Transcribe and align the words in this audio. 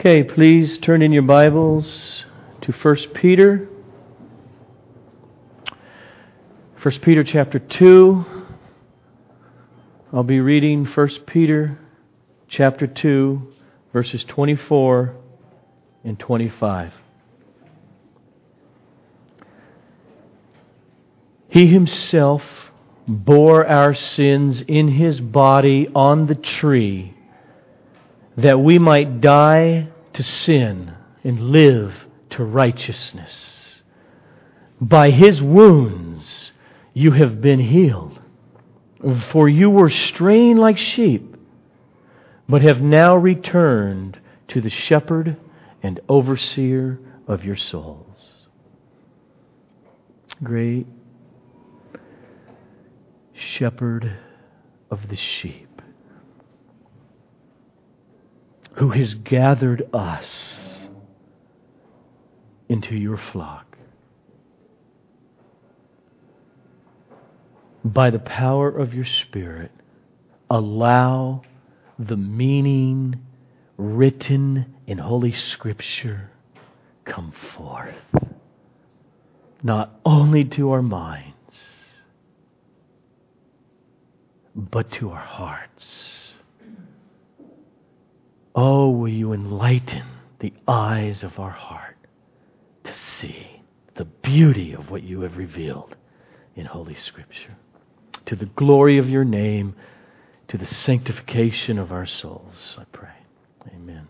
Okay, 0.00 0.22
please 0.22 0.78
turn 0.78 1.02
in 1.02 1.10
your 1.10 1.24
Bibles 1.24 2.24
to 2.60 2.70
1 2.70 2.96
Peter. 3.14 3.68
1 6.80 7.00
Peter 7.00 7.24
chapter 7.24 7.58
2. 7.58 8.24
I'll 10.12 10.22
be 10.22 10.38
reading 10.38 10.84
1 10.86 11.08
Peter 11.26 11.80
chapter 12.46 12.86
2, 12.86 13.42
verses 13.92 14.22
24 14.22 15.16
and 16.04 16.16
25. 16.16 16.92
He 21.48 21.66
himself 21.66 22.44
bore 23.08 23.66
our 23.66 23.96
sins 23.96 24.60
in 24.60 24.86
his 24.86 25.20
body 25.20 25.88
on 25.92 26.28
the 26.28 26.36
tree 26.36 27.16
that 28.38 28.60
we 28.60 28.78
might 28.78 29.20
die 29.20 29.88
to 30.18 30.24
sin 30.24 30.92
and 31.22 31.40
live 31.40 31.94
to 32.28 32.42
righteousness. 32.42 33.84
By 34.80 35.10
his 35.10 35.40
wounds 35.40 36.50
you 36.92 37.12
have 37.12 37.40
been 37.40 37.60
healed. 37.60 38.18
For 39.30 39.48
you 39.48 39.70
were 39.70 39.90
straying 39.90 40.56
like 40.56 40.76
sheep, 40.76 41.36
but 42.48 42.62
have 42.62 42.80
now 42.80 43.14
returned 43.14 44.18
to 44.48 44.60
the 44.60 44.70
shepherd 44.70 45.36
and 45.84 46.00
overseer 46.08 46.98
of 47.28 47.44
your 47.44 47.54
souls. 47.54 48.48
Great 50.42 50.88
shepherd 53.34 54.16
of 54.90 55.08
the 55.10 55.16
sheep 55.16 55.67
who 58.78 58.90
has 58.90 59.14
gathered 59.14 59.88
us 59.92 60.86
into 62.68 62.94
your 62.94 63.18
flock. 63.32 63.76
By 67.84 68.10
the 68.10 68.20
power 68.20 68.68
of 68.68 68.94
your 68.94 69.04
Spirit, 69.04 69.72
allow 70.48 71.42
the 71.98 72.16
meaning 72.16 73.20
written 73.76 74.76
in 74.86 74.98
Holy 74.98 75.32
Scripture 75.32 76.30
come 77.04 77.32
forth, 77.56 77.96
not 79.60 79.98
only 80.04 80.44
to 80.44 80.70
our 80.70 80.82
minds, 80.82 81.34
but 84.54 84.92
to 84.92 85.10
our 85.10 85.24
hearts. 85.24 86.27
Oh, 88.54 88.90
will 88.90 89.08
you 89.08 89.32
enlighten 89.32 90.06
the 90.40 90.52
eyes 90.66 91.22
of 91.22 91.38
our 91.38 91.50
heart 91.50 91.96
to 92.84 92.92
see 93.20 93.62
the 93.96 94.04
beauty 94.04 94.72
of 94.72 94.90
what 94.90 95.02
you 95.02 95.22
have 95.22 95.36
revealed 95.36 95.96
in 96.54 96.64
Holy 96.64 96.94
Scripture. 96.94 97.56
To 98.26 98.36
the 98.36 98.46
glory 98.46 98.98
of 98.98 99.08
your 99.08 99.24
name, 99.24 99.74
to 100.48 100.56
the 100.56 100.66
sanctification 100.66 101.78
of 101.78 101.90
our 101.90 102.06
souls, 102.06 102.76
I 102.78 102.84
pray. 102.92 103.08
Amen. 103.74 104.06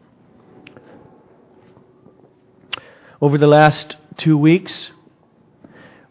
Over 3.20 3.38
the 3.38 3.46
last 3.46 3.96
two 4.16 4.36
weeks, 4.36 4.90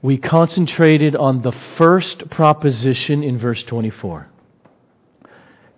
we 0.02 0.18
concentrated 0.18 1.16
on 1.16 1.44
the 1.44 1.54
first 1.78 2.30
proposition 2.30 3.24
in 3.24 3.38
verse 3.38 3.64
24. 3.64 4.28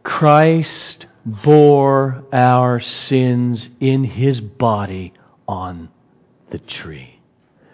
Christ 0.04 1.06
bore 1.44 2.24
our 2.32 2.80
sins 2.80 3.70
in 3.80 4.04
his 4.04 4.42
body 4.42 5.14
on 5.48 5.90
the 6.52 6.60
tree. 6.60 7.20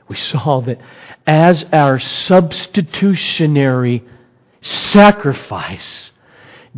We 0.07 0.15
saw 0.15 0.61
that 0.61 0.79
as 1.25 1.65
our 1.73 1.99
substitutionary 1.99 4.03
sacrifice, 4.61 6.11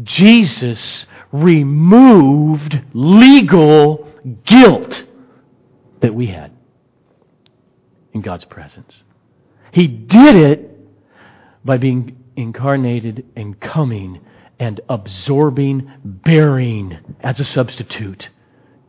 Jesus 0.03 1.05
removed 1.31 2.79
legal 2.93 4.07
guilt 4.45 5.03
that 6.01 6.13
we 6.13 6.27
had 6.27 6.51
in 8.13 8.21
God's 8.21 8.45
presence. 8.45 9.03
He 9.71 9.87
did 9.87 10.35
it 10.35 10.77
by 11.65 11.77
being 11.77 12.23
incarnated 12.35 13.25
and 13.35 13.59
coming 13.59 14.21
and 14.59 14.81
absorbing, 14.89 15.91
bearing 16.03 16.97
as 17.21 17.39
a 17.39 17.43
substitute 17.43 18.29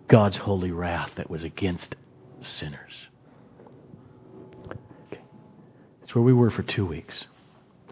God's 0.09 0.37
holy 0.37 0.71
wrath 0.71 1.12
that 1.17 1.29
was 1.29 1.45
against 1.45 1.95
sinners. 2.41 2.95
Okay. 4.67 5.21
That's 6.01 6.15
where 6.15 6.25
we 6.25 6.33
were 6.33 6.51
for 6.51 6.62
two 6.62 6.87
weeks. 6.87 7.27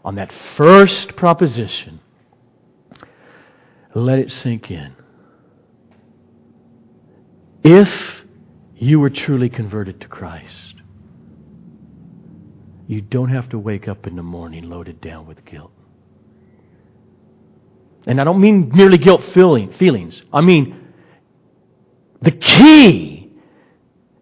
On 0.05 0.15
that 0.15 0.33
first 0.57 1.17
proposition, 1.17 2.01
let 3.95 4.19
it 4.19 4.33
sink 4.33 4.71
in. 4.71 4.95
If 7.63 8.23
you 8.77 9.01
were 9.01 9.11
truly 9.11 9.49
converted 9.49 10.01
to 10.01 10.09
Christ, 10.09 10.75
you 12.87 13.01
don't 13.01 13.31
have 13.31 13.49
to 13.49 13.59
wake 13.59 13.89
up 13.89 14.07
in 14.07 14.17
the 14.17 14.23
morning 14.23 14.71
loaded 14.71 15.01
down 15.01 15.27
with 15.27 15.45
guilt. 15.45 15.73
And 18.07 18.21
I 18.21 18.25
don't 18.25 18.41
mean 18.41 18.71
merely 18.75 18.99
guilt 18.99 19.23
feeling, 19.35 19.73
feelings. 19.75 20.23
I 20.33 20.41
mean 20.41 20.83
the 22.23 22.31
key 22.31 23.31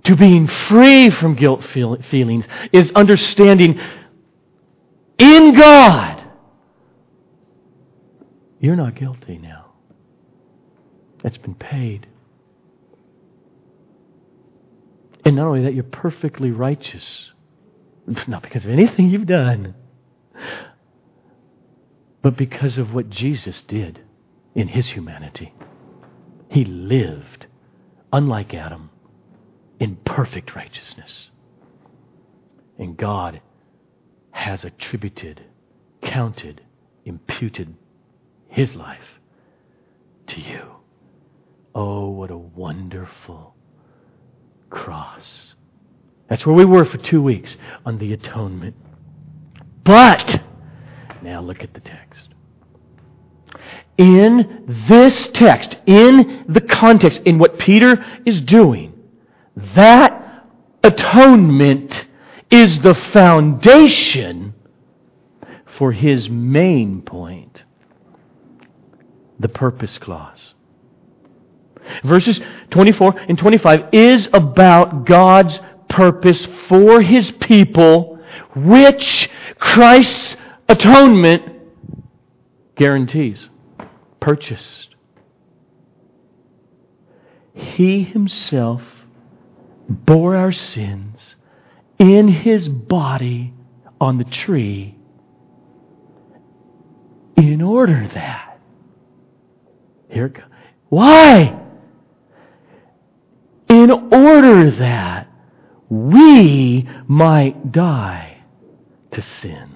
to 0.05 0.17
being 0.17 0.47
free 0.47 1.11
from 1.11 1.35
guilt 1.35 1.65
feel, 1.65 2.01
feelings 2.11 2.47
is 2.73 2.91
understanding 2.95 3.81
in 5.19 5.55
God 5.55 6.25
you're 8.65 8.77
not 8.77 8.95
guilty 8.95 9.37
now. 9.37 9.73
That's 11.23 11.37
been 11.37 11.55
paid. 11.55 12.07
And 15.23 15.37
not 15.37 15.49
only 15.49 15.65
that, 15.65 15.75
you're 15.75 15.85
perfectly 15.85 16.51
righteous. 16.51 17.31
Not 18.27 18.43
because 18.43 18.65
of 18.65 18.71
anything 18.71 19.11
you've 19.11 19.27
done, 19.27 19.75
but 22.25 22.39
because 22.39 22.79
of 22.79 22.95
what 22.95 23.11
Jesus 23.11 23.61
did 23.61 24.01
in 24.55 24.69
his 24.69 24.89
humanity. 24.89 25.53
He 26.49 26.65
lived, 26.65 27.47
unlike 28.15 28.55
Adam, 28.55 28.89
in 29.79 29.97
perfect 30.07 30.57
righteousness. 30.57 31.29
And 32.79 32.97
God 32.97 33.43
has 34.31 34.65
attributed, 34.65 35.43
counted, 36.01 36.63
imputed 37.05 37.75
his 38.49 38.75
life 38.75 39.21
to 40.29 40.41
you. 40.41 40.63
Oh, 41.75 42.09
what 42.09 42.31
a 42.31 42.39
wonderful 42.39 43.55
cross. 44.71 45.55
That's 46.31 46.47
where 46.47 46.57
we 46.57 46.65
were 46.65 46.87
for 46.87 46.97
two 46.97 47.21
weeks 47.21 47.55
on 47.85 47.99
the 47.99 48.15
atonement. 48.15 48.77
But 49.85 50.41
now 51.25 51.41
look 51.41 51.63
at 51.63 51.75
the 51.75 51.81
text. 51.81 52.29
In 53.97 54.85
this 54.89 55.29
text, 55.29 55.77
in 55.87 56.45
the 56.49 56.61
context, 56.61 57.23
in 57.25 57.39
what 57.39 57.59
Peter 57.59 58.05
is 58.25 58.41
doing, 58.41 58.93
that 59.75 60.47
atonement 60.83 62.07
is 62.51 62.81
the 62.81 62.95
foundation 62.95 64.55
for 65.79 65.93
his 65.93 66.29
main 66.29 67.03
point 67.03 67.65
the 69.41 69.49
purpose 69.49 69.99
clause. 69.99 70.55
Verses 72.03 72.41
24 72.71 73.19
and 73.29 73.39
25 73.39 73.89
is 73.93 74.29
about 74.33 75.05
God's 75.05 75.59
purpose 75.89 76.47
for 76.69 77.01
his 77.01 77.31
people, 77.33 78.19
which 78.55 79.29
Christ's 79.59 80.37
atonement 80.69 81.43
guarantees, 82.77 83.49
purchased. 84.21 84.95
He 87.53 88.03
himself 88.03 88.83
bore 89.89 90.35
our 90.35 90.53
sins 90.53 91.37
in 91.99 92.29
his 92.29 92.69
body 92.69 93.53
on 94.01 94.19
the 94.19 94.25
tree 94.25 94.97
in 97.37 97.63
order 97.63 98.09
that. 98.15 98.59
Here 100.09 100.27
it 100.27 100.35
comes. 100.35 100.53
Why? 100.89 101.61
In 103.69 103.91
order 103.91 104.71
that 104.73 105.29
we 105.89 106.89
might 107.07 107.73
die 107.73 108.39
to 109.13 109.25
sin 109.41 109.74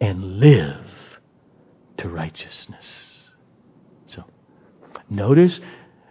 and 0.00 0.38
live 0.40 0.86
to 1.98 2.08
righteousness. 2.08 2.86
So, 4.06 4.24
notice 5.08 5.60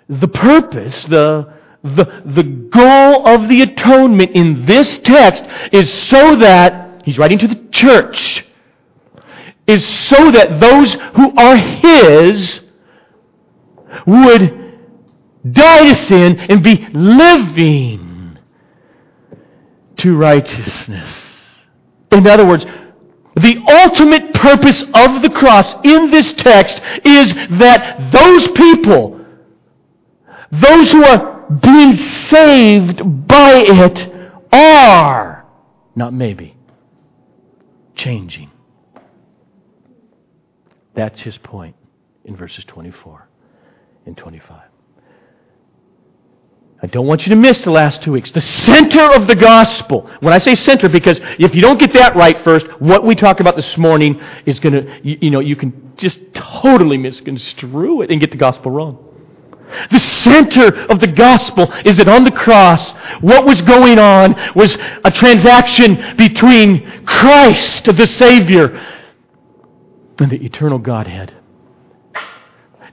the 0.09 0.27
purpose, 0.27 1.05
the, 1.05 1.53
the, 1.83 2.23
the 2.25 2.43
goal 2.43 3.27
of 3.27 3.47
the 3.47 3.61
atonement 3.61 4.31
in 4.31 4.65
this 4.65 4.97
text 4.99 5.43
is 5.71 5.91
so 6.05 6.35
that, 6.37 7.03
he's 7.05 7.17
writing 7.17 7.37
to 7.39 7.47
the 7.47 7.67
church, 7.71 8.45
is 9.67 9.85
so 10.07 10.31
that 10.31 10.59
those 10.59 10.93
who 11.15 11.35
are 11.37 11.55
his 11.55 12.61
would 14.07 14.59
die 15.51 15.93
to 15.93 16.05
sin 16.05 16.39
and 16.39 16.63
be 16.63 16.87
living 16.91 18.37
to 19.97 20.15
righteousness. 20.15 21.15
In 22.11 22.25
other 22.25 22.47
words, 22.47 22.65
the 23.41 23.63
ultimate 23.67 24.33
purpose 24.33 24.81
of 24.93 25.21
the 25.21 25.29
cross 25.29 25.73
in 25.83 26.11
this 26.11 26.33
text 26.33 26.81
is 27.03 27.33
that 27.59 28.11
those 28.11 28.47
people, 28.51 29.25
those 30.51 30.91
who 30.91 31.03
are 31.03 31.47
being 31.61 31.97
saved 32.29 33.27
by 33.27 33.63
it, 33.65 34.13
are, 34.51 35.45
not 35.95 36.13
maybe, 36.13 36.55
changing. 37.95 38.51
That's 40.93 41.19
his 41.21 41.37
point 41.37 41.75
in 42.25 42.35
verses 42.35 42.65
24 42.65 43.27
and 44.05 44.17
25. 44.17 44.68
I 46.81 46.87
don't 46.87 47.07
want 47.07 47.25
you 47.25 47.31
to 47.31 47.35
miss 47.35 47.63
the 47.63 47.71
last 47.71 48.03
two 48.03 48.13
weeks. 48.13 48.31
The 48.31 48.39
center 48.39 49.01
of 49.01 49.27
the 49.27 49.35
gospel. 49.35 50.09
When 50.21 50.33
I 50.33 50.37
say 50.37 50.55
center, 50.55 50.87
because 50.87 51.19
if 51.37 51.53
you 51.53 51.61
don't 51.61 51.77
get 51.77 51.91
that 51.93 52.15
right 52.15 52.41
first, 52.43 52.67
what 52.81 53.05
we 53.05 53.15
talk 53.15 53.41
about 53.41 53.57
this 53.57 53.77
morning 53.77 54.21
is 54.45 54.59
going 54.59 54.73
to, 54.73 54.99
you, 55.03 55.17
you 55.23 55.29
know, 55.29 55.41
you 55.41 55.57
can 55.57 55.93
just 55.97 56.33
totally 56.33 56.97
misconstrue 56.97 58.01
it 58.01 58.11
and 58.11 58.21
get 58.21 58.31
the 58.31 58.37
gospel 58.37 58.71
wrong. 58.71 59.05
The 59.91 59.99
center 59.99 60.85
of 60.85 61.01
the 61.01 61.07
gospel 61.07 61.71
is 61.85 61.97
that 61.97 62.07
on 62.07 62.23
the 62.23 62.31
cross, 62.31 62.91
what 63.21 63.45
was 63.45 63.61
going 63.61 63.99
on 63.99 64.35
was 64.55 64.75
a 65.03 65.11
transaction 65.11 66.15
between 66.15 67.05
Christ, 67.05 67.85
the 67.85 68.07
Savior, 68.07 68.69
and 70.17 70.31
the 70.31 70.43
eternal 70.43 70.79
Godhead. 70.79 71.33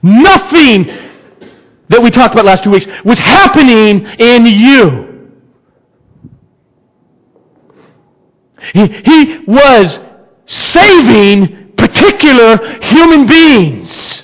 Nothing 0.03 1.06
that 1.89 2.01
we 2.01 2.11
talked 2.11 2.33
about 2.33 2.45
last 2.45 2.63
two 2.63 2.71
weeks 2.71 2.85
was 3.05 3.17
happening 3.17 4.05
in 4.19 4.45
you. 4.45 5.07
He, 8.73 8.87
he 8.87 9.37
was 9.47 9.99
saving 10.45 11.73
particular 11.77 12.81
human 12.81 13.27
beings 13.27 14.23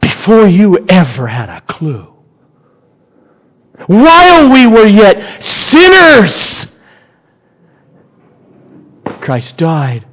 before 0.00 0.46
you 0.46 0.84
ever 0.88 1.26
had 1.26 1.48
a 1.48 1.60
clue. 1.62 2.14
While 3.86 4.50
we 4.50 4.66
were 4.66 4.86
yet 4.86 5.42
sinners, 5.42 6.66
Christ 9.20 9.56
died. 9.56 10.06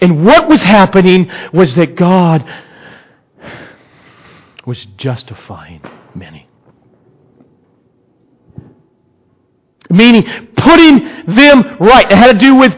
And 0.00 0.24
what 0.24 0.48
was 0.48 0.62
happening 0.62 1.30
was 1.52 1.74
that 1.74 1.96
God 1.96 2.44
was 4.66 4.86
justifying 4.96 5.82
many. 6.14 6.48
Meaning, 9.90 10.48
putting 10.56 11.26
them 11.34 11.76
right. 11.78 12.10
It 12.10 12.16
had 12.16 12.32
to 12.32 12.38
do 12.38 12.54
with 12.54 12.72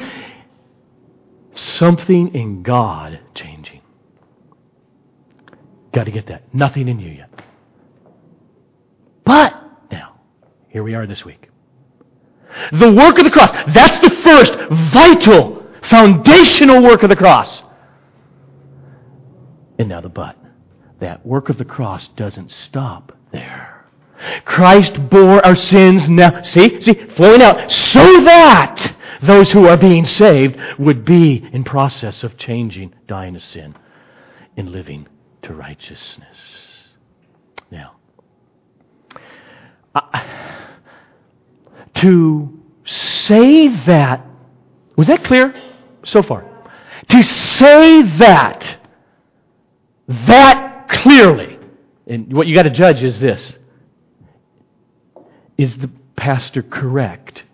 something 1.54 2.34
in 2.34 2.62
God 2.62 3.20
changing. 3.34 3.82
Got 5.92 6.04
to 6.04 6.10
get 6.10 6.26
that. 6.26 6.52
Nothing 6.52 6.88
in 6.88 6.98
you 6.98 7.10
yet. 7.10 7.31
But, 9.25 9.54
now, 9.92 10.20
here 10.69 10.82
we 10.82 10.94
are 10.94 11.06
this 11.06 11.25
week. 11.25 11.50
The 12.72 12.92
work 12.92 13.19
of 13.19 13.25
the 13.25 13.31
cross. 13.31 13.50
That's 13.75 14.00
the 14.00 14.10
first 14.22 14.54
vital, 14.92 15.64
foundational 15.84 16.82
work 16.82 17.02
of 17.04 17.10
the 17.10 17.16
cross. 17.16 17.62
And 19.78 19.88
now 19.88 20.00
the 20.00 20.08
but 20.08 20.36
that 21.04 21.24
work 21.26 21.50
of 21.50 21.58
the 21.58 21.64
cross 21.66 22.08
doesn't 22.08 22.50
stop 22.50 23.12
there. 23.30 23.84
Christ 24.46 25.10
bore 25.10 25.44
our 25.44 25.54
sins 25.54 26.08
now, 26.08 26.42
see, 26.42 26.80
see, 26.80 26.94
flowing 27.14 27.42
out, 27.42 27.70
so 27.70 28.24
that 28.24 28.96
those 29.20 29.52
who 29.52 29.68
are 29.68 29.76
being 29.76 30.06
saved 30.06 30.56
would 30.78 31.04
be 31.04 31.46
in 31.52 31.62
process 31.62 32.24
of 32.24 32.38
changing, 32.38 32.94
dying 33.06 33.34
to 33.34 33.40
sin, 33.40 33.74
and 34.56 34.70
living 34.70 35.06
to 35.42 35.52
righteousness. 35.52 36.38
Now, 37.70 37.96
to 41.96 42.62
say 42.86 43.68
that, 43.84 44.24
was 44.96 45.08
that 45.08 45.22
clear 45.22 45.54
so 46.02 46.22
far? 46.22 46.50
To 47.10 47.22
say 47.22 48.02
that, 48.16 48.78
that 50.08 50.73
clearly. 50.88 51.58
And 52.06 52.32
what 52.32 52.46
you 52.46 52.54
got 52.54 52.64
to 52.64 52.70
judge 52.70 53.02
is 53.02 53.19
this 53.19 53.56
Is 55.56 55.76
the 55.78 55.90
pastor 56.16 56.62
correct? 56.62 57.44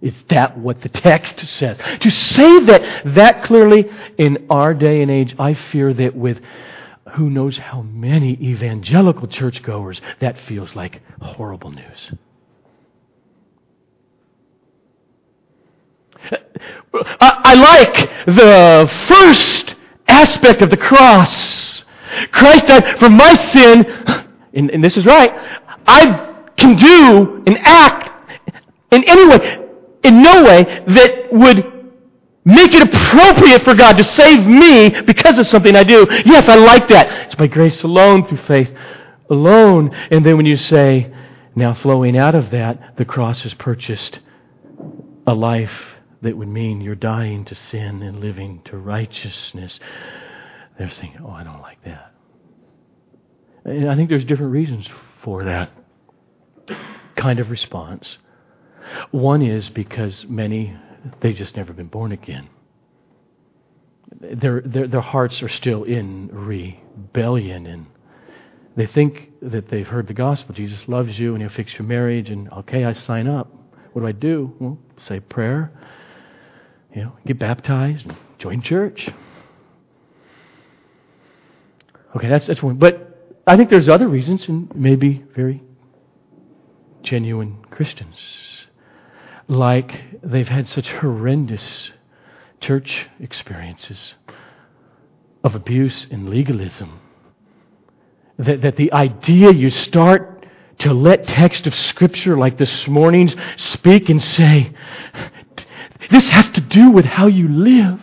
Is 0.00 0.14
that 0.28 0.56
what 0.56 0.80
the 0.80 0.88
text 0.88 1.40
says? 1.40 1.76
To 2.00 2.10
say 2.10 2.64
that 2.64 3.14
that 3.14 3.44
clearly 3.44 3.84
in 4.16 4.46
our 4.48 4.72
day 4.72 5.02
and 5.02 5.10
age, 5.10 5.34
I 5.38 5.54
fear 5.54 5.92
that 5.92 6.16
with 6.16 6.40
who 7.16 7.28
knows 7.28 7.58
how 7.58 7.82
many 7.82 8.32
evangelical 8.40 9.26
churchgoers, 9.28 10.00
that 10.20 10.38
feels 10.46 10.74
like 10.74 11.02
horrible 11.20 11.70
news. 11.70 12.12
I, 17.20 17.40
I 17.44 17.54
like 17.54 18.26
the 18.26 18.90
first 19.08 19.74
aspect 20.06 20.62
of 20.62 20.70
the 20.70 20.76
cross 20.76 21.79
Christ 22.32 22.66
died 22.66 22.98
for 22.98 23.08
my 23.08 23.34
sin, 23.52 23.84
and, 24.54 24.70
and 24.70 24.82
this 24.82 24.96
is 24.96 25.06
right, 25.06 25.32
I 25.86 26.44
can 26.56 26.76
do 26.76 27.42
and 27.46 27.58
act 27.58 28.10
in 28.90 29.04
any 29.04 29.26
way, 29.26 29.66
in 30.04 30.22
no 30.22 30.44
way 30.44 30.84
that 30.88 31.32
would 31.32 31.80
make 32.44 32.72
it 32.72 32.82
appropriate 32.82 33.62
for 33.62 33.74
God 33.74 33.96
to 33.96 34.04
save 34.04 34.46
me 34.46 35.00
because 35.02 35.38
of 35.38 35.46
something 35.46 35.76
I 35.76 35.84
do. 35.84 36.06
Yes, 36.24 36.48
I 36.48 36.56
like 36.56 36.88
that. 36.88 37.26
It's 37.26 37.34
by 37.34 37.46
grace 37.46 37.82
alone, 37.82 38.26
through 38.26 38.38
faith 38.38 38.70
alone. 39.28 39.90
And 40.10 40.24
then 40.24 40.36
when 40.36 40.46
you 40.46 40.56
say, 40.56 41.12
now 41.54 41.74
flowing 41.74 42.16
out 42.16 42.34
of 42.34 42.50
that, 42.50 42.96
the 42.96 43.04
cross 43.04 43.42
has 43.42 43.54
purchased 43.54 44.20
a 45.26 45.34
life 45.34 45.72
that 46.22 46.36
would 46.36 46.48
mean 46.48 46.80
you're 46.80 46.94
dying 46.94 47.44
to 47.46 47.54
sin 47.54 48.02
and 48.02 48.20
living 48.20 48.62
to 48.66 48.76
righteousness. 48.76 49.80
They're 50.80 50.90
saying, 50.92 51.18
oh, 51.22 51.28
I 51.28 51.44
don't 51.44 51.60
like 51.60 51.84
that. 51.84 52.14
And 53.66 53.90
I 53.90 53.96
think 53.96 54.08
there's 54.08 54.24
different 54.24 54.52
reasons 54.52 54.88
for 55.22 55.44
that 55.44 55.70
kind 57.16 57.38
of 57.38 57.50
response. 57.50 58.16
One 59.10 59.42
is 59.42 59.68
because 59.68 60.24
many, 60.26 60.74
they've 61.20 61.36
just 61.36 61.54
never 61.54 61.74
been 61.74 61.88
born 61.88 62.12
again. 62.12 62.48
Their, 64.22 64.62
their, 64.62 64.88
their 64.88 65.00
hearts 65.02 65.42
are 65.42 65.50
still 65.50 65.84
in 65.84 66.30
rebellion 66.32 67.66
and 67.66 67.84
they 68.74 68.86
think 68.86 69.32
that 69.42 69.68
they've 69.68 69.86
heard 69.86 70.06
the 70.06 70.14
gospel. 70.14 70.54
Jesus 70.54 70.80
loves 70.88 71.18
you 71.18 71.34
and 71.34 71.42
he'll 71.42 71.50
fix 71.50 71.74
your 71.74 71.86
marriage 71.86 72.30
and 72.30 72.50
okay, 72.50 72.84
I 72.86 72.94
sign 72.94 73.28
up. 73.28 73.52
What 73.92 74.00
do 74.00 74.08
I 74.08 74.12
do? 74.12 74.56
Well, 74.58 74.78
say 75.06 75.20
prayer, 75.20 75.72
you 76.96 77.02
know, 77.02 77.12
get 77.26 77.38
baptized, 77.38 78.06
and 78.06 78.16
join 78.38 78.62
church. 78.62 79.10
Okay, 82.16 82.28
that's, 82.28 82.46
that's 82.46 82.62
one. 82.62 82.76
But 82.76 83.10
I 83.46 83.56
think 83.56 83.70
there's 83.70 83.88
other 83.88 84.08
reasons, 84.08 84.48
and 84.48 84.74
maybe 84.74 85.24
very 85.34 85.62
genuine 87.02 87.64
Christians. 87.70 88.16
Like 89.48 90.20
they've 90.22 90.48
had 90.48 90.68
such 90.68 90.90
horrendous 90.90 91.90
church 92.60 93.06
experiences 93.18 94.14
of 95.42 95.54
abuse 95.54 96.06
and 96.10 96.28
legalism. 96.28 97.00
That, 98.38 98.62
that 98.62 98.76
the 98.76 98.92
idea 98.92 99.50
you 99.52 99.70
start 99.70 100.46
to 100.78 100.92
let 100.92 101.26
text 101.26 101.66
of 101.66 101.74
Scripture 101.74 102.36
like 102.36 102.58
this 102.58 102.86
morning's 102.86 103.34
speak 103.56 104.08
and 104.08 104.20
say, 104.20 104.72
this 106.10 106.28
has 106.28 106.48
to 106.50 106.60
do 106.60 106.90
with 106.90 107.04
how 107.04 107.26
you 107.26 107.48
live 107.48 108.00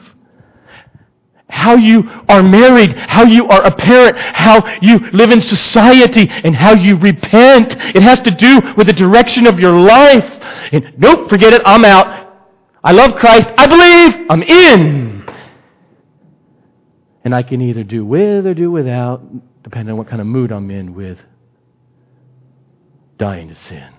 how 1.57 1.75
you 1.75 2.07
are 2.29 2.43
married, 2.43 2.95
how 2.95 3.23
you 3.23 3.47
are 3.47 3.63
a 3.63 3.71
parent, 3.71 4.15
how 4.17 4.63
you 4.79 4.99
live 5.11 5.31
in 5.31 5.41
society, 5.41 6.29
and 6.29 6.55
how 6.55 6.73
you 6.73 6.95
repent. 6.97 7.73
It 7.95 8.03
has 8.03 8.19
to 8.21 8.31
do 8.31 8.61
with 8.77 8.85
the 8.85 8.93
direction 8.93 9.47
of 9.47 9.59
your 9.59 9.77
life. 9.77 10.23
And 10.71 10.93
nope, 10.97 11.29
forget 11.29 11.53
it, 11.53 11.63
I'm 11.65 11.83
out. 11.83 12.35
I 12.83 12.91
love 12.91 13.15
Christ, 13.15 13.49
I 13.57 13.65
believe, 13.65 14.27
I'm 14.29 14.43
in. 14.43 15.25
And 17.25 17.35
I 17.35 17.41
can 17.41 17.59
either 17.59 17.83
do 17.83 18.05
with 18.05 18.45
or 18.45 18.53
do 18.53 18.71
without, 18.71 19.23
depending 19.63 19.93
on 19.93 19.97
what 19.97 20.07
kind 20.07 20.21
of 20.21 20.27
mood 20.27 20.51
I'm 20.51 20.69
in 20.69 20.93
with 20.93 21.17
dying 23.17 23.49
to 23.49 23.55
sin, 23.55 23.89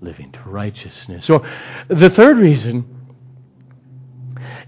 living 0.00 0.32
to 0.32 0.40
righteousness. 0.46 1.28
Or 1.28 1.46
the 1.88 2.08
third 2.08 2.38
reason 2.38 3.01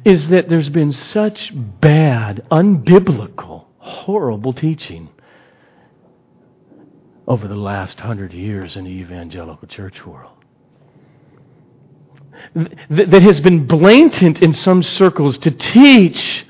is 0.04 0.28
that 0.28 0.48
there's 0.48 0.68
been 0.68 0.92
such 0.92 1.52
bad, 1.54 2.44
unbiblical, 2.50 3.64
horrible 3.78 4.52
teaching 4.52 5.08
over 7.26 7.48
the 7.48 7.54
last 7.54 7.98
hundred 8.00 8.32
years 8.32 8.76
in 8.76 8.84
the 8.84 8.90
evangelical 8.90 9.66
church 9.66 10.04
world. 10.04 10.32
That 12.90 13.22
has 13.22 13.40
been 13.40 13.66
blatant 13.66 14.42
in 14.42 14.52
some 14.52 14.82
circles 14.82 15.38
to 15.38 15.50
teach 15.50 16.44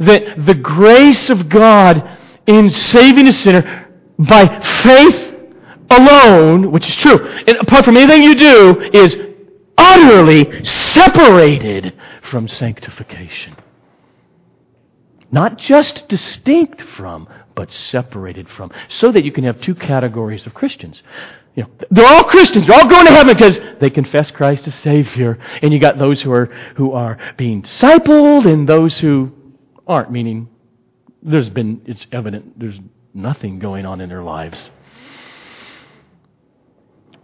that 0.00 0.44
the 0.44 0.54
grace 0.54 1.30
of 1.30 1.48
God 1.48 2.18
in 2.46 2.68
saving 2.68 3.28
a 3.28 3.32
sinner 3.32 3.88
by 4.18 4.60
faith 4.82 5.34
alone, 5.90 6.72
which 6.72 6.88
is 6.88 6.96
true, 6.96 7.24
and 7.24 7.56
apart 7.58 7.84
from 7.84 7.96
anything 7.96 8.24
you 8.24 8.34
do, 8.34 8.80
is 8.92 9.16
utterly 9.78 10.64
separated 10.64 11.94
from 12.26 12.48
sanctification. 12.48 13.56
Not 15.30 15.58
just 15.58 16.08
distinct 16.08 16.82
from, 16.82 17.28
but 17.54 17.72
separated 17.72 18.48
from. 18.48 18.70
So 18.88 19.10
that 19.12 19.24
you 19.24 19.32
can 19.32 19.44
have 19.44 19.60
two 19.60 19.74
categories 19.74 20.46
of 20.46 20.54
Christians. 20.54 21.02
You 21.54 21.64
know, 21.64 21.70
they're 21.90 22.06
all 22.06 22.24
Christians. 22.24 22.66
They're 22.66 22.76
all 22.76 22.88
going 22.88 23.06
to 23.06 23.12
heaven 23.12 23.34
because 23.34 23.58
they 23.80 23.90
confess 23.90 24.30
Christ 24.30 24.66
as 24.68 24.74
Savior. 24.74 25.38
And 25.62 25.72
you 25.72 25.78
got 25.78 25.98
those 25.98 26.22
who 26.22 26.30
are, 26.32 26.46
who 26.76 26.92
are 26.92 27.18
being 27.36 27.62
discipled 27.62 28.46
and 28.46 28.68
those 28.68 28.98
who 28.98 29.32
aren't, 29.86 30.12
meaning 30.12 30.48
there's 31.22 31.48
been, 31.48 31.82
it's 31.86 32.06
evident 32.12 32.58
there's 32.58 32.78
nothing 33.14 33.58
going 33.58 33.86
on 33.86 34.00
in 34.00 34.08
their 34.08 34.22
lives 34.22 34.70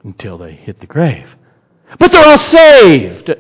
until 0.03 0.39
they 0.39 0.53
hit 0.53 0.81
the 0.81 0.87
grave. 0.87 1.29
But 1.99 2.11
they're 2.11 2.25
all 2.25 2.39
saved. 2.39 3.31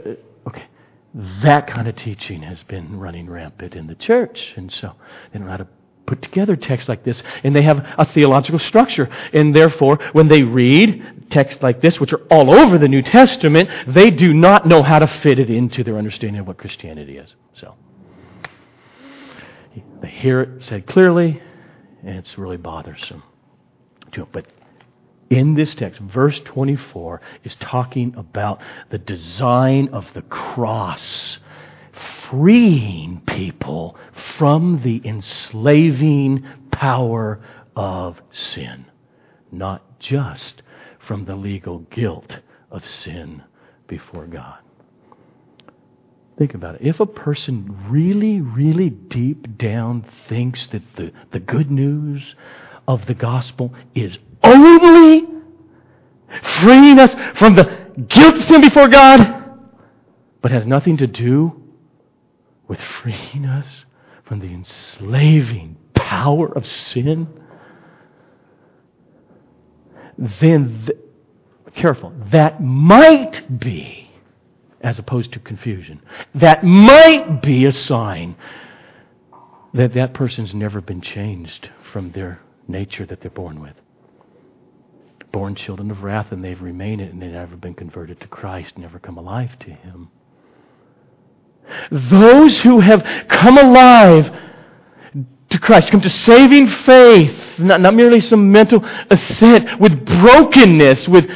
That 1.14 1.66
kind 1.66 1.88
of 1.88 1.96
teaching 1.96 2.42
has 2.42 2.62
been 2.62 2.98
running 2.98 3.28
rampant 3.28 3.74
in 3.74 3.86
the 3.86 3.94
church. 3.94 4.54
And 4.56 4.72
so 4.72 4.94
they 5.32 5.38
don't 5.38 5.46
know 5.46 5.52
how 5.52 5.58
to 5.58 5.68
put 6.06 6.22
together 6.22 6.56
texts 6.56 6.88
like 6.88 7.04
this. 7.04 7.22
And 7.44 7.54
they 7.54 7.62
have 7.62 7.78
a 7.98 8.06
theological 8.06 8.58
structure. 8.58 9.08
And 9.32 9.54
therefore, 9.54 9.98
when 10.12 10.28
they 10.28 10.42
read 10.42 11.30
texts 11.30 11.62
like 11.62 11.80
this, 11.80 12.00
which 12.00 12.12
are 12.12 12.22
all 12.30 12.54
over 12.54 12.78
the 12.78 12.88
New 12.88 13.02
Testament, 13.02 13.68
they 13.86 14.10
do 14.10 14.32
not 14.32 14.66
know 14.66 14.82
how 14.82 14.98
to 14.98 15.06
fit 15.06 15.38
it 15.38 15.50
into 15.50 15.84
their 15.84 15.98
understanding 15.98 16.40
of 16.40 16.46
what 16.46 16.58
Christianity 16.58 17.18
is. 17.18 17.34
So 17.54 17.74
they 20.00 20.08
hear 20.08 20.40
it 20.40 20.64
said 20.64 20.86
clearly, 20.86 21.40
and 22.02 22.16
it's 22.16 22.38
really 22.38 22.56
bothersome 22.56 23.22
to 24.12 24.20
them. 24.20 24.28
But 24.32 24.46
in 25.32 25.54
this 25.54 25.74
text, 25.74 25.98
verse 26.00 26.40
24 26.40 27.22
is 27.42 27.56
talking 27.56 28.14
about 28.18 28.60
the 28.90 28.98
design 28.98 29.88
of 29.88 30.06
the 30.12 30.20
cross, 30.22 31.38
freeing 32.28 33.22
people 33.26 33.96
from 34.36 34.82
the 34.82 35.00
enslaving 35.06 36.46
power 36.70 37.40
of 37.74 38.20
sin, 38.30 38.84
not 39.50 39.98
just 39.98 40.62
from 40.98 41.24
the 41.24 41.34
legal 41.34 41.78
guilt 41.78 42.38
of 42.70 42.86
sin 42.86 43.42
before 43.88 44.26
God. 44.26 44.58
Think 46.36 46.52
about 46.52 46.74
it. 46.74 46.82
If 46.82 47.00
a 47.00 47.06
person 47.06 47.74
really, 47.88 48.42
really 48.42 48.90
deep 48.90 49.56
down 49.56 50.04
thinks 50.28 50.66
that 50.68 50.82
the, 50.96 51.10
the 51.30 51.40
good 51.40 51.70
news 51.70 52.34
of 52.86 53.06
the 53.06 53.14
gospel 53.14 53.72
is 53.94 54.18
only 54.42 55.26
freeing 56.60 56.98
us 56.98 57.14
from 57.38 57.54
the 57.56 57.92
guilt 58.08 58.36
of 58.36 58.44
sin 58.44 58.60
before 58.60 58.88
God, 58.88 59.58
but 60.40 60.50
has 60.50 60.66
nothing 60.66 60.96
to 60.98 61.06
do 61.06 61.62
with 62.68 62.80
freeing 62.80 63.44
us 63.44 63.84
from 64.24 64.40
the 64.40 64.46
enslaving 64.46 65.76
power 65.94 66.46
of 66.56 66.66
sin, 66.66 67.28
then, 70.40 70.84
th- 70.86 70.98
careful, 71.74 72.12
that 72.30 72.62
might 72.62 73.58
be, 73.58 74.10
as 74.80 74.98
opposed 74.98 75.32
to 75.32 75.38
confusion, 75.38 76.00
that 76.34 76.64
might 76.64 77.42
be 77.42 77.64
a 77.64 77.72
sign 77.72 78.36
that 79.74 79.94
that 79.94 80.12
person's 80.12 80.54
never 80.54 80.80
been 80.80 81.00
changed 81.00 81.70
from 81.92 82.12
their 82.12 82.40
nature 82.68 83.06
that 83.06 83.20
they're 83.20 83.30
born 83.30 83.60
with. 83.60 83.74
Born 85.32 85.54
children 85.54 85.90
of 85.90 86.02
wrath, 86.02 86.30
and 86.30 86.44
they've 86.44 86.60
remained 86.60 87.00
it, 87.00 87.12
and 87.12 87.22
they've 87.22 87.30
never 87.30 87.56
been 87.56 87.74
converted 87.74 88.20
to 88.20 88.28
Christ, 88.28 88.76
never 88.76 88.98
come 88.98 89.16
alive 89.16 89.58
to 89.60 89.70
Him. 89.70 90.10
Those 91.90 92.60
who 92.60 92.80
have 92.80 93.02
come 93.28 93.56
alive 93.56 94.30
to 95.50 95.58
Christ, 95.58 95.90
come 95.90 96.00
to 96.02 96.10
saving 96.10 96.66
faith, 96.66 97.34
not, 97.58 97.80
not 97.80 97.94
merely 97.94 98.20
some 98.20 98.52
mental 98.52 98.84
assent, 99.10 99.80
with 99.80 100.04
brokenness, 100.04 101.08
with, 101.08 101.30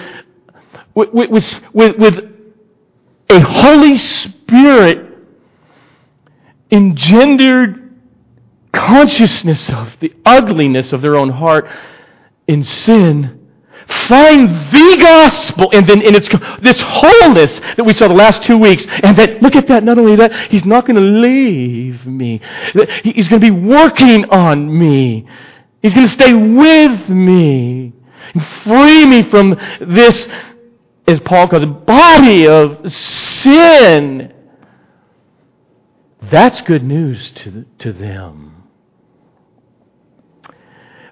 with, 0.94 1.08
with, 1.12 1.60
with, 1.72 1.96
with 1.96 2.32
a 3.30 3.40
Holy 3.40 3.98
Spirit 3.98 5.06
engendered 6.70 7.94
consciousness 8.72 9.70
of 9.70 9.96
the 10.00 10.12
ugliness 10.24 10.92
of 10.92 11.00
their 11.00 11.16
own 11.16 11.30
heart 11.30 11.66
in 12.46 12.62
sin, 12.62 13.45
find 13.88 14.48
the 14.72 14.96
gospel 15.00 15.70
and 15.72 15.88
then 15.88 16.02
in 16.02 16.14
its 16.14 16.28
this 16.60 16.80
wholeness 16.80 17.60
that 17.76 17.84
we 17.84 17.92
saw 17.92 18.08
the 18.08 18.14
last 18.14 18.42
two 18.42 18.58
weeks 18.58 18.84
and 19.02 19.16
that 19.16 19.42
look 19.42 19.54
at 19.54 19.66
that 19.68 19.84
not 19.84 19.98
only 19.98 20.16
that 20.16 20.50
he's 20.50 20.64
not 20.64 20.86
going 20.86 20.96
to 20.96 21.00
leave 21.00 22.04
me. 22.06 22.40
He's 23.02 23.28
going 23.28 23.40
to 23.40 23.46
be 23.46 23.68
working 23.68 24.24
on 24.30 24.76
me. 24.76 25.26
He's 25.82 25.94
going 25.94 26.06
to 26.06 26.12
stay 26.12 26.32
with 26.32 27.08
me 27.08 27.92
and 28.34 28.46
free 28.64 29.06
me 29.06 29.22
from 29.24 29.58
this 29.80 30.28
as 31.06 31.20
paul 31.20 31.48
calls 31.48 31.62
it 31.62 31.86
body 31.86 32.48
of 32.48 32.90
sin. 32.90 34.32
That's 36.22 36.60
good 36.62 36.82
news 36.82 37.30
to, 37.32 37.66
to 37.78 37.92
them. 37.92 38.64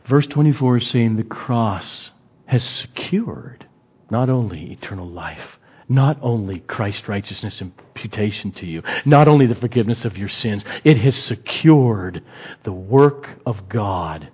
Verse 0.06 0.26
24 0.26 0.78
is 0.78 0.88
saying 0.88 1.16
the 1.16 1.22
cross 1.22 2.10
has 2.46 2.62
secured 2.62 3.66
not 4.10 4.28
only 4.28 4.72
eternal 4.72 5.08
life, 5.08 5.58
not 5.88 6.18
only 6.22 6.60
Christ's 6.60 7.08
righteousness 7.08 7.60
imputation 7.60 8.52
to 8.52 8.66
you, 8.66 8.82
not 9.04 9.28
only 9.28 9.46
the 9.46 9.54
forgiveness 9.54 10.04
of 10.04 10.16
your 10.16 10.28
sins, 10.28 10.64
it 10.82 10.98
has 10.98 11.14
secured 11.14 12.22
the 12.62 12.72
work 12.72 13.38
of 13.44 13.68
God 13.68 14.30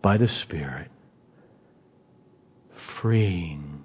by 0.00 0.16
the 0.16 0.28
Spirit, 0.28 0.90
freeing 3.00 3.84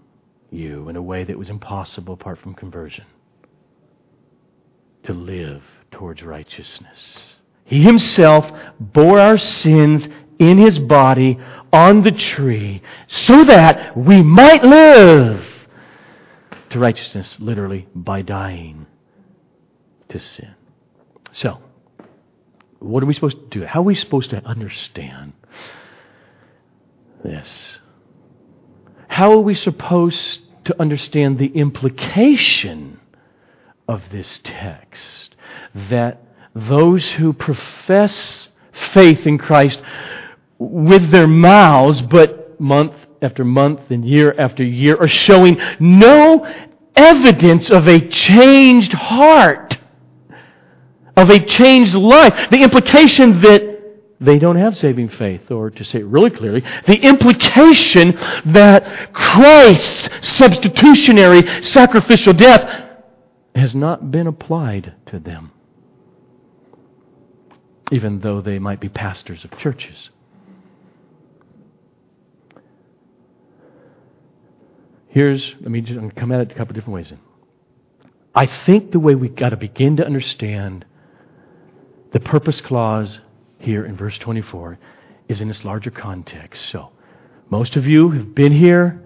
you 0.51 0.89
in 0.89 0.95
a 0.95 1.01
way 1.01 1.23
that 1.23 1.37
was 1.37 1.49
impossible 1.49 2.13
apart 2.13 2.39
from 2.39 2.53
conversion 2.53 3.05
to 5.03 5.13
live 5.13 5.63
towards 5.91 6.21
righteousness. 6.23 7.35
He 7.65 7.83
himself 7.83 8.49
bore 8.79 9.19
our 9.19 9.37
sins 9.37 10.07
in 10.39 10.57
his 10.57 10.79
body 10.79 11.39
on 11.71 12.03
the 12.03 12.11
tree 12.11 12.81
so 13.07 13.43
that 13.45 13.95
we 13.97 14.21
might 14.21 14.63
live 14.63 15.45
to 16.69 16.79
righteousness, 16.79 17.37
literally, 17.39 17.87
by 17.95 18.21
dying 18.21 18.85
to 20.09 20.19
sin. 20.19 20.55
So, 21.31 21.59
what 22.79 23.03
are 23.03 23.05
we 23.05 23.13
supposed 23.13 23.37
to 23.51 23.59
do? 23.59 23.65
How 23.65 23.79
are 23.79 23.83
we 23.83 23.95
supposed 23.95 24.29
to 24.31 24.43
understand 24.45 25.33
this? 27.23 27.77
How 29.07 29.31
are 29.31 29.39
we 29.39 29.55
supposed 29.55 30.41
to 30.65 30.79
understand 30.79 31.39
the 31.39 31.47
implication 31.47 32.99
of 33.87 34.03
this 34.11 34.39
text? 34.43 35.35
That 35.89 36.23
those 36.53 37.07
who 37.11 37.33
profess 37.33 38.49
faith 38.93 39.25
in 39.25 39.37
Christ 39.37 39.81
with 40.59 41.11
their 41.11 41.27
mouths, 41.27 42.01
but 42.01 42.59
month 42.59 42.93
after 43.21 43.43
month 43.43 43.81
and 43.89 44.05
year 44.05 44.33
after 44.37 44.63
year 44.63 44.95
are 44.97 45.07
showing 45.07 45.57
no 45.79 46.45
evidence 46.95 47.69
of 47.69 47.87
a 47.87 48.07
changed 48.07 48.93
heart, 48.93 49.77
of 51.15 51.29
a 51.29 51.39
changed 51.43 51.93
life. 51.93 52.49
The 52.49 52.61
implication 52.61 53.41
that 53.41 53.77
they 54.19 54.39
don't 54.39 54.55
have 54.55 54.75
saving 54.75 55.09
faith, 55.09 55.51
or 55.51 55.69
to 55.69 55.83
say 55.83 55.99
it 55.99 56.05
really 56.05 56.31
clearly, 56.31 56.63
the 56.87 56.99
implication 56.99 58.13
that 58.51 59.13
Christ's 59.13 60.09
substitutionary 60.27 61.63
sacrificial 61.63 62.33
death 62.33 62.85
has 63.53 63.75
not 63.75 64.09
been 64.09 64.27
applied 64.27 64.93
to 65.07 65.19
them, 65.19 65.51
even 67.91 68.19
though 68.21 68.41
they 68.41 68.57
might 68.57 68.79
be 68.79 68.89
pastors 68.89 69.43
of 69.43 69.55
churches. 69.57 70.09
Here's, 75.17 75.55
let 75.61 75.71
me 75.71 75.81
just 75.81 76.15
come 76.15 76.31
at 76.31 76.41
it 76.41 76.51
a 76.51 76.53
couple 76.53 76.75
different 76.75 76.93
ways. 76.93 77.11
I 78.35 78.45
think 78.45 78.91
the 78.91 78.99
way 78.99 79.15
we've 79.15 79.35
got 79.35 79.49
to 79.49 79.57
begin 79.57 79.97
to 79.97 80.05
understand 80.05 80.85
the 82.11 82.19
purpose 82.19 82.61
clause 82.61 83.17
here 83.57 83.83
in 83.83 83.97
verse 83.97 84.15
24 84.19 84.77
is 85.27 85.41
in 85.41 85.49
its 85.49 85.65
larger 85.65 85.89
context. 85.89 86.69
So, 86.69 86.91
most 87.49 87.77
of 87.77 87.87
you 87.87 88.11
have 88.11 88.35
been 88.35 88.51
here 88.51 89.01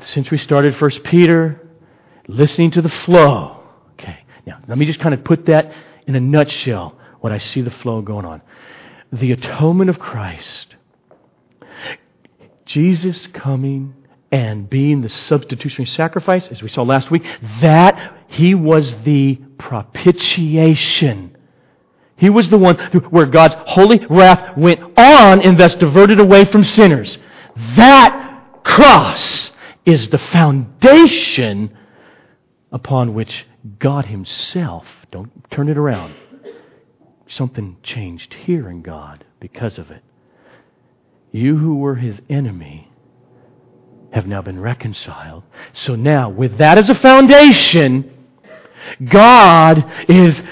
since 0.00 0.32
we 0.32 0.36
started 0.36 0.74
First 0.74 1.04
Peter, 1.04 1.60
listening 2.26 2.72
to 2.72 2.82
the 2.82 2.88
flow. 2.88 3.62
Okay, 3.92 4.24
now 4.48 4.58
let 4.66 4.78
me 4.78 4.84
just 4.84 4.98
kind 4.98 5.14
of 5.14 5.22
put 5.22 5.46
that 5.46 5.72
in 6.08 6.16
a 6.16 6.20
nutshell. 6.20 6.98
What 7.20 7.30
I 7.30 7.38
see 7.38 7.60
the 7.60 7.70
flow 7.70 8.02
going 8.02 8.24
on, 8.24 8.42
the 9.12 9.30
atonement 9.30 9.90
of 9.90 10.00
Christ, 10.00 10.74
Jesus 12.66 13.28
coming 13.28 13.94
and 14.32 14.70
being 14.70 15.00
the 15.00 15.08
substitutionary 15.08 15.88
sacrifice, 15.88 16.48
as 16.48 16.62
we 16.62 16.68
saw 16.68 16.82
last 16.82 17.10
week, 17.10 17.24
that 17.60 18.24
he 18.28 18.54
was 18.54 18.94
the 19.04 19.36
propitiation. 19.58 21.36
He 22.16 22.30
was 22.30 22.48
the 22.48 22.58
one 22.58 22.76
where 23.10 23.26
God's 23.26 23.54
holy 23.66 24.04
wrath 24.08 24.56
went 24.56 24.80
on 24.98 25.40
and 25.40 25.58
thus 25.58 25.74
diverted 25.74 26.20
away 26.20 26.44
from 26.44 26.62
sinners. 26.62 27.18
That 27.76 28.62
cross 28.62 29.50
is 29.84 30.10
the 30.10 30.18
foundation 30.18 31.76
upon 32.70 33.14
which 33.14 33.46
God 33.78 34.06
Himself, 34.06 34.86
don't 35.10 35.30
turn 35.50 35.68
it 35.68 35.76
around, 35.76 36.14
something 37.26 37.78
changed 37.82 38.34
here 38.34 38.68
in 38.68 38.82
God 38.82 39.24
because 39.40 39.78
of 39.78 39.90
it. 39.90 40.02
You 41.32 41.56
who 41.56 41.76
were 41.76 41.96
His 41.96 42.20
enemy 42.28 42.90
have 44.12 44.26
now 44.26 44.42
been 44.42 44.60
reconciled. 44.60 45.44
So 45.72 45.94
now, 45.94 46.28
with 46.30 46.58
that 46.58 46.78
as 46.78 46.90
a 46.90 46.94
foundation, 46.94 48.12
God 49.04 49.84
is 50.08 50.42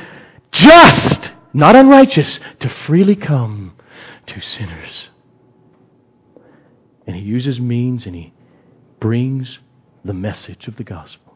just, 0.53 1.31
not 1.53 1.77
unrighteous, 1.77 2.38
to 2.61 2.69
freely 2.69 3.17
come 3.17 3.75
to 4.27 4.41
sinners. 4.41 5.09
And 7.07 7.17
He 7.17 7.23
uses 7.23 7.59
means 7.59 8.07
and 8.07 8.15
He 8.15 8.33
brings 9.00 9.59
the 10.05 10.15
message 10.15 10.69
of 10.69 10.77
the 10.77 10.85
gospel. 10.85 11.35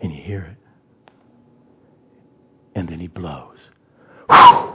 And 0.00 0.12
you 0.12 0.22
hear 0.22 0.42
it. 0.42 0.56
And 2.74 2.88
then 2.88 2.98
He 2.98 3.06
blows. 3.06 3.58
Whew! 4.30 4.69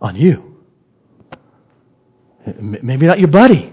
On 0.00 0.16
you. 0.16 0.56
Maybe 2.60 3.06
not 3.06 3.18
your 3.18 3.28
buddy. 3.28 3.72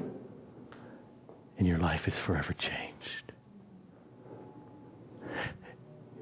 And 1.57 1.67
your 1.67 1.77
life 1.77 2.07
is 2.07 2.13
forever 2.25 2.53
changed. 2.53 3.33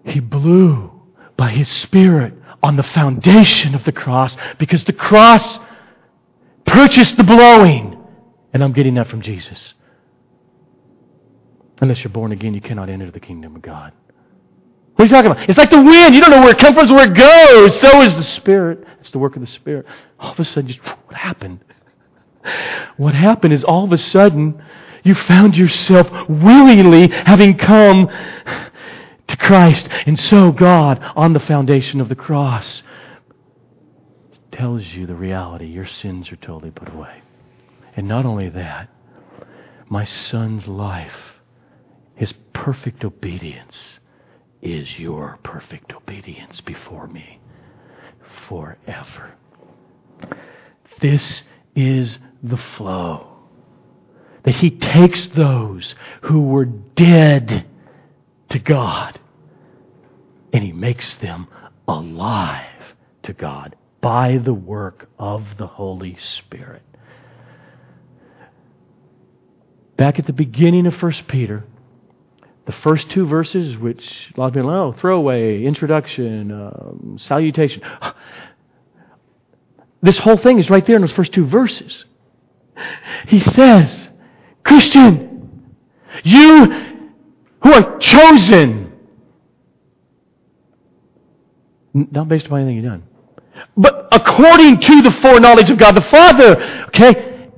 He 0.03 0.19
blew 0.19 0.91
by 1.37 1.49
His 1.49 1.67
Spirit 1.67 2.33
on 2.61 2.75
the 2.75 2.83
foundation 2.83 3.73
of 3.73 3.83
the 3.85 3.91
cross 3.91 4.35
because 4.59 4.83
the 4.83 4.93
cross 4.93 5.59
purchased 6.65 7.17
the 7.17 7.23
blowing. 7.23 7.97
And 8.53 8.63
I'm 8.63 8.73
getting 8.73 8.95
that 8.95 9.07
from 9.07 9.21
Jesus. 9.21 9.73
Unless 11.79 12.03
you're 12.03 12.11
born 12.11 12.31
again, 12.31 12.53
you 12.53 12.61
cannot 12.61 12.89
enter 12.89 13.09
the 13.09 13.19
kingdom 13.19 13.55
of 13.55 13.61
God. 13.61 13.93
What 15.01 15.05
are 15.11 15.17
you 15.17 15.23
talking 15.23 15.31
about? 15.31 15.49
It's 15.49 15.57
like 15.57 15.71
the 15.71 15.81
wind. 15.81 16.13
You 16.13 16.21
don't 16.21 16.29
know 16.29 16.41
where 16.41 16.51
it 16.51 16.59
comes 16.59 16.77
from, 16.77 16.95
where 16.95 17.09
it 17.09 17.15
goes. 17.15 17.79
So 17.79 18.03
is 18.03 18.15
the 18.15 18.23
Spirit. 18.23 18.85
It's 18.99 19.09
the 19.09 19.17
work 19.17 19.35
of 19.35 19.41
the 19.41 19.47
Spirit. 19.47 19.87
All 20.19 20.33
of 20.33 20.39
a 20.39 20.45
sudden, 20.45 20.67
just 20.67 20.79
what 20.79 21.15
happened? 21.15 21.63
What 22.97 23.15
happened 23.15 23.51
is 23.51 23.63
all 23.63 23.83
of 23.83 23.91
a 23.91 23.97
sudden, 23.97 24.63
you 25.03 25.15
found 25.15 25.57
yourself 25.57 26.07
willingly 26.29 27.07
having 27.07 27.57
come 27.57 28.09
to 29.25 29.37
Christ. 29.37 29.87
And 30.05 30.19
so 30.19 30.51
God, 30.51 30.99
on 31.15 31.33
the 31.33 31.39
foundation 31.39 31.99
of 31.99 32.07
the 32.07 32.15
cross, 32.15 32.83
tells 34.51 34.85
you 34.85 35.07
the 35.07 35.15
reality. 35.15 35.65
Your 35.65 35.87
sins 35.87 36.31
are 36.31 36.35
totally 36.35 36.69
put 36.69 36.93
away. 36.93 37.23
And 37.95 38.07
not 38.07 38.27
only 38.27 38.49
that, 38.49 38.87
my 39.89 40.05
son's 40.05 40.67
life, 40.67 41.41
his 42.13 42.35
perfect 42.53 43.03
obedience, 43.03 43.97
is 44.61 44.99
your 44.99 45.39
perfect 45.43 45.93
obedience 45.93 46.61
before 46.61 47.07
me 47.07 47.39
forever. 48.47 49.33
This 50.99 51.43
is 51.75 52.19
the 52.43 52.57
flow. 52.57 53.27
That 54.43 54.55
He 54.55 54.71
takes 54.71 55.27
those 55.27 55.95
who 56.23 56.41
were 56.41 56.65
dead 56.65 57.65
to 58.49 58.59
God 58.59 59.19
and 60.53 60.63
He 60.63 60.71
makes 60.71 61.13
them 61.15 61.47
alive 61.87 62.95
to 63.23 63.33
God 63.33 63.75
by 64.01 64.37
the 64.37 64.53
work 64.53 65.09
of 65.19 65.45
the 65.57 65.67
Holy 65.67 66.17
Spirit. 66.17 66.81
Back 69.95 70.17
at 70.17 70.25
the 70.25 70.33
beginning 70.33 70.87
of 70.87 70.99
1 70.99 71.11
Peter, 71.27 71.63
the 72.65 72.71
first 72.71 73.09
two 73.09 73.25
verses, 73.25 73.77
which 73.77 74.31
a 74.35 74.39
lot 74.39 74.47
of 74.47 74.53
people, 74.53 74.69
oh, 74.69 74.95
throwaway, 74.99 75.63
introduction, 75.63 76.51
um, 76.51 77.15
salutation. 77.17 77.81
This 80.03 80.17
whole 80.17 80.37
thing 80.37 80.57
is 80.57 80.67
right 80.67 80.83
there 80.83 80.95
in 80.95 81.03
those 81.03 81.11
first 81.11 81.31
two 81.31 81.45
verses. 81.45 82.05
He 83.27 83.39
says, 83.39 84.09
Christian, 84.63 85.61
you 86.23 86.65
who 87.61 87.71
are 87.71 87.99
chosen, 87.99 88.93
not 91.93 92.27
based 92.27 92.47
upon 92.47 92.61
anything 92.61 92.77
you've 92.77 92.85
done, 92.85 93.03
but 93.77 94.07
according 94.11 94.79
to 94.79 95.03
the 95.03 95.11
foreknowledge 95.11 95.69
of 95.69 95.77
God 95.77 95.91
the 95.91 96.01
Father, 96.01 96.85
okay, 96.87 97.51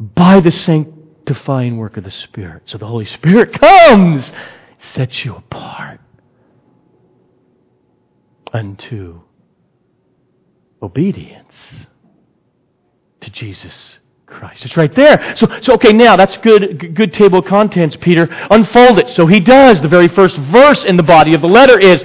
by 0.00 0.40
the 0.40 0.50
sanctification 0.50 0.93
sanctifying 1.24 1.78
work 1.78 1.96
of 1.96 2.04
the 2.04 2.10
Spirit. 2.10 2.62
So 2.66 2.78
the 2.78 2.86
Holy 2.86 3.06
Spirit 3.06 3.52
comes, 3.60 4.30
sets 4.92 5.24
you 5.24 5.34
apart 5.36 6.00
unto 8.52 9.20
obedience 10.82 11.54
to 13.20 13.30
Jesus 13.30 13.98
Christ. 14.26 14.64
It's 14.64 14.76
right 14.76 14.94
there. 14.94 15.34
So, 15.36 15.48
so 15.62 15.74
okay, 15.74 15.92
now 15.92 16.16
that's 16.16 16.36
good, 16.38 16.94
good 16.94 17.12
table 17.12 17.38
of 17.40 17.46
contents, 17.46 17.96
Peter. 17.96 18.28
Unfold 18.50 18.98
it. 18.98 19.08
So 19.08 19.26
he 19.26 19.40
does. 19.40 19.80
The 19.80 19.88
very 19.88 20.08
first 20.08 20.36
verse 20.36 20.84
in 20.84 20.96
the 20.96 21.02
body 21.02 21.34
of 21.34 21.40
the 21.40 21.48
letter 21.48 21.78
is 21.78 22.04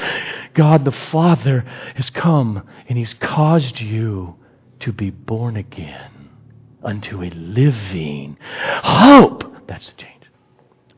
God 0.53 0.86
the 0.86 0.91
Father 0.91 1.62
has 1.95 2.10
come 2.10 2.67
and 2.88 2.97
he's 2.97 3.13
caused 3.13 3.79
you 3.79 4.36
to 4.79 4.93
be 4.93 5.10
born 5.10 5.58
again 5.58 6.18
unto 6.84 7.24
a 7.24 7.30
living 7.30 8.38
hope. 8.84 9.68
That's 9.68 9.89
the 9.89 9.96
change. 9.96 10.24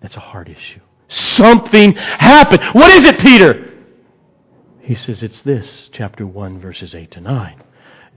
That's 0.02 0.16
a 0.16 0.20
hard 0.20 0.50
issue. 0.50 0.82
Something 1.08 1.94
happened. 1.94 2.64
What 2.74 2.92
is 2.92 3.06
it, 3.06 3.20
Peter? 3.20 3.72
He 4.80 4.96
says 4.96 5.22
it's 5.22 5.42
this, 5.42 5.90
chapter 5.92 6.26
1, 6.26 6.60
verses 6.60 6.96
8 6.96 7.12
to 7.12 7.22
9. 7.22 7.64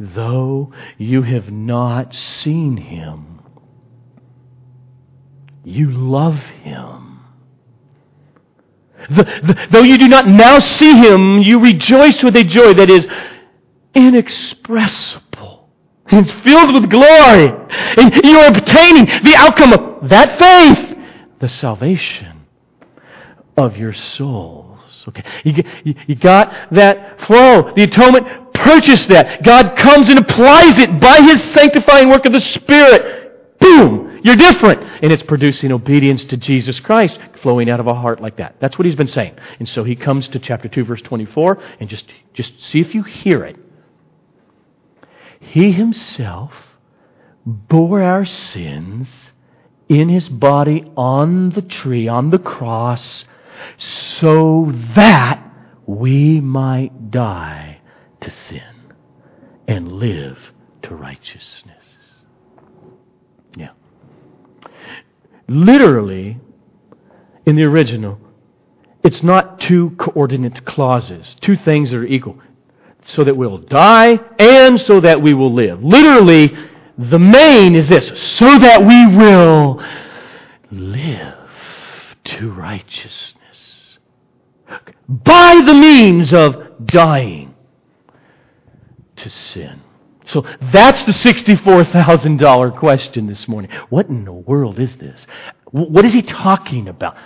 Though 0.00 0.72
you 0.98 1.22
have 1.22 1.50
not 1.50 2.14
seen 2.14 2.76
him, 2.76 3.40
you 5.62 5.90
love 5.90 6.36
him. 6.36 7.20
The, 9.10 9.24
the, 9.24 9.66
though 9.70 9.82
you 9.82 9.98
do 9.98 10.08
not 10.08 10.26
now 10.26 10.58
see 10.58 10.96
him, 10.96 11.40
you 11.40 11.58
rejoice 11.60 12.22
with 12.22 12.36
a 12.36 12.44
joy 12.44 12.74
that 12.74 12.88
is 12.88 13.06
inexpressible 13.94 15.53
it's 16.08 16.32
filled 16.42 16.74
with 16.74 16.90
glory. 16.90 17.48
And 17.96 18.24
you 18.24 18.38
are 18.38 18.48
obtaining 18.48 19.06
the 19.24 19.34
outcome 19.36 19.72
of 19.72 20.08
that 20.08 20.38
faith, 20.38 20.98
the 21.40 21.48
salvation 21.48 22.42
of 23.56 23.76
your 23.76 23.92
souls. 23.92 25.04
Okay, 25.08 25.24
you, 25.44 25.64
you, 25.84 25.94
you 26.06 26.14
got 26.14 26.72
that 26.72 27.20
flow. 27.22 27.72
The 27.74 27.82
atonement 27.82 28.54
purchased 28.54 29.08
that. 29.08 29.42
God 29.42 29.76
comes 29.76 30.08
and 30.08 30.18
applies 30.18 30.78
it 30.78 31.00
by 31.00 31.20
His 31.20 31.42
sanctifying 31.52 32.08
work 32.08 32.24
of 32.24 32.32
the 32.32 32.40
Spirit. 32.40 33.58
Boom! 33.60 34.20
You're 34.24 34.36
different. 34.36 34.82
And 35.02 35.12
it's 35.12 35.22
producing 35.22 35.72
obedience 35.72 36.24
to 36.26 36.38
Jesus 36.38 36.80
Christ 36.80 37.18
flowing 37.42 37.68
out 37.68 37.80
of 37.80 37.86
a 37.86 37.94
heart 37.94 38.22
like 38.22 38.38
that. 38.38 38.56
That's 38.58 38.78
what 38.78 38.86
he's 38.86 38.96
been 38.96 39.06
saying. 39.06 39.36
And 39.58 39.68
so 39.68 39.84
he 39.84 39.94
comes 39.94 40.28
to 40.28 40.38
chapter 40.38 40.68
2, 40.68 40.84
verse 40.84 41.02
24, 41.02 41.58
and 41.80 41.88
just, 41.88 42.06
just 42.32 42.58
see 42.60 42.80
if 42.80 42.94
you 42.94 43.02
hear 43.02 43.44
it. 43.44 43.56
He 45.44 45.72
himself 45.72 46.52
bore 47.46 48.02
our 48.02 48.24
sins 48.24 49.08
in 49.88 50.08
his 50.08 50.28
body 50.28 50.84
on 50.96 51.50
the 51.50 51.62
tree, 51.62 52.08
on 52.08 52.30
the 52.30 52.38
cross, 52.38 53.24
so 53.78 54.72
that 54.94 55.42
we 55.86 56.40
might 56.40 57.10
die 57.10 57.78
to 58.20 58.30
sin 58.30 58.92
and 59.68 59.92
live 59.92 60.38
to 60.82 60.94
righteousness. 60.94 61.84
Yeah. 63.56 63.70
Literally, 65.46 66.40
in 67.46 67.56
the 67.56 67.64
original, 67.64 68.18
it's 69.02 69.22
not 69.22 69.60
two 69.60 69.90
coordinate 69.98 70.64
clauses, 70.64 71.36
two 71.40 71.56
things 71.56 71.90
that 71.90 71.98
are 71.98 72.06
equal. 72.06 72.38
So 73.04 73.24
that 73.24 73.36
we'll 73.36 73.58
die 73.58 74.18
and 74.38 74.80
so 74.80 75.00
that 75.00 75.20
we 75.20 75.34
will 75.34 75.52
live. 75.52 75.82
Literally, 75.82 76.56
the 76.96 77.18
main 77.18 77.74
is 77.74 77.88
this 77.88 78.06
so 78.36 78.58
that 78.58 78.84
we 78.84 79.16
will 79.16 79.82
live 80.70 81.34
to 82.24 82.50
righteousness 82.50 83.98
by 85.08 85.60
the 85.64 85.74
means 85.74 86.32
of 86.32 86.86
dying 86.86 87.54
to 89.16 89.30
sin. 89.30 89.80
So 90.26 90.46
that's 90.72 91.04
the 91.04 91.12
$64,000 91.12 92.78
question 92.78 93.26
this 93.26 93.46
morning. 93.46 93.70
What 93.90 94.08
in 94.08 94.24
the 94.24 94.32
world 94.32 94.78
is 94.78 94.96
this? 94.96 95.26
What 95.70 96.04
is 96.04 96.12
he 96.12 96.22
talking 96.22 96.88
about? 96.88 97.16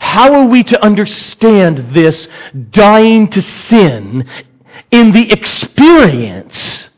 How 0.00 0.34
are 0.34 0.46
we 0.46 0.62
to 0.64 0.82
understand 0.82 1.94
this 1.94 2.28
dying 2.70 3.28
to 3.28 3.42
sin 3.42 4.26
in 4.90 5.12
the 5.12 5.30
experience 5.30 6.88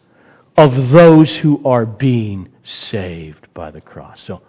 of 0.57 0.91
those 0.91 1.37
who 1.37 1.63
are 1.65 1.87
being 1.87 2.49
saved 2.63 3.53
by 3.55 3.71
the 3.71 3.81
cross? 3.81 4.23
So 4.23 4.43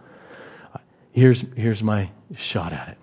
here's, 1.11 1.43
here's 1.55 1.81
my 1.83 2.11
shot 2.35 2.73
at 2.73 2.89
it. 2.89 2.97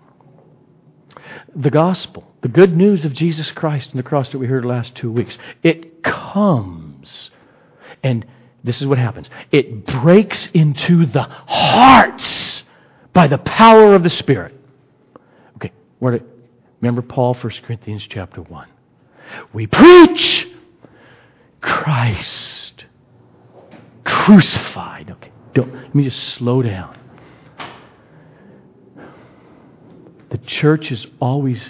The 1.55 1.71
gospel, 1.71 2.25
the 2.43 2.49
good 2.49 2.77
news 2.77 3.05
of 3.05 3.13
Jesus 3.13 3.51
Christ 3.51 3.91
and 3.91 3.99
the 3.99 4.05
cross 4.05 4.29
that 4.31 4.39
we 4.39 4.47
heard 4.47 4.65
last 4.65 4.95
two 4.95 5.11
weeks, 5.11 5.39
it 5.63 6.03
comes 6.03 7.31
and 8.03 8.27
this 8.63 8.81
is 8.81 8.87
what 8.87 8.99
happens 8.99 9.29
it 9.53 9.87
breaks 9.87 10.49
into 10.53 11.07
the 11.07 11.23
hearts 11.23 12.65
by 13.13 13.27
the 13.27 13.39
power 13.39 13.95
of 13.95 14.03
the 14.03 14.11
Spirit. 14.11 14.55
Okay, 15.57 15.73
where 16.01 16.19
to, 16.19 16.25
remember 16.81 17.01
Paul, 17.01 17.35
1 17.35 17.53
Corinthians 17.65 18.07
chapter 18.11 18.43
1. 18.43 18.69
We 19.53 19.67
preach 19.67 20.49
Christ 21.61 22.85
crucified. 24.05 25.11
Okay, 25.11 25.33
don't, 25.55 25.73
let 25.75 25.95
me 25.95 26.05
just 26.05 26.21
slow 26.35 26.63
down. 26.63 26.99
The 30.31 30.39
church 30.39 30.91
is 30.91 31.07
always 31.21 31.65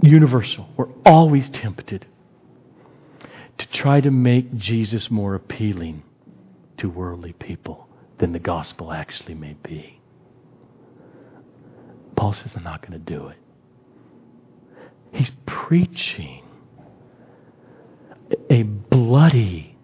universal. 0.00 0.68
We're 0.76 0.92
always 1.04 1.48
tempted 1.48 2.06
to 3.58 3.68
try 3.68 4.00
to 4.00 4.10
make 4.10 4.54
Jesus 4.56 5.10
more 5.10 5.34
appealing 5.34 6.02
to 6.78 6.88
worldly 6.88 7.32
people 7.32 7.88
than 8.18 8.32
the 8.32 8.38
gospel 8.38 8.92
actually 8.92 9.34
may 9.34 9.54
be. 9.62 10.00
Paul 12.16 12.32
says, 12.32 12.54
I'm 12.56 12.64
not 12.64 12.80
going 12.80 12.92
to 12.92 12.98
do 12.98 13.28
it. 13.28 13.36
He's 15.12 15.30
preaching 15.46 16.43
a 18.50 18.62
bloody, 18.62 19.76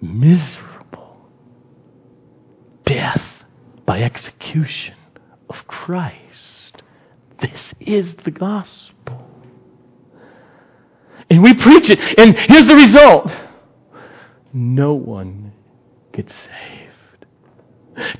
miserable 0.00 1.28
death 2.84 3.22
by 3.86 4.02
execution 4.02 4.94
of 5.48 5.56
Christ. 5.66 6.82
This 7.40 7.72
is 7.80 8.14
the 8.24 8.30
gospel. 8.30 9.26
And 11.28 11.42
we 11.42 11.54
preach 11.54 11.90
it. 11.90 11.98
And 12.18 12.36
here's 12.36 12.66
the 12.66 12.74
result 12.74 13.30
no 14.52 14.94
one 14.94 15.52
gets 16.12 16.34
saved. 16.34 17.26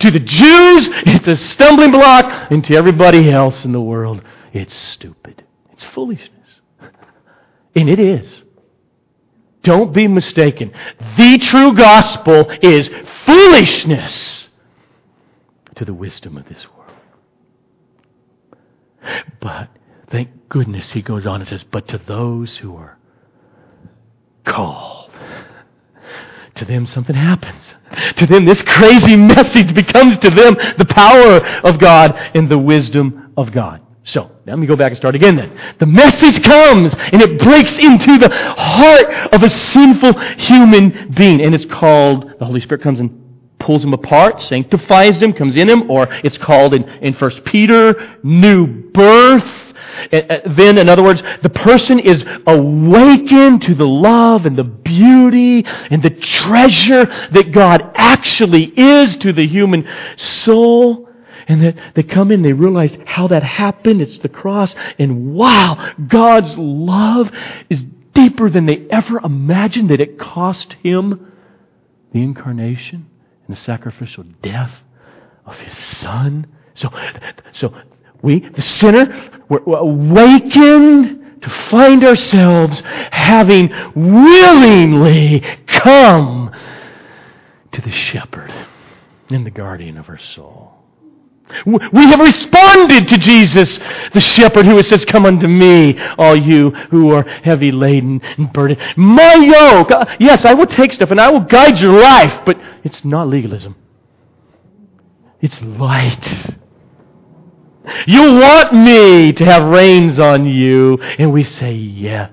To 0.01 0.11
the 0.11 0.21
Jews, 0.21 0.89
it's 1.07 1.27
a 1.27 1.37
stumbling 1.37 1.91
block, 1.91 2.51
and 2.51 2.63
to 2.65 2.75
everybody 2.75 3.31
else 3.31 3.65
in 3.65 3.73
the 3.73 3.81
world, 3.81 4.23
it's 4.53 4.75
stupid. 4.75 5.45
It's 5.73 5.85
foolishness. 5.85 6.61
And 7.75 7.89
it 7.89 7.99
is. 7.99 8.43
Don't 9.62 9.92
be 9.92 10.09
mistaken. 10.09 10.73
The 11.16 11.38
true 11.38 11.75
gospel 11.75 12.51
is 12.62 12.88
foolishness 13.27 14.49
to 15.77 15.85
the 15.85 15.94
wisdom 15.94 16.37
of 16.37 16.49
this 16.49 16.66
world. 16.70 16.81
But 19.40 19.68
thank 20.11 20.49
goodness 20.49 20.90
he 20.92 21.03
goes 21.03 21.27
on 21.27 21.40
and 21.40 21.49
says, 21.49 21.64
but 21.64 21.88
to 21.88 21.99
those 21.99 22.57
who 22.59 22.77
are 22.77 22.99
called. 24.44 25.11
To 26.57 26.64
them, 26.64 26.85
something 26.87 27.16
happens. 27.16 27.75
To 28.16 28.27
them, 28.27 28.44
this 28.44 28.61
crazy 28.62 29.16
message 29.16 29.75
becomes 29.75 30.18
to 30.18 30.31
them 30.31 30.57
the 30.79 30.87
power 30.87 31.40
of 31.64 31.79
God 31.79 32.14
and 32.35 32.49
the 32.49 32.59
wisdom 32.59 33.33
of 33.37 33.53
God. 33.53 33.81
So, 34.05 34.31
let 34.47 34.59
me 34.59 34.67
go 34.67 34.77
back 34.77 34.93
and 34.93 34.97
start 34.97 35.15
again 35.15 35.37
then. 35.37 35.75
The 35.79 35.87
message 35.87 36.43
comes 36.43 36.95
and 36.95 37.21
it 37.21 37.39
breaks 37.39 37.73
into 37.73 38.19
the 38.19 38.31
heart 38.31 39.33
of 39.33 39.43
a 39.43 39.51
sinful 39.51 40.19
human 40.39 41.13
being. 41.15 41.41
And 41.43 41.55
it's 41.55 41.67
called, 41.67 42.39
the 42.39 42.45
Holy 42.45 42.61
Spirit 42.61 42.83
comes 42.83 43.01
and 43.01 43.19
pulls 43.59 43.85
him 43.85 43.93
apart, 43.93 44.43
sanctifies 44.43 45.23
him, 45.23 45.35
comes 45.35 45.57
in 45.57 45.69
him, 45.69 45.91
or 45.91 46.09
it's 46.25 46.39
called 46.39 46.73
in, 46.73 46.85
in 47.01 47.13
1 47.13 47.31
Peter, 47.43 48.19
new 48.23 48.67
birth 48.67 49.71
then, 50.11 50.79
in 50.79 50.89
other 50.89 51.03
words, 51.03 51.23
the 51.43 51.51
person 51.51 51.99
is 51.99 52.25
awakened 52.47 53.63
to 53.63 53.75
the 53.75 53.87
love 53.87 54.47
and 54.47 54.57
the 54.57 54.65
beauty 54.65 55.65
and 55.67 56.03
the 56.03 56.11
treasure 56.11 57.05
that 57.05 57.53
God 57.53 57.93
actually 57.95 58.65
is 58.77 59.17
to 59.17 59.33
the 59.33 59.47
human 59.47 59.87
soul. 60.17 61.10
And 61.51 61.65
that 61.65 61.95
they 61.97 62.05
come 62.05 62.31
in, 62.31 62.43
they 62.43 62.53
realize 62.53 62.97
how 63.07 63.27
that 63.27 63.43
happened. 63.43 64.01
It's 64.01 64.19
the 64.19 64.29
cross. 64.29 64.73
And 65.01 65.35
wow, 65.35 65.95
God's 66.07 66.57
love 66.57 67.29
is 67.69 67.83
deeper 68.15 68.49
than 68.49 68.67
they 68.67 68.87
ever 68.89 69.19
imagined 69.19 69.91
that 69.91 70.01
it 70.01 70.17
cost 70.17 70.75
him 70.75 71.33
the 72.13 72.23
incarnation 72.23 73.11
and 73.49 73.57
the 73.57 73.61
sacrificial 73.61 74.23
death 74.43 74.73
of 75.45 75.57
his 75.57 75.77
son. 75.99 76.47
So, 76.75 76.89
so 77.53 77.75
we, 78.23 78.49
the 78.49 78.63
sinner, 78.63 79.43
were 79.49 79.65
awakened 79.67 81.43
to 81.43 81.51
find 81.51 82.05
ourselves 82.05 82.81
having 83.11 83.73
willingly 83.97 85.41
come 85.67 86.53
to 87.73 87.81
the 87.81 87.91
shepherd 87.91 88.55
and 89.31 89.45
the 89.45 89.51
guardian 89.51 89.99
of 89.99 90.09
our 90.09 90.19
soul. 90.19 90.80
We 91.67 92.07
have 92.07 92.21
responded 92.21 93.09
to 93.09 93.19
Jesus, 93.19 93.79
the 94.13 94.21
shepherd 94.21 94.67
who 94.67 94.83
says, 94.83 95.05
Come 95.05 95.27
unto 95.27 95.47
me, 95.47 95.99
all 96.19 96.37
you 96.37 96.71
who 96.91 97.11
are 97.11 97.23
heavy 97.23 97.73
laden 97.73 98.21
and 98.23 98.53
burdened. 98.53 98.81
My 98.97 99.35
yoke, 99.35 99.91
uh, 99.91 100.17
yes, 100.19 100.45
I 100.45 100.55
will 100.55 100.67
take 100.67 100.93
stuff 100.93 101.11
and 101.11 101.21
I 101.21 101.31
will 101.31 101.41
guide 101.41 101.79
your 101.79 102.01
life, 102.01 102.43
but 102.45 102.59
it's 102.85 103.05
not 103.05 103.29
legalism. 103.29 103.77
It's 105.41 105.61
light. 105.63 106.57
You 108.07 108.35
want 108.35 108.73
me 108.75 109.33
to 109.33 109.45
have 109.45 109.65
reins 109.65 110.19
on 110.19 110.45
you. 110.45 110.99
And 111.19 111.33
we 111.33 111.45
say, 111.45 111.73
yes. 111.73 112.31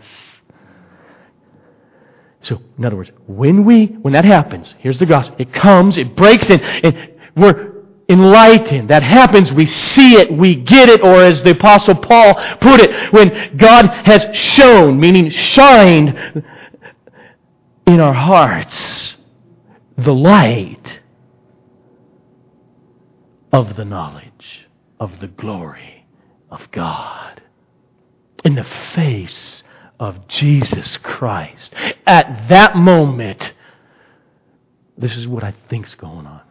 So, 2.42 2.62
in 2.78 2.86
other 2.86 2.96
words, 2.96 3.12
when 3.28 3.66
we, 3.66 3.88
when 3.88 4.14
that 4.14 4.26
happens, 4.26 4.74
here's 4.80 5.00
the 5.00 5.06
gospel. 5.06 5.36
It 5.40 5.54
comes, 5.54 5.98
it 5.98 6.16
breaks 6.16 6.50
in, 6.50 6.62
and 6.62 7.14
we're 7.36 7.77
enlightened. 8.10 8.89
That 8.89 9.04
happens, 9.04 9.52
we 9.52 9.65
see 9.65 10.15
it, 10.15 10.32
we 10.32 10.56
get 10.56 10.89
it, 10.89 11.02
or 11.04 11.22
as 11.24 11.43
the 11.43 11.52
apostle 11.52 11.96
Paul 11.96 12.36
put 12.60 12.80
it, 12.80 13.13
when 13.13 13.58
God 13.58 13.88
has 14.06 14.36
shone, 14.36 15.00
meaning 15.00 15.30
shined 15.30 16.43
in 17.86 18.00
our 18.00 18.13
hearts, 18.13 19.15
the 19.98 20.13
light 20.13 21.02
of 23.52 23.76
the 23.76 23.86
knowledge 23.86 24.67
of 25.00 25.20
the 25.20 25.28
glory 25.28 26.06
of 26.50 26.70
God. 26.72 27.41
In 28.43 28.56
the 28.56 28.67
face 28.93 29.63
of 30.00 30.28
Jesus 30.28 30.98
Christ. 30.98 31.74
At 32.06 32.48
that 32.50 32.76
moment, 32.76 33.54
this 34.98 35.15
is 35.15 35.28
what 35.28 35.43
I 35.43 35.54
think's 35.70 35.96
going 35.96 36.26
on. 36.26 36.41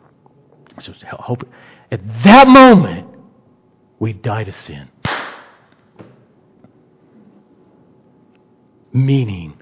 So 0.81 0.93
hope 1.11 1.49
at 1.91 2.01
that 2.25 2.49
moment 2.49 3.09
we 3.99 4.12
die 4.12 4.45
to 4.45 4.53
sin. 4.53 4.89
Meaning, 8.93 9.61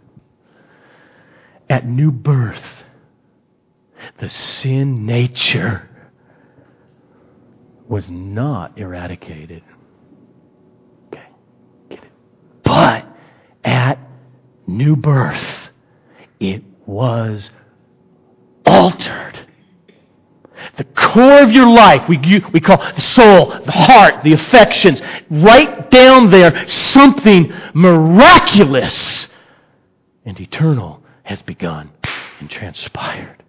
at 1.68 1.86
new 1.88 2.10
birth, 2.10 2.62
the 4.18 4.28
sin 4.28 5.06
nature 5.06 5.88
was 7.88 8.08
not 8.08 8.78
eradicated. 8.78 9.62
Okay, 11.08 11.26
get 11.88 12.04
it. 12.04 12.10
But 12.62 13.06
at 13.64 13.98
new 14.66 14.94
birth, 14.96 15.44
it 16.38 16.62
was 16.86 17.50
altered. 18.64 19.43
The 20.76 20.84
core 20.84 21.42
of 21.42 21.52
your 21.52 21.68
life, 21.68 22.08
we, 22.08 22.18
you, 22.18 22.42
we 22.52 22.60
call 22.60 22.78
the 22.78 23.00
soul, 23.00 23.46
the 23.64 23.72
heart, 23.72 24.22
the 24.24 24.32
affections, 24.32 25.00
right 25.30 25.90
down 25.90 26.30
there, 26.30 26.68
something 26.68 27.52
miraculous 27.74 29.28
and 30.24 30.40
eternal 30.40 31.02
has 31.22 31.42
begun 31.42 31.90
and 32.40 32.50
transpired. 32.50 33.42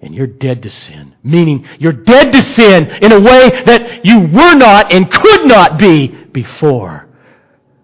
And 0.00 0.14
you're 0.14 0.26
dead 0.26 0.62
to 0.62 0.70
sin. 0.70 1.14
Meaning, 1.22 1.66
you're 1.78 1.92
dead 1.92 2.32
to 2.32 2.42
sin 2.54 2.86
in 2.86 3.12
a 3.12 3.20
way 3.20 3.62
that 3.66 4.04
you 4.04 4.20
were 4.20 4.54
not 4.54 4.92
and 4.92 5.10
could 5.10 5.46
not 5.46 5.78
be 5.78 6.08
before 6.08 7.06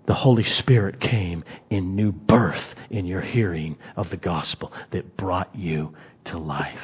the 0.07 0.15
Holy 0.15 0.45
Spirit 0.45 1.01
came 1.01 1.45
in 1.69 1.97
new 1.97 2.13
birth 2.13 2.75
in 2.91 3.07
your 3.07 3.21
hearing 3.21 3.77
of 3.97 4.09
the 4.11 4.17
gospel 4.17 4.73
that 4.93 5.17
brought 5.17 5.55
you 5.55 5.95
to 6.25 6.39
life. 6.39 6.79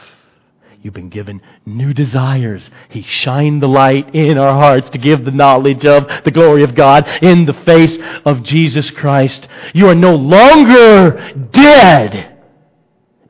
You've 0.83 0.95
been 0.95 1.11
given 1.11 1.41
new 1.65 1.95
desires. 1.95 2.69
He 2.89 3.03
shined 3.03 3.63
the 3.63 3.69
light 3.69 4.15
in 4.15 4.37
our 4.37 4.53
hearts 4.53 4.91
to 4.91 4.99
give 4.99 5.25
the 5.25 5.31
knowledge 5.31 5.87
of 5.87 6.09
the 6.25 6.33
glory 6.33 6.65
of 6.65 6.75
God 6.75 7.07
in 7.23 7.47
the 7.47 7.53
face 7.53 7.97
of 8.25 8.43
Jesus 8.43 8.91
Christ. 8.91 9.47
You 9.75 9.89
are 9.89 9.95
no 9.95 10.17
longer 10.17 11.33
dead 11.53 12.37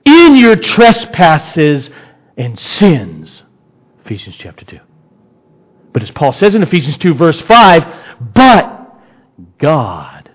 in 0.07 0.37
your 0.37 0.57
trespasses 0.57 1.91
and 2.39 2.59
sins. 2.59 3.43
Ephesians 4.05 4.37
chapter 4.39 4.65
2. 4.65 4.79
But 5.93 6.03
as 6.03 6.11
Paul 6.11 6.33
says 6.33 6.55
in 6.55 6.63
Ephesians 6.63 6.97
2, 6.97 7.13
verse 7.15 7.41
5, 7.43 7.85
but 8.35 8.97
God 9.59 10.31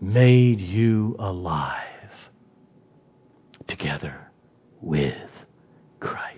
made 0.00 0.60
you 0.60 1.14
alive 1.18 1.76
together 3.68 4.32
with 4.80 5.14
Christ. 6.00 6.29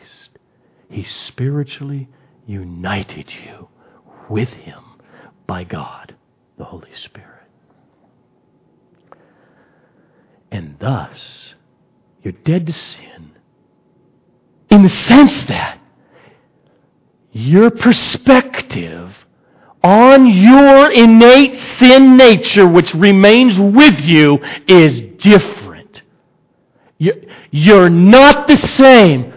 He 0.93 1.05
spiritually 1.05 2.09
united 2.47 3.31
you 3.45 3.69
with 4.29 4.51
Him 4.51 4.83
by 5.47 5.65
God, 5.65 6.15
the 6.59 6.65
Holy 6.65 6.95
Spirit. 6.95 7.29
And 10.51 10.77
thus, 10.79 11.55
you're 12.23 12.33
dead 12.33 12.67
to 12.67 12.75
sin 12.75 13.33
in 14.69 14.83
the 14.83 14.91
sense 14.91 15.45
that 15.45 15.79
your 17.33 17.71
perspective 17.71 19.15
on 19.83 20.27
your 20.27 20.93
innate 20.93 21.59
sin 21.79 22.17
nature, 22.19 22.69
which 22.69 22.95
remains 22.95 23.59
with 23.59 23.99
you, 24.01 24.39
is 24.69 25.01
different. 25.01 26.03
You're 27.51 27.91
not 27.91 28.47
the 28.47 28.59
same. 28.59 29.32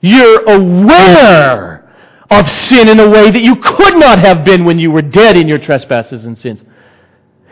You're 0.00 0.42
aware 0.44 1.90
of 2.30 2.48
sin 2.50 2.88
in 2.88 3.00
a 3.00 3.08
way 3.08 3.30
that 3.30 3.42
you 3.42 3.56
could 3.56 3.98
not 3.98 4.18
have 4.18 4.44
been 4.44 4.64
when 4.64 4.78
you 4.78 4.90
were 4.90 5.02
dead 5.02 5.36
in 5.36 5.48
your 5.48 5.58
trespasses 5.58 6.24
and 6.24 6.38
sins. 6.38 6.62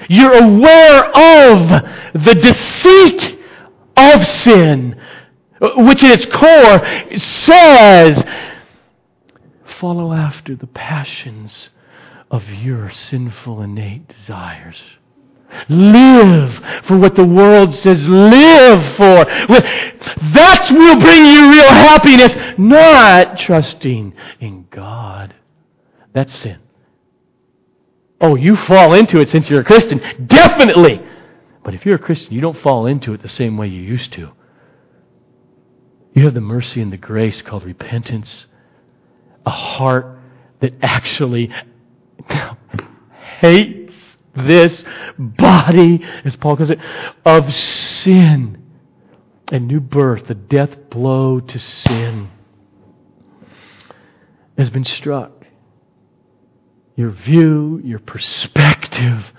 You're 0.08 0.32
aware 0.32 1.04
of 1.06 1.82
the 2.24 2.34
deceit 2.34 3.38
of 3.96 4.26
sin, 4.26 5.00
which 5.60 6.04
in 6.04 6.10
its 6.10 6.26
core 6.26 7.16
says, 7.16 8.22
follow 9.80 10.12
after 10.12 10.54
the 10.54 10.66
passions 10.66 11.70
of 12.30 12.48
your 12.48 12.90
sinful 12.90 13.62
innate 13.62 14.08
desires. 14.08 14.82
Live 15.68 16.84
for 16.84 16.98
what 16.98 17.14
the 17.14 17.24
world 17.24 17.74
says 17.74 18.08
live 18.08 18.96
for. 18.96 19.24
That 19.24 20.68
will 20.70 21.00
bring 21.00 21.26
you 21.26 21.50
real 21.50 21.68
happiness, 21.68 22.36
not 22.58 23.38
trusting 23.38 24.14
in 24.40 24.66
God. 24.70 25.34
That's 26.12 26.34
sin. 26.34 26.58
Oh, 28.20 28.34
you 28.34 28.56
fall 28.56 28.94
into 28.94 29.20
it 29.20 29.28
since 29.28 29.50
you're 29.50 29.60
a 29.60 29.64
Christian. 29.64 30.00
Definitely. 30.26 31.02
But 31.62 31.74
if 31.74 31.84
you're 31.84 31.96
a 31.96 31.98
Christian, 31.98 32.32
you 32.32 32.40
don't 32.40 32.58
fall 32.58 32.86
into 32.86 33.12
it 33.12 33.22
the 33.22 33.28
same 33.28 33.56
way 33.56 33.66
you 33.66 33.82
used 33.82 34.12
to. 34.14 34.30
You 36.14 36.24
have 36.24 36.34
the 36.34 36.40
mercy 36.40 36.80
and 36.80 36.90
the 36.90 36.96
grace 36.96 37.42
called 37.42 37.64
repentance, 37.64 38.46
a 39.44 39.50
heart 39.50 40.18
that 40.60 40.72
actually 40.80 41.52
hates 43.40 43.85
this 44.36 44.84
body, 45.18 46.04
as 46.24 46.36
Paul 46.36 46.56
calls 46.56 46.70
it, 46.70 46.78
of 47.24 47.52
sin. 47.52 48.62
A 49.52 49.60
new 49.60 49.78
birth, 49.78 50.26
the 50.26 50.34
death 50.34 50.90
blow 50.90 51.38
to 51.38 51.58
sin, 51.60 52.30
has 54.58 54.70
been 54.70 54.84
struck. 54.84 55.46
Your 56.96 57.10
view, 57.10 57.80
your 57.84 58.00
perspective, 58.00 59.32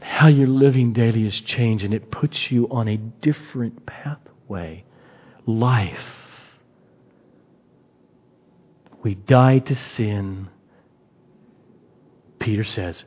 how 0.00 0.28
you're 0.28 0.46
living 0.46 0.92
daily 0.92 1.24
has 1.24 1.40
changed, 1.40 1.84
and 1.84 1.94
it 1.94 2.10
puts 2.10 2.50
you 2.50 2.68
on 2.70 2.86
a 2.86 2.96
different 2.96 3.86
pathway. 3.86 4.84
Life. 5.46 6.04
We 9.02 9.14
die 9.14 9.60
to 9.60 9.74
sin. 9.74 10.48
Peter 12.38 12.64
says, 12.64 13.04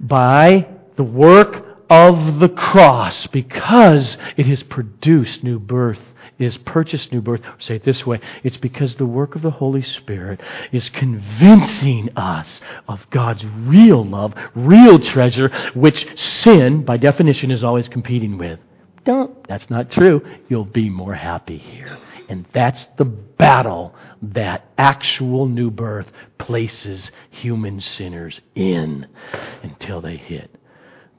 by 0.00 0.68
the 0.96 1.04
work 1.04 1.64
of 1.90 2.40
the 2.40 2.48
cross 2.48 3.26
because 3.28 4.16
it 4.36 4.46
has 4.46 4.62
produced 4.62 5.44
new 5.44 5.58
birth, 5.58 6.00
it 6.38 6.44
has 6.44 6.56
purchased 6.56 7.12
new 7.12 7.20
birth. 7.20 7.42
Say 7.58 7.76
it 7.76 7.84
this 7.84 8.04
way 8.04 8.20
it's 8.42 8.56
because 8.56 8.96
the 8.96 9.06
work 9.06 9.36
of 9.36 9.42
the 9.42 9.50
Holy 9.50 9.82
Spirit 9.82 10.40
is 10.72 10.88
convincing 10.88 12.10
us 12.16 12.60
of 12.88 13.08
God's 13.10 13.44
real 13.44 14.04
love, 14.04 14.34
real 14.54 14.98
treasure, 14.98 15.50
which 15.74 16.18
sin, 16.18 16.84
by 16.84 16.96
definition, 16.96 17.50
is 17.50 17.62
always 17.62 17.88
competing 17.88 18.38
with. 18.38 18.58
Don't. 19.04 19.46
That's 19.46 19.68
not 19.70 19.90
true. 19.90 20.22
You'll 20.48 20.64
be 20.64 20.88
more 20.88 21.14
happy 21.14 21.58
here. 21.58 21.98
And 22.28 22.46
that's 22.52 22.86
the 22.96 23.04
battle 23.04 23.94
that 24.32 24.66
actual 24.78 25.46
new 25.46 25.70
birth 25.70 26.10
places 26.38 27.10
human 27.30 27.80
sinners 27.80 28.40
in 28.54 29.06
until 29.62 30.00
they 30.00 30.16
hit 30.16 30.54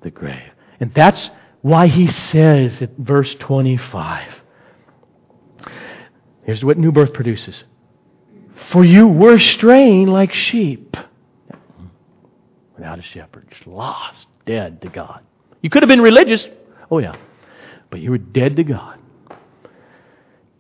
the 0.01 0.11
grave. 0.11 0.51
And 0.79 0.93
that's 0.93 1.29
why 1.61 1.87
he 1.87 2.07
says 2.07 2.81
at 2.81 2.95
verse 2.97 3.33
25 3.35 4.31
here's 6.43 6.63
what 6.63 6.77
new 6.77 6.91
birth 6.91 7.13
produces 7.13 7.63
For 8.71 8.85
you 8.85 9.07
were 9.07 9.39
straying 9.39 10.07
like 10.07 10.33
sheep 10.33 10.95
without 12.75 12.99
a 12.99 13.03
shepherd, 13.03 13.47
lost, 13.65 14.27
dead 14.45 14.81
to 14.81 14.89
God. 14.89 15.21
You 15.61 15.69
could 15.69 15.81
have 15.81 15.87
been 15.87 16.01
religious. 16.01 16.47
Oh, 16.91 16.99
yeah. 16.99 17.15
But 17.89 18.01
you 18.01 18.11
were 18.11 18.17
dead 18.17 18.57
to 18.57 18.63
God 18.63 18.99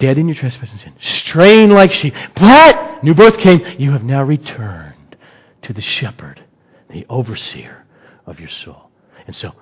dead 0.05 0.19
in 0.19 0.27
your 0.27 0.35
trespasses 0.35 0.71
and 0.71 0.81
sin, 0.81 0.93
straying 0.99 1.71
like 1.71 1.91
sheep. 1.91 2.13
But 2.35 3.03
new 3.03 3.15
birth 3.15 3.39
came. 3.39 3.65
You 3.79 3.91
have 3.93 4.03
now 4.03 4.21
returned 4.21 5.15
to 5.63 5.73
the 5.73 5.81
shepherd, 5.81 6.43
the 6.91 7.07
overseer 7.09 7.85
of 8.27 8.39
your 8.39 8.49
soul. 8.49 8.91
And 9.25 9.35
so 9.35 9.53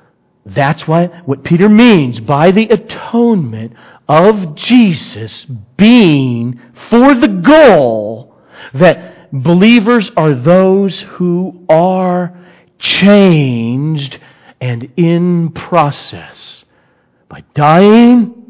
that's 0.45 0.85
why 0.85 1.05
what 1.23 1.45
Peter 1.45 1.69
means 1.69 2.19
by 2.19 2.51
the 2.51 2.67
atonement 2.67 3.71
of 4.09 4.55
Jesus 4.55 5.45
being 5.77 6.59
for 6.89 7.15
the 7.15 7.29
goal 7.29 8.35
that 8.73 9.31
believers 9.31 10.11
are 10.17 10.35
those 10.35 10.99
who 10.99 11.65
are 11.69 12.37
changed 12.79 14.19
and 14.59 14.91
in 14.97 15.51
process 15.51 16.65
by 17.29 17.45
dying 17.55 18.42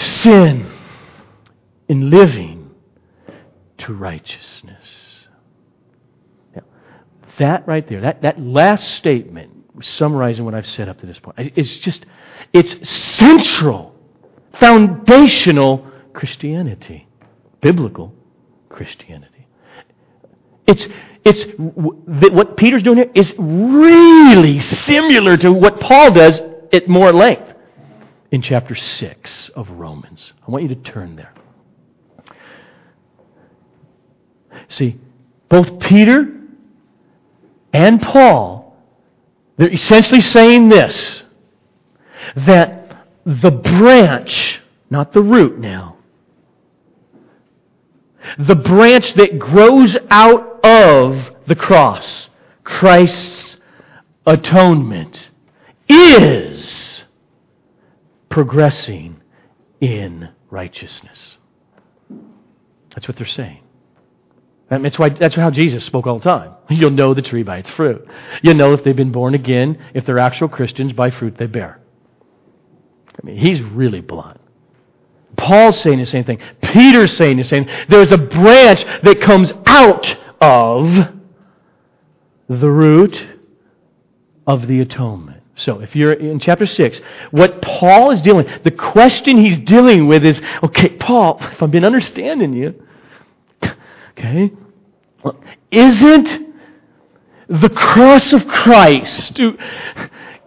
sin 0.00 0.70
in 1.88 2.10
living 2.10 2.70
to 3.78 3.94
righteousness. 3.94 5.26
Now, 6.54 6.62
that 7.38 7.66
right 7.66 7.86
there, 7.88 8.00
that, 8.02 8.22
that 8.22 8.40
last 8.40 8.94
statement, 8.94 9.50
summarizing 9.82 10.44
what 10.44 10.54
I've 10.54 10.66
said 10.66 10.88
up 10.88 11.00
to 11.00 11.06
this 11.06 11.18
point, 11.18 11.36
it's 11.56 11.78
just, 11.78 12.06
it's 12.52 12.88
central, 12.88 13.94
foundational 14.58 15.86
Christianity, 16.12 17.08
biblical 17.60 18.14
Christianity. 18.68 19.46
It's, 20.66 20.86
it's, 21.24 21.44
what 21.56 22.56
Peter's 22.56 22.82
doing 22.82 22.98
here 22.98 23.10
is 23.14 23.34
really 23.38 24.60
similar 24.60 25.36
to 25.38 25.52
what 25.52 25.80
Paul 25.80 26.12
does 26.12 26.40
at 26.72 26.88
more 26.88 27.12
length 27.12 27.49
in 28.30 28.42
chapter 28.42 28.74
6 28.74 29.48
of 29.50 29.70
Romans. 29.70 30.32
I 30.46 30.50
want 30.50 30.62
you 30.62 30.68
to 30.68 30.80
turn 30.80 31.16
there. 31.16 31.32
See, 34.68 34.98
both 35.48 35.80
Peter 35.80 36.32
and 37.72 38.00
Paul, 38.00 38.76
they're 39.56 39.72
essentially 39.72 40.20
saying 40.20 40.68
this 40.68 41.22
that 42.36 43.06
the 43.24 43.50
branch, 43.50 44.60
not 44.90 45.12
the 45.12 45.22
root 45.22 45.58
now, 45.58 45.96
the 48.38 48.54
branch 48.54 49.14
that 49.14 49.38
grows 49.38 49.96
out 50.10 50.64
of 50.64 51.32
the 51.46 51.56
cross, 51.56 52.28
Christ's 52.62 53.56
atonement, 54.26 55.30
is 55.88 56.99
progressing 58.30 59.20
in 59.80 60.30
righteousness. 60.50 61.36
That's 62.94 63.06
what 63.06 63.16
they're 63.16 63.26
saying. 63.26 63.60
That's, 64.70 64.98
why, 64.98 65.08
that's 65.10 65.34
how 65.34 65.50
Jesus 65.50 65.84
spoke 65.84 66.06
all 66.06 66.18
the 66.18 66.24
time. 66.24 66.52
You'll 66.70 66.90
know 66.90 67.12
the 67.12 67.22
tree 67.22 67.42
by 67.42 67.58
its 67.58 67.70
fruit. 67.70 68.06
You'll 68.42 68.54
know 68.54 68.72
if 68.72 68.84
they've 68.84 68.96
been 68.96 69.12
born 69.12 69.34
again, 69.34 69.78
if 69.94 70.06
they're 70.06 70.18
actual 70.18 70.48
Christians, 70.48 70.92
by 70.92 71.10
fruit 71.10 71.36
they 71.36 71.46
bear. 71.46 71.80
I 73.20 73.26
mean, 73.26 73.36
he's 73.36 73.60
really 73.60 74.00
blunt. 74.00 74.40
Paul's 75.36 75.80
saying 75.80 75.98
the 75.98 76.06
same 76.06 76.24
thing. 76.24 76.38
Peter's 76.62 77.16
saying 77.16 77.36
the 77.36 77.44
same. 77.44 77.64
Thing. 77.64 77.86
There's 77.88 78.12
a 78.12 78.18
branch 78.18 78.84
that 79.02 79.20
comes 79.20 79.52
out 79.66 80.16
of 80.40 81.14
the 82.48 82.70
root 82.70 83.26
of 84.46 84.66
the 84.66 84.80
atonement. 84.80 85.39
So, 85.60 85.80
if 85.80 85.94
you're 85.94 86.14
in 86.14 86.38
chapter 86.38 86.64
6, 86.64 87.00
what 87.32 87.60
Paul 87.60 88.12
is 88.12 88.22
dealing 88.22 88.46
the 88.64 88.70
question 88.70 89.36
he's 89.36 89.58
dealing 89.58 90.06
with 90.06 90.24
is 90.24 90.40
okay, 90.62 90.88
Paul, 90.96 91.36
if 91.40 91.62
I've 91.62 91.70
been 91.70 91.84
understanding 91.84 92.54
you, 92.54 92.74
okay, 94.18 94.50
isn't 95.70 96.46
the 97.48 97.68
cross 97.68 98.32
of 98.32 98.46
Christ 98.46 99.38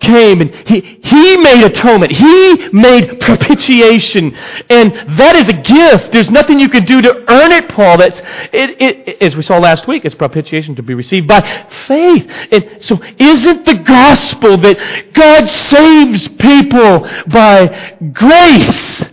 came 0.03 0.41
and 0.41 0.53
he, 0.67 0.99
he 1.03 1.37
made 1.37 1.63
atonement. 1.63 2.11
He 2.11 2.69
made 2.71 3.19
propitiation. 3.19 4.35
And 4.69 5.17
that 5.17 5.35
is 5.35 5.47
a 5.47 5.53
gift. 5.53 6.11
There's 6.11 6.29
nothing 6.29 6.59
you 6.59 6.69
can 6.69 6.85
do 6.85 7.01
to 7.01 7.23
earn 7.31 7.51
it, 7.51 7.69
Paul. 7.69 7.97
That's, 7.97 8.19
it, 8.51 8.81
it, 8.81 9.21
as 9.21 9.35
we 9.35 9.43
saw 9.43 9.57
last 9.57 9.87
week, 9.87 10.05
it's 10.05 10.15
propitiation 10.15 10.75
to 10.75 10.83
be 10.83 10.93
received 10.93 11.27
by 11.27 11.41
faith. 11.87 12.25
And 12.51 12.83
so 12.83 13.01
isn't 13.17 13.65
the 13.65 13.75
gospel 13.75 14.57
that 14.57 15.13
God 15.13 15.47
saves 15.47 16.27
people 16.27 17.07
by 17.27 17.97
grace 18.11 19.03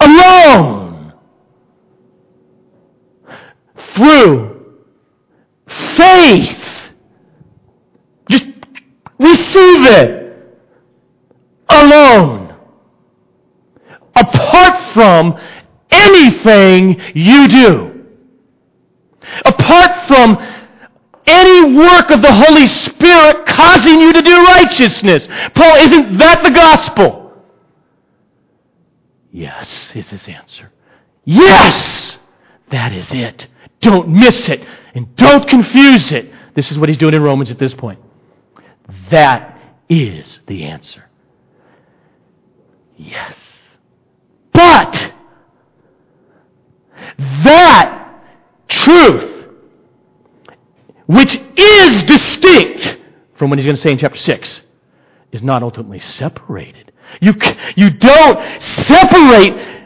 alone? 0.00 1.12
Through 3.94 4.74
faith 5.96 6.61
Receive 9.22 9.86
it 9.86 10.36
alone. 11.68 12.54
Apart 14.14 14.92
from 14.92 15.38
anything 15.90 17.00
you 17.14 17.48
do. 17.48 18.04
Apart 19.44 20.08
from 20.08 20.36
any 21.26 21.76
work 21.76 22.10
of 22.10 22.20
the 22.20 22.32
Holy 22.32 22.66
Spirit 22.66 23.46
causing 23.46 24.00
you 24.00 24.12
to 24.12 24.22
do 24.22 24.42
righteousness. 24.42 25.26
Paul, 25.54 25.76
isn't 25.76 26.18
that 26.18 26.42
the 26.42 26.50
gospel? 26.50 27.32
Yes, 29.30 29.92
is 29.94 30.10
his 30.10 30.26
answer. 30.28 30.72
Yes! 31.24 32.18
That 32.70 32.92
is 32.92 33.06
it. 33.12 33.46
Don't 33.80 34.08
miss 34.08 34.48
it 34.48 34.62
and 34.94 35.14
don't 35.16 35.48
confuse 35.48 36.12
it. 36.12 36.32
This 36.54 36.70
is 36.70 36.78
what 36.78 36.88
he's 36.88 36.98
doing 36.98 37.14
in 37.14 37.22
Romans 37.22 37.50
at 37.50 37.58
this 37.58 37.72
point. 37.72 38.00
That 39.10 39.58
is 39.88 40.40
the 40.46 40.64
answer. 40.64 41.04
Yes. 42.96 43.36
But 44.52 45.12
that 47.44 48.22
truth, 48.68 49.48
which 51.06 51.40
is 51.56 52.02
distinct 52.04 52.98
from 53.34 53.50
what 53.50 53.58
he's 53.58 53.66
going 53.66 53.76
to 53.76 53.82
say 53.82 53.92
in 53.92 53.98
chapter 53.98 54.18
6, 54.18 54.60
is 55.32 55.42
not 55.42 55.62
ultimately 55.62 56.00
separated. 56.00 56.92
You, 57.20 57.34
you 57.76 57.90
don't 57.90 58.62
separate 58.62 59.81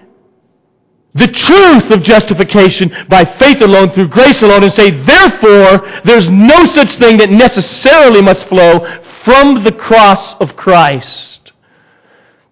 the 1.17 1.29
truth 1.29 1.91
of 1.91 2.03
justification 2.03 2.93
by 3.09 3.25
faith 3.39 3.61
alone 3.63 3.93
through 3.93 4.09
grace 4.09 4.43
alone 4.43 4.65
and 4.65 4.73
say, 4.73 4.91
therefore, 4.91 5.89
there's 6.05 6.29
no 6.29 6.65
such 6.67 6.97
thing 6.97 7.17
that 7.19 7.31
necessarily 7.31 8.21
must 8.21 8.47
flow 8.49 8.81
from 9.25 9.65
the 9.65 9.73
cross 9.73 10.35
of 10.41 10.57
Christ 10.57 11.53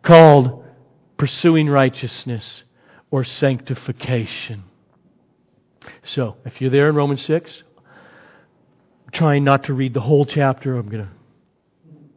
called 0.03 0.65
pursuing 1.17 1.69
righteousness 1.69 2.63
or 3.11 3.25
sanctification. 3.25 4.65
So, 6.05 6.37
if 6.45 6.61
you're 6.61 6.71
there 6.71 6.89
in 6.89 6.95
Romans 6.95 7.25
6, 7.25 7.63
I'm 9.07 9.13
trying 9.13 9.45
not 9.45 9.65
to 9.65 9.75
read 9.75 9.95
the 9.95 10.01
whole 10.01 10.25
chapter. 10.25 10.77
I'm 10.77 10.89
going 10.89 11.05
to 11.05 11.11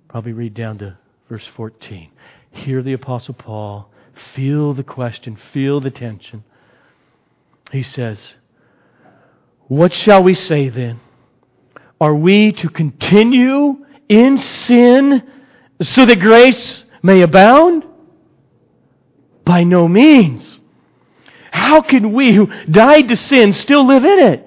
probably 0.07 0.33
read 0.33 0.53
down 0.53 0.77
to 0.79 0.97
verse 1.29 1.47
14. 1.55 2.09
Hear 2.51 2.81
the 2.81 2.93
Apostle 2.93 3.33
Paul 3.33 3.91
Feel 4.33 4.73
the 4.73 4.83
question, 4.83 5.37
feel 5.53 5.79
the 5.79 5.91
tension. 5.91 6.43
He 7.71 7.83
says, 7.83 8.35
What 9.67 9.93
shall 9.93 10.23
we 10.23 10.33
say 10.33 10.69
then? 10.69 10.99
Are 11.99 12.15
we 12.15 12.51
to 12.53 12.69
continue 12.69 13.85
in 14.07 14.37
sin 14.37 15.23
so 15.81 16.05
that 16.05 16.19
grace 16.19 16.83
may 17.01 17.21
abound? 17.21 17.85
By 19.43 19.63
no 19.63 19.87
means. 19.87 20.59
How 21.51 21.81
can 21.81 22.13
we 22.13 22.33
who 22.33 22.47
died 22.65 23.07
to 23.09 23.15
sin 23.15 23.53
still 23.53 23.85
live 23.85 24.05
in 24.05 24.19
it? 24.19 24.46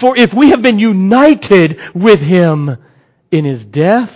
For 0.00 0.16
if 0.16 0.32
we 0.32 0.50
have 0.50 0.62
been 0.62 0.78
united 0.78 1.78
with 1.94 2.20
him 2.20 2.76
in 3.30 3.44
his 3.44 3.64
death, 3.64 4.10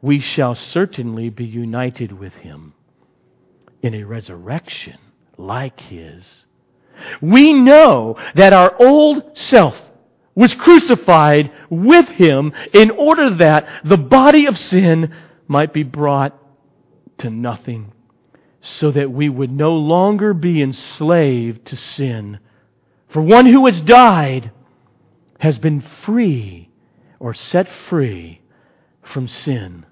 we 0.00 0.20
shall 0.20 0.54
certainly 0.54 1.30
be 1.30 1.44
united 1.44 2.12
with 2.12 2.34
him 2.34 2.74
in 3.82 3.94
a 3.94 4.04
resurrection 4.04 4.98
like 5.38 5.80
his. 5.80 6.44
We 7.20 7.52
know 7.52 8.16
that 8.34 8.52
our 8.52 8.74
old 8.80 9.36
self 9.36 9.80
was 10.34 10.54
crucified 10.54 11.50
with 11.68 12.08
him 12.08 12.52
in 12.72 12.90
order 12.90 13.34
that 13.36 13.66
the 13.84 13.96
body 13.96 14.46
of 14.46 14.58
sin 14.58 15.14
might 15.46 15.72
be 15.72 15.82
brought 15.82 16.36
to 17.18 17.30
nothing, 17.30 17.92
so 18.60 18.90
that 18.90 19.10
we 19.10 19.28
would 19.28 19.52
no 19.52 19.74
longer 19.74 20.32
be 20.32 20.62
enslaved 20.62 21.66
to 21.66 21.76
sin. 21.76 22.38
For 23.12 23.20
one 23.20 23.46
who 23.46 23.66
has 23.66 23.80
died 23.82 24.50
has 25.38 25.58
been 25.58 25.82
free 26.04 26.70
or 27.20 27.34
set 27.34 27.68
free 27.88 28.40
from 29.02 29.28
sin. 29.28 29.84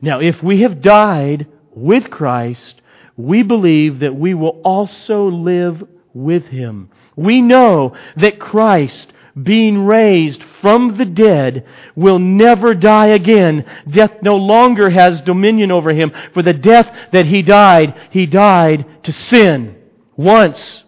Now, 0.00 0.20
if 0.20 0.42
we 0.42 0.62
have 0.62 0.80
died 0.80 1.46
with 1.74 2.10
Christ, 2.10 2.80
we 3.16 3.42
believe 3.42 4.00
that 4.00 4.14
we 4.14 4.34
will 4.34 4.60
also 4.64 5.28
live 5.28 5.82
with 6.14 6.46
him. 6.46 6.90
We 7.16 7.42
know 7.42 7.96
that 8.16 8.40
Christ, 8.40 9.12
being 9.40 9.84
raised 9.84 10.42
from 10.60 10.96
the 10.96 11.04
dead, 11.04 11.66
will 11.94 12.18
never 12.18 12.74
die 12.74 13.08
again. 13.08 13.66
Death 13.90 14.22
no 14.22 14.36
longer 14.36 14.88
has 14.90 15.20
dominion 15.20 15.70
over 15.70 15.92
him. 15.92 16.12
For 16.32 16.42
the 16.42 16.52
death 16.54 16.88
that 17.12 17.26
he 17.26 17.42
died, 17.42 17.94
he 18.10 18.26
died 18.26 19.04
to 19.04 19.12
sin 19.12 19.76
once 20.16 20.83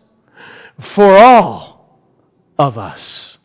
for 0.80 1.16
all 1.16 2.00
of 2.58 2.78
us. 2.78 3.38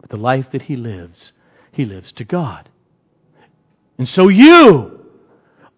But 0.00 0.10
the 0.10 0.16
life 0.16 0.46
that 0.52 0.62
he 0.62 0.76
lives, 0.76 1.32
he 1.72 1.84
lives 1.84 2.12
to 2.12 2.24
God. 2.24 2.68
And 3.98 4.08
so 4.08 4.28
you 4.28 5.00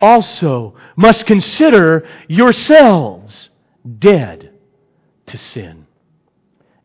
also 0.01 0.75
must 0.97 1.27
consider 1.27 2.07
yourselves 2.29 3.49
dead 3.99 4.53
to 5.27 5.39
sin 5.39 5.87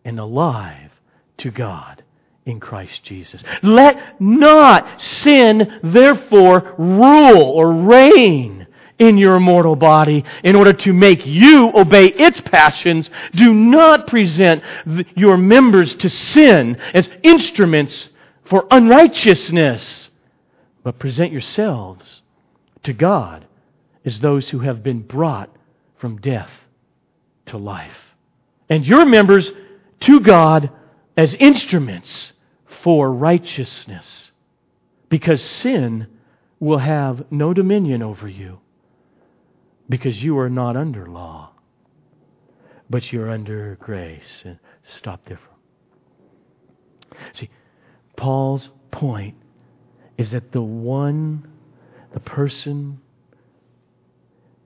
and 0.05 0.19
alive 0.19 0.91
to 1.37 1.51
God 1.51 2.03
in 2.45 2.59
Christ 2.59 3.03
Jesus. 3.03 3.43
Let 3.61 4.21
not 4.21 5.01
sin, 5.01 5.79
therefore, 5.83 6.75
rule 6.77 7.41
or 7.41 7.71
reign 7.71 8.62
in 9.07 9.17
your 9.17 9.39
mortal 9.39 9.75
body 9.75 10.23
in 10.43 10.55
order 10.55 10.73
to 10.73 10.93
make 10.93 11.25
you 11.25 11.71
obey 11.75 12.07
its 12.07 12.41
passions. 12.41 13.09
Do 13.33 13.53
not 13.53 14.07
present 14.07 14.63
your 15.15 15.37
members 15.37 15.93
to 15.95 16.09
sin 16.09 16.77
as 16.93 17.09
instruments 17.21 18.09
for 18.45 18.65
unrighteousness, 18.71 20.09
but 20.83 20.99
present 20.99 21.31
yourselves 21.31 22.21
to 22.83 22.93
God 22.93 23.45
as 24.05 24.19
those 24.19 24.49
who 24.49 24.59
have 24.59 24.83
been 24.83 25.01
brought 25.01 25.49
from 25.97 26.17
death 26.17 26.51
to 27.47 27.57
life. 27.57 27.97
And 28.69 28.85
your 28.85 29.05
members 29.05 29.49
to 30.01 30.19
God 30.19 30.69
as 31.15 31.33
instruments 31.35 32.33
for 32.83 33.11
righteousness. 33.11 34.31
Because 35.09 35.41
sin 35.41 36.07
will 36.59 36.79
have 36.79 37.25
no 37.31 37.53
dominion 37.53 38.01
over 38.01 38.27
you. 38.27 38.59
Because 39.89 40.23
you 40.23 40.37
are 40.39 40.49
not 40.49 40.75
under 40.75 41.07
law, 41.07 41.51
but 42.89 43.11
you're 43.11 43.29
under 43.29 43.77
grace. 43.81 44.41
And 44.45 44.59
stop 44.95 45.25
there. 45.25 45.39
See, 47.33 47.49
Paul's 48.15 48.69
point 48.91 49.35
is 50.17 50.31
that 50.31 50.51
the 50.51 50.61
one, 50.61 51.47
the 52.13 52.19
person, 52.19 52.99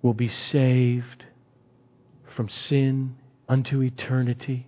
will 0.01 0.13
be 0.13 0.29
saved 0.29 1.25
from 2.35 2.49
sin 2.49 3.15
unto 3.49 3.81
eternity. 3.81 4.67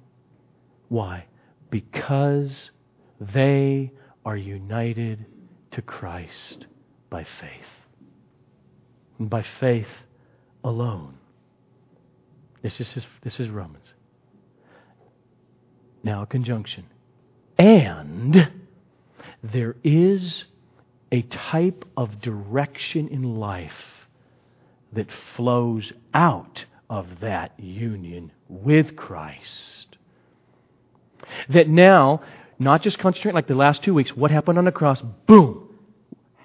Why? 0.88 1.26
Because 1.70 2.72
they 3.20 3.92
are 4.26 4.38
united 4.38 5.26
to 5.72 5.82
Christ 5.82 6.66
by 7.10 7.24
faith. 7.24 7.86
And 9.20 9.30
by 9.30 9.44
faith 9.60 9.88
alone. 10.70 11.16
This 12.62 12.80
is, 12.80 12.96
this 13.24 13.40
is 13.40 13.50
Romans. 13.50 13.94
Now, 16.04 16.22
a 16.22 16.26
conjunction. 16.26 16.86
And 17.58 18.52
there 19.44 19.76
is 19.84 20.46
a 21.12 21.24
type 21.24 21.86
of 21.98 22.22
direction 22.22 23.08
in 23.08 23.40
life 23.40 23.72
that 24.94 25.08
flows 25.36 25.92
out 26.14 26.66
of 26.90 27.08
that 27.22 27.60
union 27.60 28.32
with 28.48 28.96
Christ. 28.96 29.98
That 31.50 31.68
now, 31.68 32.22
not 32.60 32.84
just 32.84 33.00
concentrate 33.00 33.34
like 33.34 33.48
the 33.48 33.56
last 33.56 33.84
two 33.84 33.94
weeks, 33.94 34.16
what 34.16 34.32
happened 34.32 34.58
on 34.58 34.66
the 34.66 34.72
cross, 34.72 35.02
boom. 35.26 35.68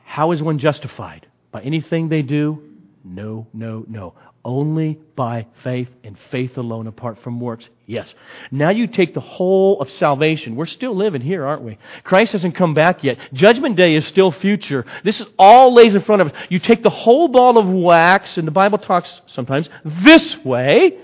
How 0.04 0.32
is 0.32 0.42
one 0.42 0.58
justified? 0.58 1.26
By 1.52 1.60
anything 1.62 2.08
they 2.08 2.22
do? 2.22 2.73
No, 3.06 3.46
no, 3.52 3.84
no. 3.86 4.14
Only 4.46 4.98
by 5.14 5.46
faith 5.62 5.88
and 6.02 6.16
faith 6.30 6.56
alone 6.56 6.86
apart 6.86 7.18
from 7.22 7.38
works. 7.38 7.68
Yes. 7.86 8.14
Now 8.50 8.70
you 8.70 8.86
take 8.86 9.12
the 9.12 9.20
whole 9.20 9.80
of 9.82 9.90
salvation. 9.90 10.56
We're 10.56 10.64
still 10.64 10.96
living 10.96 11.20
here, 11.20 11.44
aren't 11.44 11.62
we? 11.62 11.78
Christ 12.02 12.32
hasn't 12.32 12.54
come 12.54 12.72
back 12.72 13.04
yet. 13.04 13.18
Judgment 13.34 13.76
day 13.76 13.94
is 13.94 14.06
still 14.06 14.32
future. 14.32 14.86
This 15.04 15.20
is 15.20 15.26
all 15.38 15.74
lays 15.74 15.94
in 15.94 16.02
front 16.02 16.22
of 16.22 16.28
us. 16.28 16.34
You 16.48 16.58
take 16.58 16.82
the 16.82 16.90
whole 16.90 17.28
ball 17.28 17.58
of 17.58 17.68
wax, 17.68 18.38
and 18.38 18.46
the 18.46 18.52
Bible 18.52 18.78
talks 18.78 19.20
sometimes 19.26 19.68
this 19.84 20.42
way, 20.42 20.98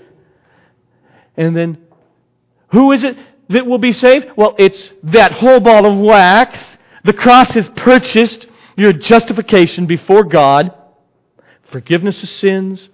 and 1.37 1.55
then 1.55 1.77
who 2.71 2.91
is 2.93 3.03
it 3.03 3.15
that 3.49 3.67
will 3.67 3.77
be 3.77 3.91
saved? 3.91 4.27
Well, 4.35 4.55
it's 4.57 4.89
that 5.03 5.33
whole 5.33 5.59
ball 5.59 5.85
of 5.85 5.97
wax. 5.99 6.57
The 7.03 7.13
cross 7.13 7.51
has 7.51 7.67
purchased 7.69 8.47
your 8.75 8.93
justification 8.93 9.85
before 9.85 10.23
God, 10.23 10.73
forgiveness 11.71 12.21
of 12.23 12.29
sins, 12.29 12.89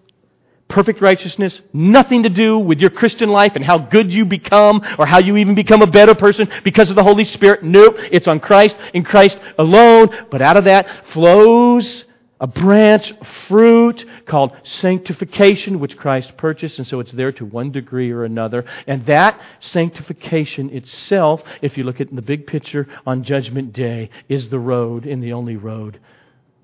perfect 0.67 1.01
righteousness, 1.01 1.61
nothing 1.73 2.23
to 2.23 2.30
do 2.30 2.59
with 2.59 2.80
your 2.80 2.89
Christian 2.89 3.30
life 3.30 3.53
and 3.55 3.63
how 3.63 3.78
good 3.78 4.13
you 4.13 4.25
become 4.25 4.82
or 4.97 5.05
how 5.05 5.19
you 5.19 5.38
even 5.38 5.55
become 5.55 5.82
a 5.82 5.88
better 5.88 6.15
person 6.15 6.49
because 6.63 6.89
of 6.89 6.95
the 6.95 7.03
Holy 7.03 7.23
Spirit. 7.23 7.63
Nope, 7.63 7.95
it's 8.11 8.28
on 8.28 8.39
Christ, 8.39 8.75
in 8.93 9.03
Christ 9.03 9.38
alone. 9.57 10.09
But 10.30 10.41
out 10.41 10.57
of 10.57 10.65
that 10.65 10.88
flows 11.13 12.05
a 12.39 12.47
branch, 12.47 13.13
fruit 13.47 14.05
called 14.28 14.51
sanctification, 14.63 15.80
which 15.80 15.97
Christ 15.97 16.38
purchased, 16.38 16.78
and 16.78 16.88
so 16.88 16.99
it's 16.99 17.11
there 17.11 17.32
to 17.32 17.45
one 17.45 17.71
degree 17.71 18.11
or 18.11 18.25
another. 18.25 18.63
And 18.86 19.05
that 19.07 19.39
sanctification 19.59 20.69
itself, 20.69 21.41
if 21.61 21.78
you 21.78 21.84
look 21.84 21.99
at 21.99 22.13
the 22.15 22.21
big 22.21 22.45
picture 22.45 22.88
on 23.07 23.23
Judgment 23.23 23.73
Day, 23.73 24.11
is 24.30 24.49
the 24.49 24.59
road 24.59 25.05
and 25.05 25.23
the 25.23 25.34
only 25.34 25.55
road 25.55 25.99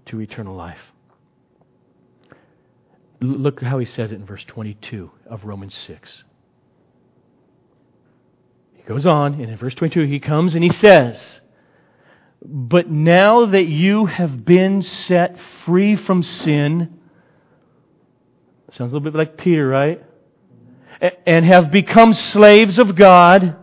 to 0.08 0.20
eternal 0.22 0.56
life. 0.56 0.93
Look 3.24 3.62
how 3.62 3.80
he 3.80 3.86
says 3.86 4.12
it 4.12 4.16
in 4.16 4.26
verse 4.26 4.44
22 4.44 5.10
of 5.28 5.46
Romans 5.46 5.74
6. 5.74 6.24
He 8.74 8.84
goes 8.84 9.06
on, 9.06 9.36
and 9.36 9.50
in 9.50 9.56
verse 9.56 9.76
22, 9.76 10.02
he 10.02 10.20
comes 10.20 10.56
and 10.56 10.64
he 10.64 10.70
says, 10.72 11.40
but 12.46 12.90
now 12.90 13.46
that 13.46 13.68
you 13.68 14.08
have 14.08 14.44
been 14.44 14.82
set 14.82 15.38
free 15.64 15.96
from 15.96 16.22
sin, 16.22 17.00
sounds 18.72 18.92
a 18.92 18.96
little 18.96 19.10
bit 19.10 19.18
like 19.18 19.38
Peter, 19.38 19.66
right? 19.66 20.04
And 21.26 21.46
have 21.46 21.72
become 21.72 22.12
slaves 22.14 22.78
of 22.78 22.96
God, 22.96 23.56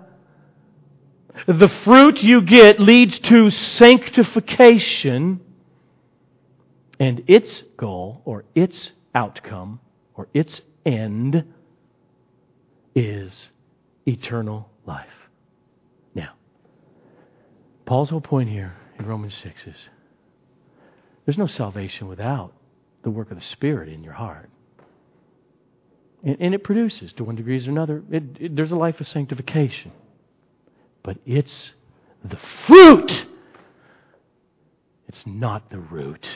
the 1.47 1.69
fruit 1.85 2.23
you 2.23 2.41
get 2.41 2.81
leads 2.81 3.19
to 3.19 3.51
sanctification, 3.51 5.41
and 6.99 7.23
its 7.27 7.63
goal, 7.77 8.23
or 8.25 8.47
its 8.55 8.93
outcome, 9.15 9.81
or 10.15 10.29
its 10.35 10.61
end, 10.85 11.45
is 12.95 13.49
eternal 14.07 14.69
life. 14.87 15.07
Now, 16.15 16.33
Paul's 17.85 18.11
whole 18.11 18.21
point 18.21 18.49
here 18.49 18.77
in 18.99 19.07
Romans 19.07 19.35
6 19.43 19.67
is 19.67 19.77
there's 21.25 21.39
no 21.39 21.47
salvation 21.47 22.09
without 22.09 22.53
the 23.03 23.11
work 23.11 23.31
of 23.31 23.37
the 23.37 23.45
Spirit 23.45 23.89
in 23.89 24.03
your 24.03 24.13
heart. 24.15 24.51
And, 26.23 26.37
and 26.41 26.55
it 26.55 26.65
produces, 26.65 27.13
to 27.15 27.25
one 27.25 27.37
degree 27.37 27.59
or 27.65 27.71
another, 27.71 28.03
it, 28.11 28.23
it, 28.39 28.57
there's 28.57 28.73
a 28.73 28.77
life 28.77 29.01
of 29.01 29.09
sanctification. 29.09 29.93
But 31.03 31.19
it's 31.25 31.71
the 32.25 32.39
fruit, 32.67 33.27
it's 35.09 35.27
not 35.27 35.71
the 35.71 35.79
root 35.79 36.29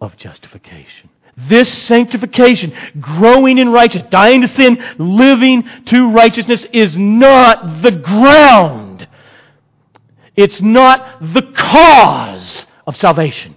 of 0.00 0.16
justification. 0.16 1.10
This 1.36 1.72
sanctification, 1.84 2.72
growing 3.00 3.58
in 3.58 3.68
righteousness, 3.70 4.10
dying 4.10 4.42
to 4.42 4.48
sin, 4.48 4.78
living 4.98 5.64
to 5.86 6.10
righteousness, 6.12 6.64
is 6.72 6.96
not 6.96 7.82
the 7.82 7.90
ground 7.90 8.84
it's 10.36 10.60
not 10.60 11.20
the 11.20 11.42
cause 11.42 12.66
of 12.86 12.96
salvation. 12.96 13.56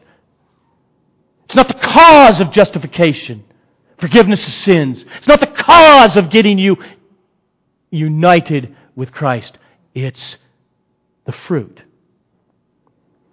It's 1.46 1.56
not 1.56 1.68
the 1.68 1.74
cause 1.74 2.40
of 2.40 2.52
justification, 2.52 3.44
forgiveness 4.00 4.46
of 4.46 4.54
sins. 4.54 5.04
It's 5.18 5.28
not 5.28 5.40
the 5.40 5.48
cause 5.48 6.18
of 6.18 6.30
getting 6.30 6.60
you 6.60 6.78
united 7.90 8.76
with 8.96 9.12
Christ. 9.12 9.58
It's 9.96 10.38
the 11.26 11.32
fruit. 11.32 11.82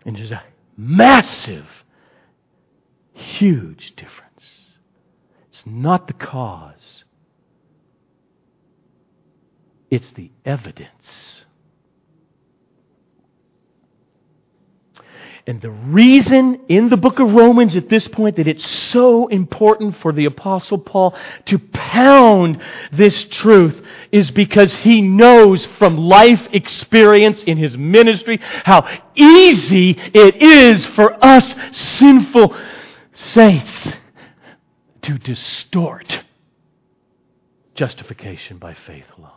And 0.06 0.16
there's 0.16 0.30
a 0.30 0.42
massive, 0.76 1.66
huge 3.14 3.94
difference. 3.96 4.44
It's 5.50 5.64
not 5.64 6.06
the 6.06 6.12
cause, 6.12 7.04
it's 9.90 10.10
the 10.12 10.30
evidence. 10.44 11.44
And 15.46 15.60
the 15.60 15.70
reason 15.70 16.62
in 16.68 16.88
the 16.88 16.96
book 16.96 17.18
of 17.18 17.34
Romans 17.34 17.76
at 17.76 17.90
this 17.90 18.08
point 18.08 18.36
that 18.36 18.48
it's 18.48 18.66
so 18.66 19.26
important 19.26 19.94
for 19.98 20.10
the 20.10 20.24
Apostle 20.24 20.78
Paul 20.78 21.14
to 21.44 21.58
pound 21.58 22.62
this 22.92 23.24
truth 23.24 23.78
is 24.10 24.30
because 24.30 24.72
he 24.74 25.02
knows 25.02 25.66
from 25.78 25.98
life 25.98 26.48
experience 26.52 27.42
in 27.42 27.58
his 27.58 27.76
ministry 27.76 28.38
how 28.40 28.88
easy 29.14 29.90
it 29.90 30.36
is 30.36 30.86
for 30.86 31.22
us 31.22 31.54
sinful 31.72 32.56
saints 33.14 33.88
to 35.02 35.18
distort 35.18 36.24
justification 37.74 38.58
by 38.58 38.74
faith 38.74 39.06
alone. 39.18 39.30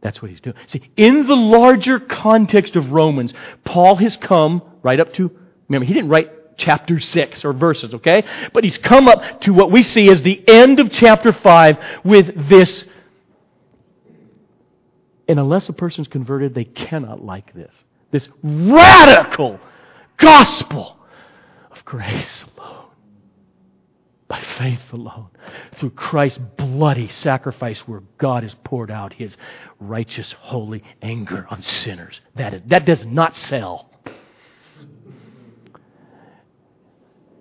That's 0.00 0.20
what 0.20 0.30
he's 0.30 0.40
doing. 0.40 0.56
See, 0.66 0.82
in 0.96 1.26
the 1.26 1.36
larger 1.36 1.98
context 1.98 2.76
of 2.76 2.92
Romans, 2.92 3.32
Paul 3.64 3.96
has 3.96 4.16
come 4.18 4.62
right 4.82 5.00
up 5.00 5.14
to, 5.14 5.30
remember, 5.68 5.86
he 5.86 5.94
didn't 5.94 6.10
write 6.10 6.30
chapter 6.58 7.00
6 7.00 7.44
or 7.44 7.52
verses, 7.52 7.94
okay? 7.94 8.22
But 8.52 8.64
he's 8.64 8.76
come 8.76 9.08
up 9.08 9.40
to 9.42 9.52
what 9.52 9.72
we 9.72 9.82
see 9.82 10.10
as 10.10 10.22
the 10.22 10.46
end 10.46 10.78
of 10.78 10.90
chapter 10.90 11.32
5 11.32 11.78
with 12.04 12.48
this. 12.48 12.84
And 15.26 15.38
unless 15.40 15.70
a 15.70 15.72
person's 15.72 16.06
converted, 16.06 16.54
they 16.54 16.64
cannot 16.64 17.24
like 17.24 17.54
this. 17.54 17.72
This 18.10 18.28
radical 18.42 19.58
gospel 20.18 20.98
grace 21.84 22.44
alone, 22.56 22.86
by 24.28 24.40
faith 24.58 24.80
alone, 24.92 25.28
through 25.76 25.90
Christ's 25.90 26.38
bloody 26.56 27.08
sacrifice 27.08 27.80
where 27.80 28.02
God 28.18 28.42
has 28.42 28.54
poured 28.64 28.90
out 28.90 29.12
his 29.12 29.36
righteous, 29.78 30.32
holy 30.32 30.82
anger 31.02 31.46
on 31.50 31.62
sinners. 31.62 32.20
That, 32.36 32.54
is, 32.54 32.62
that 32.66 32.84
does 32.84 33.04
not 33.04 33.36
sell. 33.36 33.90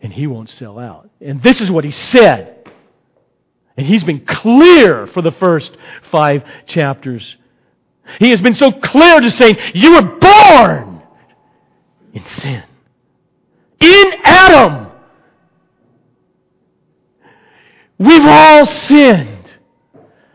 And 0.02 0.12
he 0.12 0.28
won't 0.28 0.50
sell 0.50 0.78
out. 0.78 1.10
And 1.22 1.42
this 1.42 1.62
is 1.62 1.72
what 1.72 1.86
he 1.86 1.92
said. 1.92 2.70
And 3.78 3.88
he's 3.88 4.04
been 4.04 4.26
clear 4.26 5.08
for 5.08 5.22
the 5.22 5.32
first 5.32 5.76
five 6.12 6.44
chapters. 6.66 7.38
He 8.20 8.30
has 8.30 8.42
been 8.42 8.54
so 8.54 8.72
clear 8.72 9.22
to 9.22 9.32
say, 9.32 9.72
You 9.74 9.94
were 9.94 10.20
born 10.20 11.02
in 12.14 12.24
sin. 12.42 12.64
In 13.84 14.14
Adam. 14.24 14.92
We've 17.98 18.26
all 18.26 18.66
sinned 18.66 19.52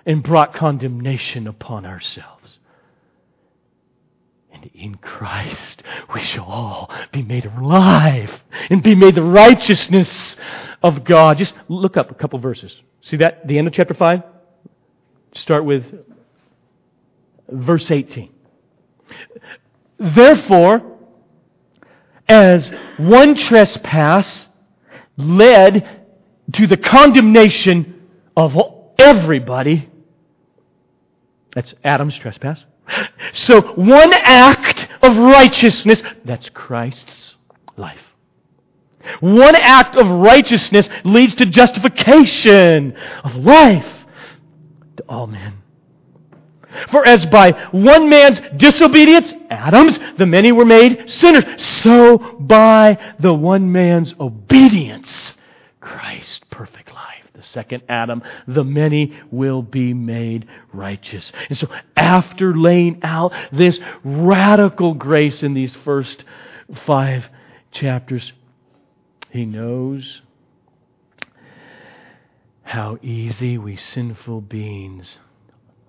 and 0.05 0.23
brought 0.23 0.53
condemnation 0.55 1.47
upon 1.47 1.87
ourselves. 1.87 2.59
And 4.53 4.71
in 4.75 4.97
Christ, 4.97 5.83
we 6.15 6.21
shall 6.21 6.45
all 6.45 6.93
be 7.13 7.23
made 7.23 7.47
alive 7.47 8.31
and 8.69 8.83
be 8.83 8.95
made 8.95 9.15
the 9.15 9.23
righteousness 9.23 10.37
of 10.83 11.05
God. 11.05 11.39
Just 11.39 11.55
look 11.69 11.97
up 11.97 12.11
a 12.11 12.15
couple 12.15 12.39
verses. 12.39 12.79
See 13.01 13.17
that? 13.17 13.47
The 13.47 13.57
end 13.57 13.67
of 13.67 13.73
chapter 13.73 13.95
5? 13.95 14.23
Start 15.35 15.65
with 15.65 15.85
verse 17.49 17.91
18. 17.91 18.31
Therefore, 19.99 20.98
as 22.29 22.71
one 22.99 23.35
trespass 23.35 24.47
led 25.17 26.07
to 26.53 26.67
the 26.67 26.77
condemnation 26.77 28.03
of 28.37 28.57
everybody, 28.99 29.89
that's 31.55 31.75
Adam's 31.83 32.17
trespass. 32.17 32.65
So 33.33 33.61
one 33.75 34.13
act 34.13 34.89
of 35.03 35.17
righteousness, 35.17 36.03
that's 36.25 36.49
Christ's 36.51 37.37
life. 37.77 38.01
One 39.21 39.57
act 39.57 39.97
of 39.97 40.07
righteousness 40.09 40.89
leads 41.05 41.35
to 41.35 41.47
justification 41.47 42.97
of 43.25 43.37
life 43.37 43.87
to 44.97 45.05
all 45.09 45.27
men. 45.27 45.55
For 46.91 47.07
as 47.07 47.25
by 47.27 47.53
one 47.71 48.09
man's 48.09 48.41
disobedience, 48.57 49.33
Adam's, 49.51 49.99
the 50.17 50.27
many 50.27 50.53
were 50.53 50.65
made 50.65 51.11
sinners, 51.11 51.45
so 51.63 52.19
by 52.41 52.99
the 53.19 53.33
one 53.33 53.73
man's 53.73 54.15
obedience, 54.21 55.35
Christ, 55.81 56.49
perfect 56.51 56.93
life. 56.93 57.25
The 57.35 57.43
second 57.43 57.85
Adam, 57.89 58.23
the 58.47 58.65
many 58.65 59.17
will 59.31 59.63
be 59.63 59.95
made 59.95 60.47
righteous. 60.73 61.33
And 61.49 61.57
so, 61.57 61.69
after 61.97 62.55
laying 62.55 62.99
out 63.03 63.33
this 63.53 63.79
radical 64.03 64.95
grace 64.95 65.43
in 65.43 65.55
these 65.55 65.77
first 65.77 66.25
five 66.85 67.27
chapters, 67.71 68.33
he 69.31 69.47
knows 69.47 70.21
how 72.65 72.99
easy 73.03 73.57
we 73.57 73.77
sinful 73.77 74.41
beings 74.41 75.19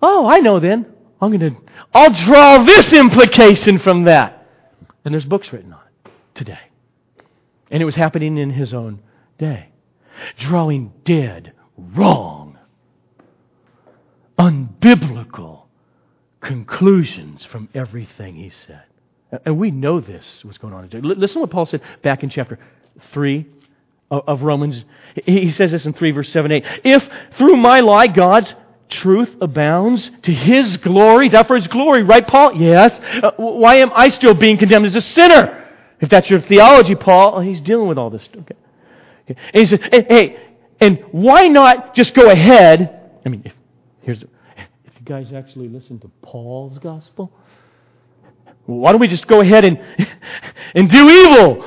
Oh, 0.02 0.26
I 0.26 0.38
know 0.38 0.60
then. 0.60 0.86
I'm 1.20 1.36
going 1.36 1.54
to, 1.54 1.60
I'll 1.92 2.12
draw 2.12 2.64
this 2.64 2.92
implication 2.92 3.78
from 3.78 4.04
that. 4.04 4.46
And 5.04 5.12
there's 5.14 5.24
books 5.24 5.52
written 5.52 5.72
on 5.72 5.80
it 6.04 6.10
today. 6.34 6.58
And 7.70 7.82
it 7.82 7.86
was 7.86 7.94
happening 7.94 8.38
in 8.38 8.50
his 8.50 8.72
own 8.72 9.00
day. 9.38 9.68
Drawing 10.38 10.92
dead, 11.04 11.52
wrong, 11.76 12.58
unbiblical 14.38 15.64
conclusions 16.40 17.44
from 17.44 17.68
everything 17.74 18.36
he 18.36 18.50
said. 18.50 18.82
And 19.44 19.58
we 19.58 19.70
know 19.70 20.00
this 20.00 20.42
was 20.44 20.58
going 20.58 20.74
on. 20.74 20.88
Today. 20.88 21.06
Listen 21.06 21.34
to 21.34 21.40
what 21.40 21.50
Paul 21.50 21.66
said 21.66 21.82
back 22.02 22.22
in 22.22 22.30
chapter 22.30 22.58
3 23.12 23.46
of 24.10 24.42
Romans. 24.42 24.84
He 25.24 25.50
says 25.50 25.70
this 25.70 25.86
in 25.86 25.92
3 25.92 26.10
verse 26.10 26.30
7 26.30 26.50
8. 26.50 26.64
If 26.84 27.08
through 27.36 27.56
my 27.56 27.80
lie 27.80 28.08
God's 28.08 28.52
truth 28.90 29.36
abounds 29.40 30.10
to 30.22 30.32
his 30.32 30.76
glory. 30.78 31.28
That 31.28 31.46
for 31.46 31.56
his 31.56 31.66
glory, 31.66 32.02
right, 32.02 32.26
Paul? 32.26 32.54
Yes. 32.54 32.98
Uh, 33.22 33.32
why 33.36 33.76
am 33.76 33.90
I 33.94 34.08
still 34.08 34.34
being 34.34 34.58
condemned 34.58 34.86
as 34.86 34.94
a 34.94 35.00
sinner? 35.00 35.68
If 36.00 36.08
that's 36.08 36.28
your 36.30 36.40
theology, 36.40 36.94
Paul, 36.94 37.34
oh, 37.36 37.40
he's 37.40 37.60
dealing 37.60 37.88
with 37.88 37.98
all 37.98 38.10
this. 38.10 38.26
Okay. 38.34 38.54
okay. 39.30 39.40
And 39.52 39.60
he 39.60 39.66
says, 39.66 39.80
hey, 39.92 40.06
hey, 40.08 40.50
and 40.80 41.04
why 41.12 41.48
not 41.48 41.94
just 41.94 42.14
go 42.14 42.30
ahead? 42.30 43.10
I 43.24 43.28
mean, 43.28 43.42
if, 43.44 43.52
here's, 44.02 44.22
if 44.22 44.94
you 44.98 45.04
guys 45.04 45.32
actually 45.32 45.68
listen 45.68 45.98
to 46.00 46.10
Paul's 46.22 46.78
gospel, 46.78 47.30
why 48.64 48.92
don't 48.92 49.00
we 49.00 49.08
just 49.08 49.26
go 49.26 49.40
ahead 49.40 49.64
and, 49.64 49.78
and 50.74 50.90
do 50.90 51.10
evil? 51.10 51.64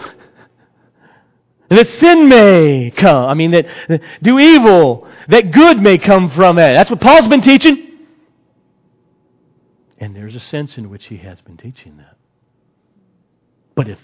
That 1.75 1.87
sin 1.99 2.27
may 2.29 2.91
come. 2.95 3.25
I 3.25 3.33
mean, 3.33 3.51
that, 3.51 3.65
that 3.87 4.01
do 4.21 4.39
evil 4.39 5.07
that 5.27 5.51
good 5.51 5.79
may 5.81 5.97
come 5.97 6.29
from 6.31 6.57
it. 6.57 6.73
That's 6.73 6.89
what 6.89 7.01
Paul's 7.01 7.27
been 7.27 7.41
teaching. 7.41 7.91
And 9.97 10.15
there's 10.15 10.35
a 10.35 10.39
sense 10.39 10.77
in 10.77 10.89
which 10.89 11.05
he 11.05 11.17
has 11.17 11.39
been 11.41 11.57
teaching 11.57 11.97
that. 11.97 12.17
But 13.75 13.87
if 13.87 13.99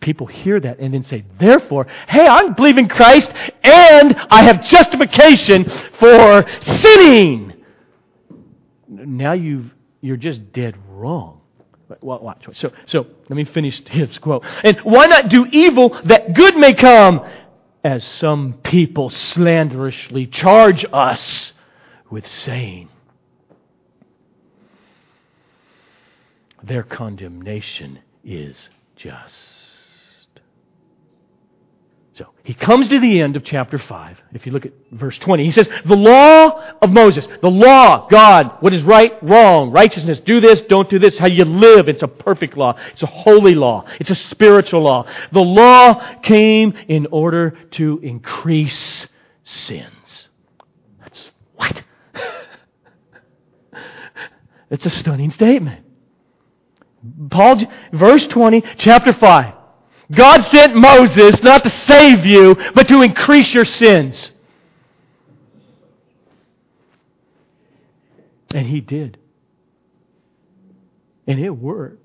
people 0.00 0.26
hear 0.26 0.58
that 0.60 0.78
and 0.78 0.94
then 0.94 1.04
say, 1.04 1.24
therefore, 1.38 1.86
hey, 2.08 2.26
I'm 2.26 2.54
believing 2.54 2.88
Christ 2.88 3.30
and 3.62 4.16
I 4.30 4.42
have 4.44 4.64
justification 4.64 5.64
for 5.98 6.46
sinning, 6.80 7.52
now 8.88 9.32
you've, 9.32 9.72
you're 10.00 10.16
just 10.16 10.52
dead 10.52 10.76
wrong. 10.88 11.42
Well, 12.00 12.20
watch. 12.20 12.46
So, 12.54 12.72
so 12.86 13.06
let 13.28 13.36
me 13.36 13.44
finish 13.44 13.82
his 13.88 14.18
quote. 14.18 14.44
And 14.64 14.78
why 14.78 15.06
not 15.06 15.28
do 15.28 15.46
evil 15.46 16.00
that 16.04 16.34
good 16.34 16.56
may 16.56 16.74
come? 16.74 17.20
as 17.86 18.04
some 18.04 18.54
people 18.64 19.08
slanderously 19.10 20.26
charge 20.26 20.84
us 20.92 21.52
with 22.10 22.26
saying. 22.26 22.88
Their 26.64 26.82
condemnation 26.82 28.00
is 28.24 28.70
just. 28.96 29.55
So 32.16 32.26
he 32.44 32.54
comes 32.54 32.88
to 32.88 32.98
the 32.98 33.20
end 33.20 33.36
of 33.36 33.44
chapter 33.44 33.78
5. 33.78 34.16
If 34.32 34.46
you 34.46 34.52
look 34.52 34.64
at 34.64 34.72
verse 34.90 35.18
20, 35.18 35.44
he 35.44 35.50
says, 35.50 35.68
The 35.84 35.96
law 35.96 36.62
of 36.80 36.88
Moses, 36.88 37.28
the 37.42 37.50
law, 37.50 38.08
God, 38.08 38.56
what 38.60 38.72
is 38.72 38.82
right, 38.82 39.22
wrong, 39.22 39.70
righteousness, 39.70 40.20
do 40.20 40.40
this, 40.40 40.62
don't 40.62 40.88
do 40.88 40.98
this, 40.98 41.18
how 41.18 41.26
you 41.26 41.44
live. 41.44 41.90
It's 41.90 42.02
a 42.02 42.08
perfect 42.08 42.56
law. 42.56 42.74
It's 42.92 43.02
a 43.02 43.06
holy 43.06 43.54
law. 43.54 43.84
It's 44.00 44.08
a 44.08 44.14
spiritual 44.14 44.84
law. 44.84 45.06
The 45.32 45.42
law 45.42 46.20
came 46.20 46.72
in 46.88 47.06
order 47.10 47.50
to 47.72 48.00
increase 48.02 49.06
sins. 49.44 50.28
That's 51.00 51.32
what? 51.54 51.84
it's 54.70 54.86
a 54.86 54.90
stunning 54.90 55.32
statement. 55.32 55.84
Paul, 57.30 57.60
verse 57.92 58.26
20, 58.26 58.62
chapter 58.78 59.12
5. 59.12 59.55
God 60.12 60.44
sent 60.46 60.76
Moses 60.76 61.42
not 61.42 61.64
to 61.64 61.70
save 61.86 62.24
you, 62.24 62.56
but 62.74 62.88
to 62.88 63.02
increase 63.02 63.52
your 63.52 63.64
sins. 63.64 64.30
And 68.54 68.66
he 68.66 68.80
did. 68.80 69.18
And 71.26 71.40
it 71.40 71.50
worked. 71.50 72.02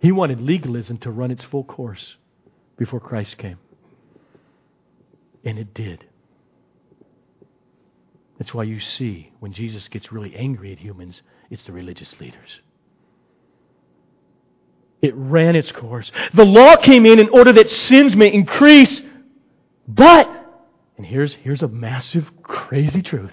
He 0.00 0.12
wanted 0.12 0.40
legalism 0.40 0.98
to 0.98 1.10
run 1.10 1.30
its 1.30 1.44
full 1.44 1.64
course 1.64 2.16
before 2.76 3.00
Christ 3.00 3.38
came. 3.38 3.58
And 5.44 5.58
it 5.58 5.72
did. 5.72 6.04
That's 8.38 8.52
why 8.52 8.64
you 8.64 8.80
see 8.80 9.32
when 9.40 9.52
Jesus 9.52 9.88
gets 9.88 10.12
really 10.12 10.34
angry 10.34 10.72
at 10.72 10.78
humans, 10.78 11.22
it's 11.50 11.62
the 11.62 11.72
religious 11.72 12.14
leaders. 12.20 12.60
It 15.02 15.14
ran 15.16 15.56
its 15.56 15.72
course. 15.72 16.10
The 16.32 16.44
law 16.44 16.76
came 16.76 17.04
in 17.04 17.18
in 17.18 17.28
order 17.30 17.52
that 17.52 17.68
sins 17.68 18.14
may 18.14 18.32
increase. 18.32 19.02
But, 19.88 20.28
and 20.96 21.04
here's, 21.04 21.34
here's 21.34 21.62
a 21.62 21.68
massive, 21.68 22.30
crazy 22.42 23.02
truth 23.02 23.32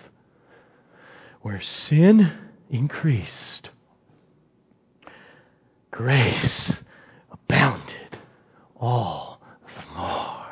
where 1.41 1.61
sin 1.61 2.31
increased, 2.69 3.69
grace 5.91 6.75
abounded 7.31 8.17
all 8.75 9.41
the 9.63 9.95
more. 9.95 10.45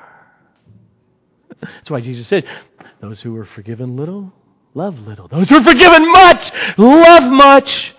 That's 1.62 1.90
why 1.90 2.02
Jesus 2.02 2.28
said, 2.28 2.46
Those 3.02 3.22
who 3.22 3.34
were 3.34 3.46
forgiven 3.46 3.96
little, 3.96 4.32
love 4.74 5.00
little. 5.00 5.28
Those 5.28 5.50
who 5.50 5.58
are 5.58 5.64
forgiven 5.64 6.12
much, 6.12 6.52
love 6.78 7.32
much. 7.32 7.94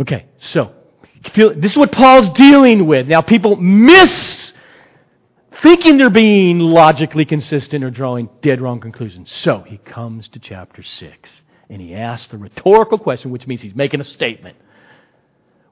Okay, 0.00 0.26
so 0.40 0.72
this 1.34 1.72
is 1.72 1.76
what 1.76 1.92
Paul's 1.92 2.28
dealing 2.30 2.86
with. 2.86 3.08
Now, 3.08 3.22
people 3.22 3.56
miss 3.56 4.52
thinking 5.62 5.96
they're 5.96 6.10
being 6.10 6.58
logically 6.58 7.24
consistent 7.24 7.82
or 7.82 7.90
drawing 7.90 8.28
dead 8.42 8.60
wrong 8.60 8.78
conclusions. 8.78 9.32
So 9.32 9.60
he 9.66 9.78
comes 9.78 10.28
to 10.28 10.38
chapter 10.38 10.82
6 10.82 11.40
and 11.70 11.80
he 11.80 11.94
asks 11.94 12.26
the 12.28 12.36
rhetorical 12.36 12.98
question, 12.98 13.30
which 13.30 13.46
means 13.46 13.62
he's 13.62 13.74
making 13.74 14.00
a 14.00 14.04
statement. 14.04 14.56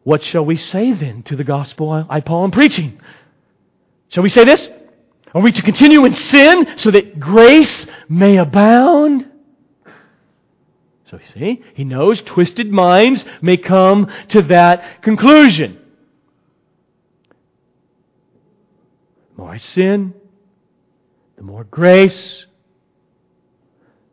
What 0.02 0.22
shall 0.22 0.44
we 0.44 0.56
say 0.56 0.92
then 0.92 1.22
to 1.24 1.36
the 1.36 1.44
gospel 1.44 2.06
I, 2.08 2.20
Paul, 2.20 2.44
am 2.44 2.50
preaching? 2.50 3.00
Shall 4.08 4.22
we 4.22 4.30
say 4.30 4.44
this? 4.44 4.68
Are 5.34 5.42
we 5.42 5.52
to 5.52 5.62
continue 5.62 6.04
in 6.04 6.14
sin 6.14 6.78
so 6.78 6.90
that 6.90 7.20
grace 7.20 7.86
may 8.08 8.38
abound? 8.38 9.30
So 11.14 11.20
you 11.38 11.54
see, 11.54 11.62
he 11.74 11.84
knows 11.84 12.20
twisted 12.20 12.72
minds 12.72 13.24
may 13.40 13.56
come 13.56 14.10
to 14.28 14.42
that 14.42 15.02
conclusion. 15.02 15.78
The 19.36 19.42
more 19.42 19.52
I 19.52 19.58
sin, 19.58 20.14
the 21.36 21.42
more 21.42 21.64
grace. 21.64 22.46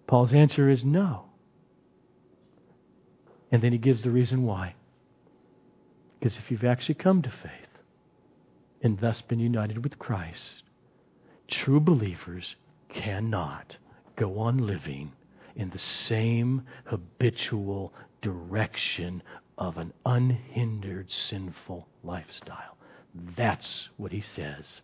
Paul's 0.05 0.33
answer 0.33 0.69
is 0.69 0.83
no. 0.83 1.25
And 3.51 3.61
then 3.61 3.71
he 3.71 3.77
gives 3.77 4.03
the 4.03 4.11
reason 4.11 4.43
why. 4.43 4.75
Because 6.19 6.37
if 6.37 6.51
you've 6.51 6.63
actually 6.63 6.95
come 6.95 7.21
to 7.23 7.31
faith 7.31 7.51
and 8.83 8.99
thus 8.99 9.21
been 9.21 9.39
united 9.39 9.83
with 9.83 9.97
Christ, 9.97 10.63
true 11.47 11.79
believers 11.79 12.55
cannot 12.89 13.77
go 14.15 14.37
on 14.39 14.57
living 14.57 15.13
in 15.55 15.69
the 15.69 15.79
same 15.79 16.63
habitual 16.85 17.93
direction 18.21 19.23
of 19.57 19.77
an 19.77 19.93
unhindered 20.05 21.11
sinful 21.11 21.87
lifestyle. 22.03 22.77
That's 23.35 23.89
what 23.97 24.11
he 24.11 24.21
says 24.21 24.81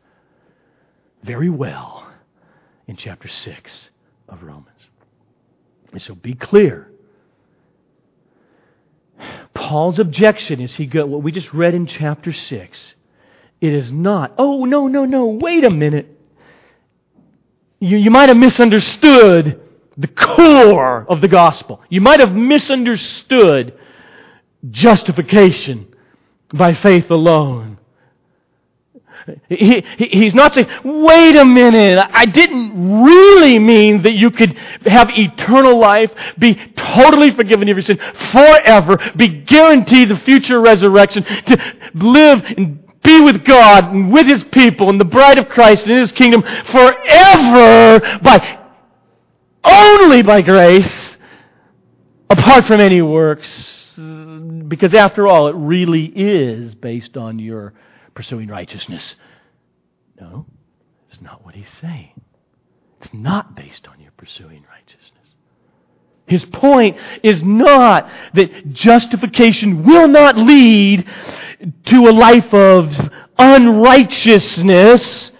very 1.23 1.49
well 1.49 2.07
in 2.87 2.95
chapter 2.95 3.27
6 3.27 3.89
of 4.29 4.43
Romans. 4.43 4.87
And 5.91 6.01
so 6.01 6.15
be 6.15 6.33
clear. 6.33 6.91
Paul's 9.53 9.99
objection 9.99 10.61
is 10.61 10.75
he 10.75 10.85
go 10.85 11.05
what 11.05 11.23
we 11.23 11.31
just 11.31 11.53
read 11.53 11.73
in 11.73 11.87
chapter 11.87 12.31
6. 12.31 12.93
It 13.59 13.73
is 13.73 13.91
not, 13.91 14.33
oh, 14.37 14.65
no, 14.65 14.87
no, 14.87 15.05
no, 15.05 15.25
wait 15.41 15.63
a 15.63 15.69
minute. 15.69 16.07
You, 17.79 17.97
you 17.97 18.11
might 18.11 18.29
have 18.29 18.37
misunderstood 18.37 19.59
the 19.97 20.07
core 20.07 21.05
of 21.09 21.21
the 21.21 21.27
gospel. 21.27 21.81
You 21.89 22.01
might 22.01 22.19
have 22.19 22.33
misunderstood 22.33 23.77
justification 24.69 25.93
by 26.53 26.73
faith 26.73 27.09
alone. 27.09 27.77
He, 29.49 29.83
he, 29.97 30.05
he's 30.05 30.33
not 30.33 30.53
saying, 30.53 30.69
wait 30.85 31.35
a 31.35 31.43
minute, 31.43 31.99
I 32.11 32.25
didn't 32.25 33.03
really 33.03 33.59
mean 33.59 34.03
that 34.03 34.13
you 34.13 34.31
could 34.31 34.55
have 34.85 35.09
eternal 35.09 35.77
life, 35.77 36.11
be 36.39 36.55
totally 36.77 37.31
forgiven 37.31 37.67
of 37.67 37.75
your 37.75 37.81
sin 37.81 37.97
forever, 38.31 38.97
be 39.17 39.27
guaranteed 39.27 40.09
the 40.09 40.15
future 40.17 40.61
resurrection, 40.61 41.23
to 41.23 41.75
live 41.95 42.41
and 42.57 42.87
be 43.03 43.19
with 43.19 43.43
God 43.43 43.93
and 43.93 44.13
with 44.13 44.27
His 44.27 44.43
people 44.45 44.89
and 44.89 44.99
the 44.99 45.05
bride 45.05 45.37
of 45.37 45.49
Christ 45.49 45.87
in 45.87 45.97
His 45.97 46.13
kingdom 46.13 46.41
forever 46.41 48.19
by 48.21 48.66
only 49.67 50.21
by 50.21 50.41
grace, 50.41 51.17
apart 52.29 52.65
from 52.65 52.79
any 52.79 53.01
works, 53.01 53.95
because 54.67 54.93
after 54.93 55.27
all, 55.27 55.47
it 55.47 55.55
really 55.55 56.05
is 56.05 56.75
based 56.75 57.17
on 57.17 57.39
your 57.39 57.73
pursuing 58.15 58.47
righteousness. 58.47 59.15
No, 60.19 60.45
it's 61.09 61.21
not 61.21 61.45
what 61.45 61.55
he's 61.55 61.69
saying. 61.81 62.19
It's 63.01 63.13
not 63.13 63.55
based 63.55 63.87
on 63.87 63.99
your 63.99 64.11
pursuing 64.17 64.65
righteousness. 64.69 65.11
His 66.25 66.43
point 66.45 66.97
is 67.23 67.41
not 67.43 68.09
that 68.33 68.73
justification 68.73 69.83
will 69.85 70.07
not 70.07 70.35
lead 70.37 71.05
to 71.85 72.07
a 72.07 72.11
life 72.11 72.53
of 72.53 72.93
unrighteousness 73.37 75.31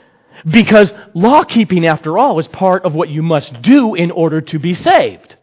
because 0.50 0.92
law 1.14 1.44
keeping, 1.44 1.86
after 1.86 2.18
all, 2.18 2.40
is 2.40 2.48
part 2.48 2.86
of 2.86 2.94
what 2.94 3.10
you 3.10 3.22
must 3.22 3.62
do 3.62 3.96
in 3.96 4.12
order 4.12 4.42
to 4.42 4.60
be 4.60 4.74
saved. 4.74 5.36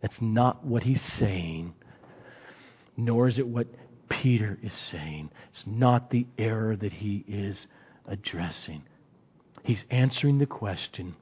That's 0.00 0.20
not 0.20 0.64
what 0.64 0.82
he's 0.82 1.02
saying, 1.02 1.74
nor 2.96 3.28
is 3.28 3.38
it 3.38 3.46
what 3.46 3.66
Peter 4.08 4.58
is 4.62 4.74
saying. 4.74 5.30
It's 5.52 5.66
not 5.66 6.10
the 6.10 6.26
error 6.38 6.76
that 6.76 6.92
he 6.92 7.24
is 7.28 7.66
addressing. 8.06 8.82
He's 9.62 9.84
answering 9.90 10.38
the 10.38 10.46
question 10.46 11.16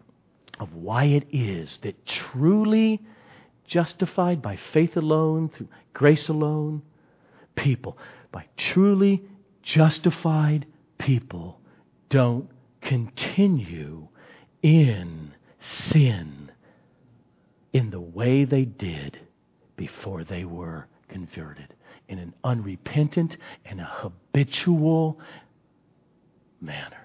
of 0.60 0.74
why 0.74 1.04
it 1.04 1.26
is 1.32 1.78
that 1.82 2.06
truly 2.06 3.00
justified 3.66 4.42
by 4.42 4.56
faith 4.72 4.96
alone, 4.96 5.48
through 5.48 5.68
grace 5.92 6.28
alone, 6.28 6.82
people, 7.54 7.98
by 8.30 8.46
truly 8.56 9.22
justified 9.62 10.66
people, 10.98 11.58
don't 12.10 12.48
continue 12.84 14.08
in 14.62 15.32
sin 15.90 16.50
in 17.72 17.90
the 17.90 18.00
way 18.00 18.44
they 18.44 18.64
did 18.64 19.18
before 19.76 20.22
they 20.24 20.44
were 20.44 20.86
converted 21.08 21.74
in 22.08 22.18
an 22.18 22.34
unrepentant 22.44 23.36
and 23.64 23.80
a 23.80 23.84
habitual 23.84 25.18
manner. 26.60 27.00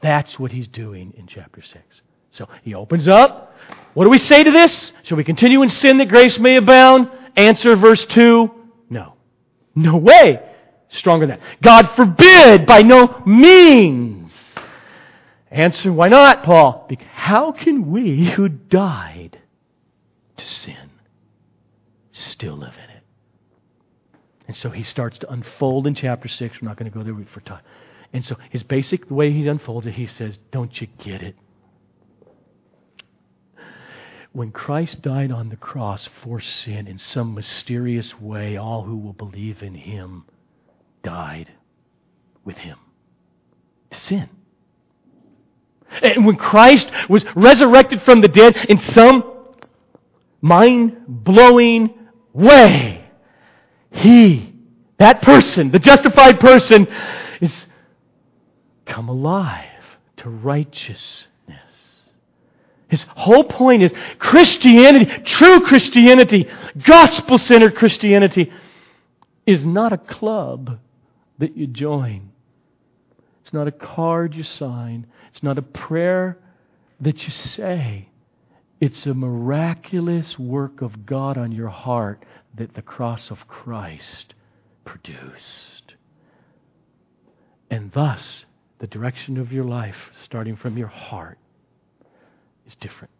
That's 0.00 0.38
what 0.38 0.52
he's 0.52 0.68
doing 0.68 1.12
in 1.16 1.26
chapter 1.26 1.62
6. 1.62 1.82
So 2.30 2.48
he 2.62 2.74
opens 2.74 3.08
up. 3.08 3.54
What 3.94 4.04
do 4.04 4.10
we 4.10 4.18
say 4.18 4.44
to 4.44 4.50
this? 4.50 4.92
Shall 5.02 5.16
we 5.16 5.24
continue 5.24 5.62
in 5.62 5.68
sin 5.68 5.98
that 5.98 6.08
grace 6.08 6.38
may 6.38 6.56
abound? 6.56 7.10
Answer 7.34 7.76
verse 7.76 8.04
2 8.06 8.50
No. 8.90 9.14
No 9.74 9.96
way. 9.96 10.40
Stronger 10.88 11.26
than 11.26 11.40
that. 11.40 11.62
God 11.62 11.90
forbid, 11.96 12.66
by 12.66 12.82
no 12.82 13.22
means. 13.26 14.32
Answer, 15.56 15.90
why 15.90 16.08
not, 16.08 16.42
Paul? 16.42 16.86
How 17.14 17.50
can 17.50 17.90
we 17.90 18.26
who 18.26 18.46
died 18.46 19.38
to 20.36 20.44
sin 20.44 20.90
still 22.12 22.58
live 22.58 22.74
in 22.74 22.90
it? 22.96 23.02
And 24.48 24.54
so 24.54 24.68
he 24.68 24.82
starts 24.82 25.18
to 25.20 25.32
unfold 25.32 25.86
in 25.86 25.94
chapter 25.94 26.28
6. 26.28 26.60
We're 26.60 26.68
not 26.68 26.76
going 26.76 26.92
to 26.92 26.96
go 26.96 27.02
there 27.02 27.26
for 27.32 27.40
time. 27.40 27.62
And 28.12 28.22
so 28.22 28.36
his 28.50 28.64
basic 28.64 29.10
way 29.10 29.32
he 29.32 29.48
unfolds 29.48 29.86
it, 29.86 29.94
he 29.94 30.06
says, 30.06 30.38
Don't 30.50 30.78
you 30.78 30.88
get 31.02 31.22
it? 31.22 31.36
When 34.32 34.52
Christ 34.52 35.00
died 35.00 35.32
on 35.32 35.48
the 35.48 35.56
cross 35.56 36.06
for 36.22 36.38
sin 36.38 36.86
in 36.86 36.98
some 36.98 37.32
mysterious 37.32 38.20
way, 38.20 38.58
all 38.58 38.82
who 38.82 38.98
will 38.98 39.14
believe 39.14 39.62
in 39.62 39.74
him 39.74 40.26
died 41.02 41.50
with 42.44 42.58
him 42.58 42.76
to 43.90 43.98
sin. 43.98 44.28
And 46.02 46.26
when 46.26 46.36
Christ 46.36 46.90
was 47.08 47.24
resurrected 47.34 48.02
from 48.02 48.20
the 48.20 48.28
dead 48.28 48.56
in 48.68 48.78
some 48.92 49.24
mind 50.40 50.96
blowing 51.06 51.94
way, 52.32 53.04
he, 53.90 54.54
that 54.98 55.22
person, 55.22 55.70
the 55.70 55.78
justified 55.78 56.40
person, 56.40 56.86
is 57.40 57.66
come 58.84 59.08
alive 59.08 59.64
to 60.18 60.30
righteousness. 60.30 61.26
His 62.88 63.02
whole 63.02 63.44
point 63.44 63.82
is 63.82 63.92
Christianity, 64.18 65.06
true 65.24 65.60
Christianity, 65.60 66.48
gospel 66.82 67.36
centered 67.38 67.74
Christianity, 67.74 68.52
is 69.44 69.66
not 69.66 69.92
a 69.92 69.98
club 69.98 70.78
that 71.38 71.56
you 71.56 71.66
join. 71.66 72.30
It's 73.46 73.52
not 73.52 73.68
a 73.68 73.72
card 73.72 74.34
you 74.34 74.42
sign. 74.42 75.06
It's 75.30 75.44
not 75.44 75.56
a 75.56 75.62
prayer 75.62 76.36
that 77.00 77.22
you 77.22 77.30
say. 77.30 78.08
It's 78.80 79.06
a 79.06 79.14
miraculous 79.14 80.36
work 80.36 80.82
of 80.82 81.06
God 81.06 81.38
on 81.38 81.52
your 81.52 81.68
heart 81.68 82.24
that 82.56 82.74
the 82.74 82.82
cross 82.82 83.30
of 83.30 83.46
Christ 83.46 84.34
produced. 84.84 85.94
And 87.70 87.92
thus, 87.92 88.46
the 88.80 88.88
direction 88.88 89.38
of 89.38 89.52
your 89.52 89.64
life, 89.64 90.10
starting 90.20 90.56
from 90.56 90.76
your 90.76 90.88
heart, 90.88 91.38
is 92.66 92.74
different. 92.74 93.14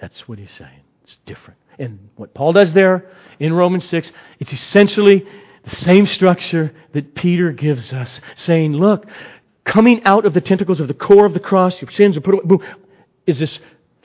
That's 0.00 0.26
what 0.26 0.40
he's 0.40 0.50
saying. 0.50 0.80
It's 1.04 1.18
different. 1.24 1.60
And 1.78 2.10
what 2.16 2.34
Paul 2.34 2.52
does 2.52 2.72
there 2.72 3.08
in 3.38 3.52
Romans 3.52 3.84
6, 3.84 4.10
it's 4.40 4.52
essentially 4.52 5.24
the 5.64 5.76
same 5.76 6.06
structure 6.06 6.72
that 6.92 7.14
Peter 7.14 7.52
gives 7.52 7.92
us, 7.92 8.20
saying, 8.36 8.72
look, 8.72 9.06
coming 9.64 10.02
out 10.04 10.26
of 10.26 10.34
the 10.34 10.40
tentacles 10.40 10.80
of 10.80 10.88
the 10.88 10.94
core 10.94 11.26
of 11.26 11.34
the 11.34 11.40
cross, 11.40 11.80
your 11.80 11.90
sins 11.90 12.16
are 12.16 12.20
put 12.20 12.34
away, 12.34 12.44
boom, 12.44 12.62
is 13.26 13.38
this 13.38 13.58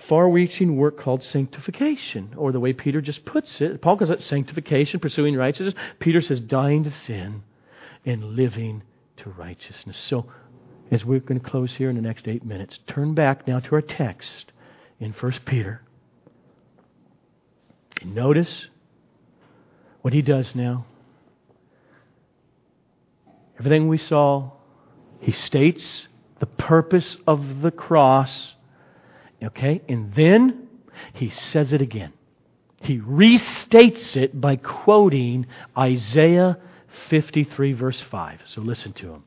far 0.07 0.29
reaching 0.29 0.77
work 0.77 0.97
called 0.97 1.23
sanctification, 1.23 2.33
or 2.37 2.51
the 2.51 2.59
way 2.59 2.73
Peter 2.73 3.01
just 3.01 3.25
puts 3.25 3.59
it. 3.61 3.81
Paul 3.81 3.97
calls 3.97 4.09
it 4.09 4.21
sanctification, 4.21 4.99
pursuing 4.99 5.35
righteousness. 5.35 5.73
Peter 5.99 6.21
says 6.21 6.39
dying 6.39 6.83
to 6.83 6.91
sin 6.91 7.43
and 8.05 8.23
living 8.35 8.83
to 9.17 9.29
righteousness. 9.31 9.97
So, 9.97 10.27
as 10.91 11.03
we're 11.03 11.19
going 11.19 11.41
to 11.41 11.49
close 11.49 11.73
here 11.75 11.89
in 11.89 11.95
the 11.95 12.01
next 12.01 12.27
eight 12.27 12.45
minutes, 12.45 12.79
turn 12.87 13.13
back 13.13 13.47
now 13.47 13.59
to 13.59 13.75
our 13.75 13.81
text 13.81 14.51
in 14.99 15.11
1 15.11 15.31
Peter. 15.45 15.81
Notice 18.05 18.67
what 20.01 20.13
he 20.13 20.21
does 20.21 20.55
now. 20.55 20.85
Everything 23.59 23.87
we 23.87 23.97
saw, 23.97 24.51
he 25.19 25.31
states 25.31 26.07
the 26.39 26.45
purpose 26.45 27.17
of 27.25 27.61
the 27.61 27.71
cross. 27.71 28.55
Okay? 29.43 29.81
And 29.87 30.13
then 30.13 30.67
he 31.13 31.29
says 31.29 31.73
it 31.73 31.81
again. 31.81 32.13
He 32.81 32.99
restates 32.99 34.15
it 34.15 34.39
by 34.39 34.55
quoting 34.55 35.47
Isaiah 35.77 36.57
53, 37.09 37.73
verse 37.73 38.01
5. 38.01 38.41
So 38.45 38.61
listen 38.61 38.93
to 38.93 39.13
him. 39.13 39.23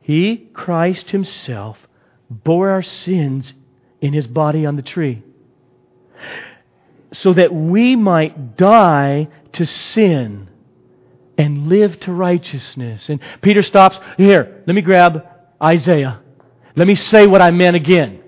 He, 0.00 0.48
Christ 0.52 1.10
Himself, 1.10 1.78
bore 2.28 2.70
our 2.70 2.82
sins 2.82 3.52
in 4.00 4.12
His 4.12 4.26
body 4.26 4.66
on 4.66 4.76
the 4.76 4.82
tree 4.82 5.22
so 7.12 7.32
that 7.32 7.54
we 7.54 7.96
might 7.96 8.56
die 8.56 9.28
to 9.52 9.64
sin 9.64 10.48
and 11.36 11.68
live 11.68 11.98
to 12.00 12.12
righteousness. 12.12 13.08
And 13.08 13.20
Peter 13.42 13.62
stops. 13.62 13.98
Here, 14.16 14.62
let 14.66 14.74
me 14.74 14.82
grab 14.82 15.26
Isaiah. 15.62 16.20
Let 16.76 16.86
me 16.86 16.94
say 16.94 17.26
what 17.26 17.40
I 17.40 17.50
meant 17.50 17.76
again. 17.76 18.22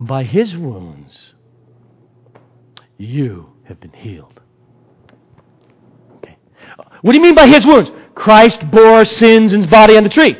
By 0.00 0.24
his 0.24 0.56
wounds, 0.56 1.34
you 2.98 3.52
have 3.64 3.80
been 3.80 3.92
healed. 3.92 4.40
Okay. 6.16 6.36
What 7.02 7.12
do 7.12 7.18
you 7.18 7.22
mean 7.22 7.34
by 7.34 7.46
his 7.46 7.64
wounds? 7.64 7.90
Christ 8.14 8.58
bore 8.70 9.04
sins 9.04 9.52
in 9.52 9.60
his 9.60 9.70
body 9.70 9.96
on 9.96 10.02
the 10.02 10.08
tree. 10.08 10.36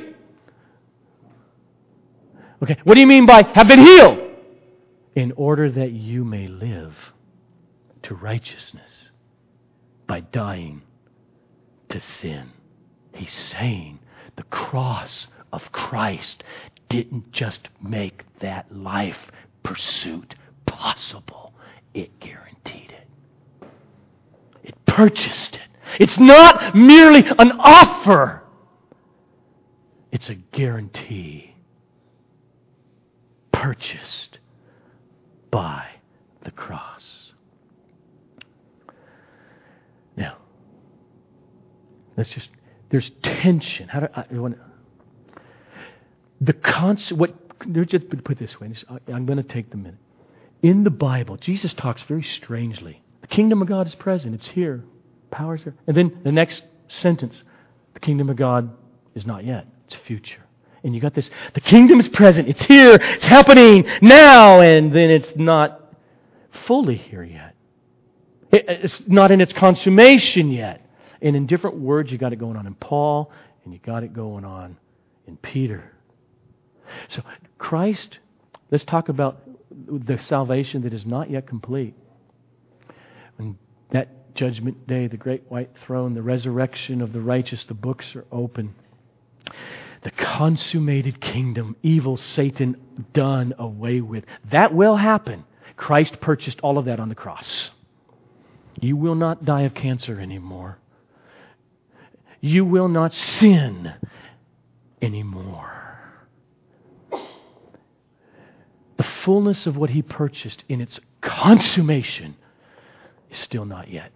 Okay. 2.62 2.77
What 2.85 2.95
do 2.95 3.01
you 3.01 3.07
mean 3.07 3.27
by 3.27 3.43
have 3.55 3.68
been 3.68 3.81
healed? 3.81 4.18
In 5.14 5.33
order 5.33 5.70
that 5.70 5.93
you 5.93 6.25
may 6.25 6.49
live 6.49 6.97
to 8.05 8.14
righteousness 8.14 8.91
by 10.07 10.20
dying 10.20 10.83
to 11.93 12.01
sin. 12.20 12.51
He's 13.14 13.32
saying 13.32 14.01
the 14.36 14.43
cross 14.45 15.28
of 15.53 15.70
Christ 15.72 16.43
didn't 16.88 17.30
just 17.32 17.68
make 17.82 18.24
that 18.40 18.74
life 18.74 19.30
pursuit 19.62 20.34
possible, 20.66 21.55
it 21.95 22.18
guaranteed 22.18 22.93
it. 22.93 23.68
It 24.64 24.74
purchased 24.86 25.57
it. 25.57 25.62
It's 26.01 26.18
not 26.18 26.74
merely 26.74 27.24
an 27.38 27.53
offer, 27.59 28.43
it's 30.11 30.30
a 30.30 30.34
guarantee 30.34 31.55
purchased 33.53 34.38
by 35.51 35.86
the 36.43 36.51
cross. 36.51 37.32
Let's 42.17 42.31
just, 42.31 42.49
there's 42.91 43.11
tension. 43.23 43.89
How 43.89 44.01
do 44.01 44.09
I, 44.15 44.25
I 44.31 44.39
want 44.39 44.59
the 46.43 46.53
concept, 46.53 47.19
what, 47.19 47.35
just 47.87 48.09
put 48.25 48.39
this 48.39 48.61
way, 48.61 48.73
I'm 49.13 49.27
going 49.27 49.37
to 49.37 49.45
take 49.45 49.71
the 49.71 49.77
minute. 49.77 50.01
In 50.63 50.83
the 50.85 50.91
Bible, 50.91 51.37
Jesus 51.37 51.73
talks 51.73 52.03
very 52.03 52.23
strangely. 52.23 53.01
The 53.21 53.29
kingdom 53.29 53.63
of 53.63 53.69
God 53.69 53.87
is 53.87 53.95
present, 53.95 54.35
it's 54.35 54.49
here, 54.49 54.83
power's 55.31 55.63
here. 55.63 55.75
And 55.87 55.97
then 55.97 56.21
the 56.25 56.33
next 56.33 56.65
sentence, 56.89 57.43
the 57.95 58.01
kingdom 58.01 58.29
of 58.29 58.37
God 58.37 58.71
is 59.15 59.25
not 59.25 59.45
yet, 59.45 59.67
it's 59.87 59.95
future. 59.95 60.43
And 60.83 60.95
you 60.95 61.01
got 61.01 61.15
this, 61.15 61.31
the 61.55 61.61
kingdom 61.61 62.01
is 62.01 62.09
present, 62.09 62.49
it's 62.49 62.65
here, 62.65 62.99
it's 63.01 63.25
happening 63.25 63.87
now, 64.01 64.61
and 64.61 64.93
then 64.93 65.11
it's 65.11 65.37
not 65.37 65.95
fully 66.67 66.97
here 66.97 67.23
yet. 67.23 67.55
It's 68.51 69.01
not 69.07 69.31
in 69.31 69.41
its 69.41 69.53
consummation 69.53 70.51
yet. 70.51 70.82
And 71.23 71.37
in 71.37 71.47
different 71.47 71.77
words, 71.79 72.11
you 72.11 72.18
got 72.18 72.33
it 72.33 72.37
going 72.37 72.57
on 72.57 72.66
in 72.66 72.75
Paul, 72.75 73.31
and 73.64 73.73
you 73.73 73.79
got 73.79 74.03
it 74.03 74.12
going 74.12 74.45
on 74.45 74.77
in 75.29 75.37
Peter. 75.37 75.93
So, 77.09 77.23
Christ, 77.59 78.18
let's 78.73 78.85
talk 78.85 79.09
about 79.09 79.41
the 79.70 80.18
salvation 80.18 80.83
that 80.83 80.93
is 80.93 81.07
not 81.07 81.31
yet 81.31 81.47
complete. 81.47 81.95
When 83.37 83.57
that 83.93 84.35
judgment 84.35 84.87
day, 84.89 85.07
the 85.07 85.16
great 85.16 85.45
white 85.49 85.70
throne, 85.87 86.14
the 86.14 86.23
resurrection 86.23 87.01
of 87.01 87.12
the 87.12 87.20
righteous, 87.20 87.64
the 87.64 87.75
books 87.75 88.16
are 88.16 88.27
open. 88.33 88.75
The 90.03 90.11
consummated 90.11 91.20
kingdom, 91.20 91.77
evil 91.85 92.16
Satan 92.16 92.77
done 93.12 93.55
away 93.59 94.01
with. 94.01 94.25
That 94.51 94.75
will 94.75 94.97
happen. 94.97 95.45
Christ 95.77 96.20
purchased 96.20 96.61
all 96.62 96.79
of 96.79 96.87
that 96.87 96.99
on 96.99 97.09
the 97.09 97.14
cross. 97.14 97.70
You 98.81 98.97
will 98.97 99.14
not 99.14 99.45
die 99.45 99.62
of 99.62 99.75
cancer 99.75 100.20
anymore 100.20 100.79
you 102.43 102.64
will 102.64 102.88
not 102.88 103.14
sin 103.14 103.95
anymore. 105.01 105.70
The 108.99 109.05
fullness 109.24 109.66
of 109.66 109.76
what 109.76 109.90
he 109.90 110.03
purchased 110.03 110.64
in 110.68 110.80
its 110.80 111.01
consummation 111.20 112.36
is 113.30 113.38
still 113.38 113.64
not 113.64 113.88
yet. 113.90 114.12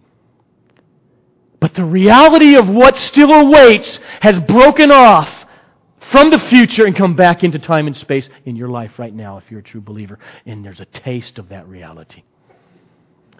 But 1.59 1.73
the 1.73 1.85
reality 1.85 2.55
of 2.55 2.69
what 2.69 2.97
still 2.97 3.31
awaits 3.31 3.99
has 4.21 4.37
broken 4.39 4.91
off 4.91 5.29
from 6.11 6.29
the 6.29 6.39
future 6.39 6.85
and 6.85 6.95
come 6.95 7.15
back 7.15 7.43
into 7.43 7.59
time 7.59 7.87
and 7.87 7.95
space 7.95 8.29
in 8.45 8.55
your 8.55 8.69
life 8.69 8.99
right 8.99 9.13
now 9.13 9.37
if 9.37 9.49
you're 9.49 9.61
a 9.61 9.63
true 9.63 9.81
believer. 9.81 10.19
And 10.45 10.63
there's 10.63 10.81
a 10.81 10.85
taste 10.85 11.39
of 11.39 11.49
that 11.49 11.67
reality. 11.67 12.23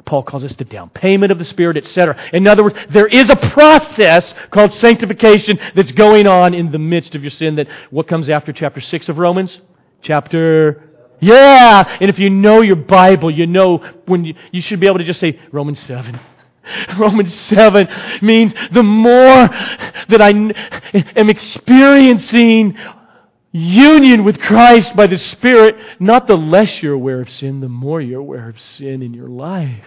Paul 0.08 0.24
calls 0.24 0.42
this 0.42 0.56
the 0.56 0.66
down 0.66 0.90
payment 0.90 1.32
of 1.32 1.38
the 1.38 1.46
Spirit, 1.46 1.78
etc. 1.78 2.18
In 2.34 2.48
other 2.48 2.64
words, 2.64 2.78
there 2.90 3.08
is 3.08 3.30
a 3.30 3.36
process 3.36 4.34
called 4.50 4.74
sanctification 4.74 5.60
that's 5.76 5.92
going 5.92 6.26
on 6.26 6.56
in 6.56 6.72
the 6.72 6.80
midst 6.80 7.14
of 7.14 7.22
your 7.22 7.30
sin. 7.30 7.58
That 7.58 7.68
what 7.92 8.08
comes 8.08 8.30
after 8.30 8.52
chapter 8.52 8.82
6 8.82 9.10
of 9.10 9.20
Romans? 9.20 9.60
Chapter 10.02 10.88
yeah, 11.20 11.98
and 12.00 12.10
if 12.10 12.20
you 12.20 12.30
know 12.30 12.62
your 12.62 12.76
Bible, 12.76 13.32
you 13.32 13.48
know 13.48 13.78
when 14.06 14.24
you, 14.24 14.36
you 14.52 14.62
should 14.62 14.80
be 14.80 14.88
able 14.88 15.00
to 15.00 15.04
just 15.04 15.20
say 15.20 15.40
Romans 15.52 15.80
7. 15.80 16.20
Romans 17.00 17.34
7 17.34 17.88
means 18.22 18.54
the 18.72 18.84
more 18.84 19.48
that 20.10 20.22
I 20.22 20.30
am 20.30 21.30
experiencing 21.30 22.78
union 23.52 24.24
with 24.24 24.40
Christ 24.40 24.96
by 24.96 25.08
the 25.08 25.18
Spirit, 25.18 25.76
not 26.00 26.28
the 26.28 26.36
less 26.36 26.82
you're 26.82 26.94
aware 26.94 27.22
of 27.22 27.30
sin, 27.30 27.60
the 27.60 27.70
more 27.70 28.02
you're 28.02 28.20
aware 28.20 28.50
of 28.50 28.60
sin 28.60 29.02
in 29.02 29.14
your 29.14 29.30
life. 29.30 29.86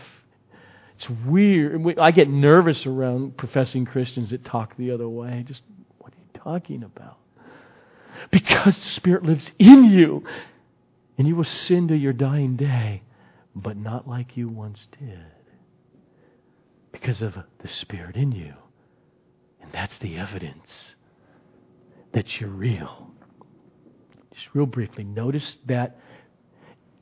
It's 0.97 1.09
weird. 1.27 1.99
I 1.99 2.11
get 2.11 2.29
nervous 2.29 2.87
around 2.87 3.37
professing 3.37 3.87
Christians 3.87 4.31
that 4.31 4.45
talk 4.45 4.77
the 4.77 4.91
other 4.91 5.09
way. 5.09 5.45
Just, 5.47 5.63
what 5.99 6.13
are 6.13 6.17
you 6.17 6.41
talking 6.41 6.83
about? 6.83 7.19
Because 8.31 8.77
the 8.77 8.91
Spirit 8.91 9.25
lives 9.25 9.51
in 9.59 9.85
you, 9.85 10.25
and 11.17 11.27
you 11.27 11.37
will 11.37 11.45
sin 11.45 11.89
to 11.89 11.97
your 11.97 12.13
dying 12.13 12.57
day, 12.57 13.03
but 13.55 13.77
not 13.77 14.07
like 14.07 14.37
you 14.37 14.49
once 14.49 14.89
did. 14.99 15.25
Because 16.93 17.23
of 17.23 17.35
the 17.61 17.69
Spirit 17.69 18.17
in 18.17 18.33
you. 18.33 18.55
And 19.63 19.73
that's 19.73 19.97
the 19.99 20.17
evidence 20.17 20.95
that 22.13 22.41
you're 22.41 22.51
real. 22.51 23.10
Just 24.41 24.55
real 24.55 24.65
briefly, 24.65 25.05
notice 25.05 25.59
that 25.67 25.99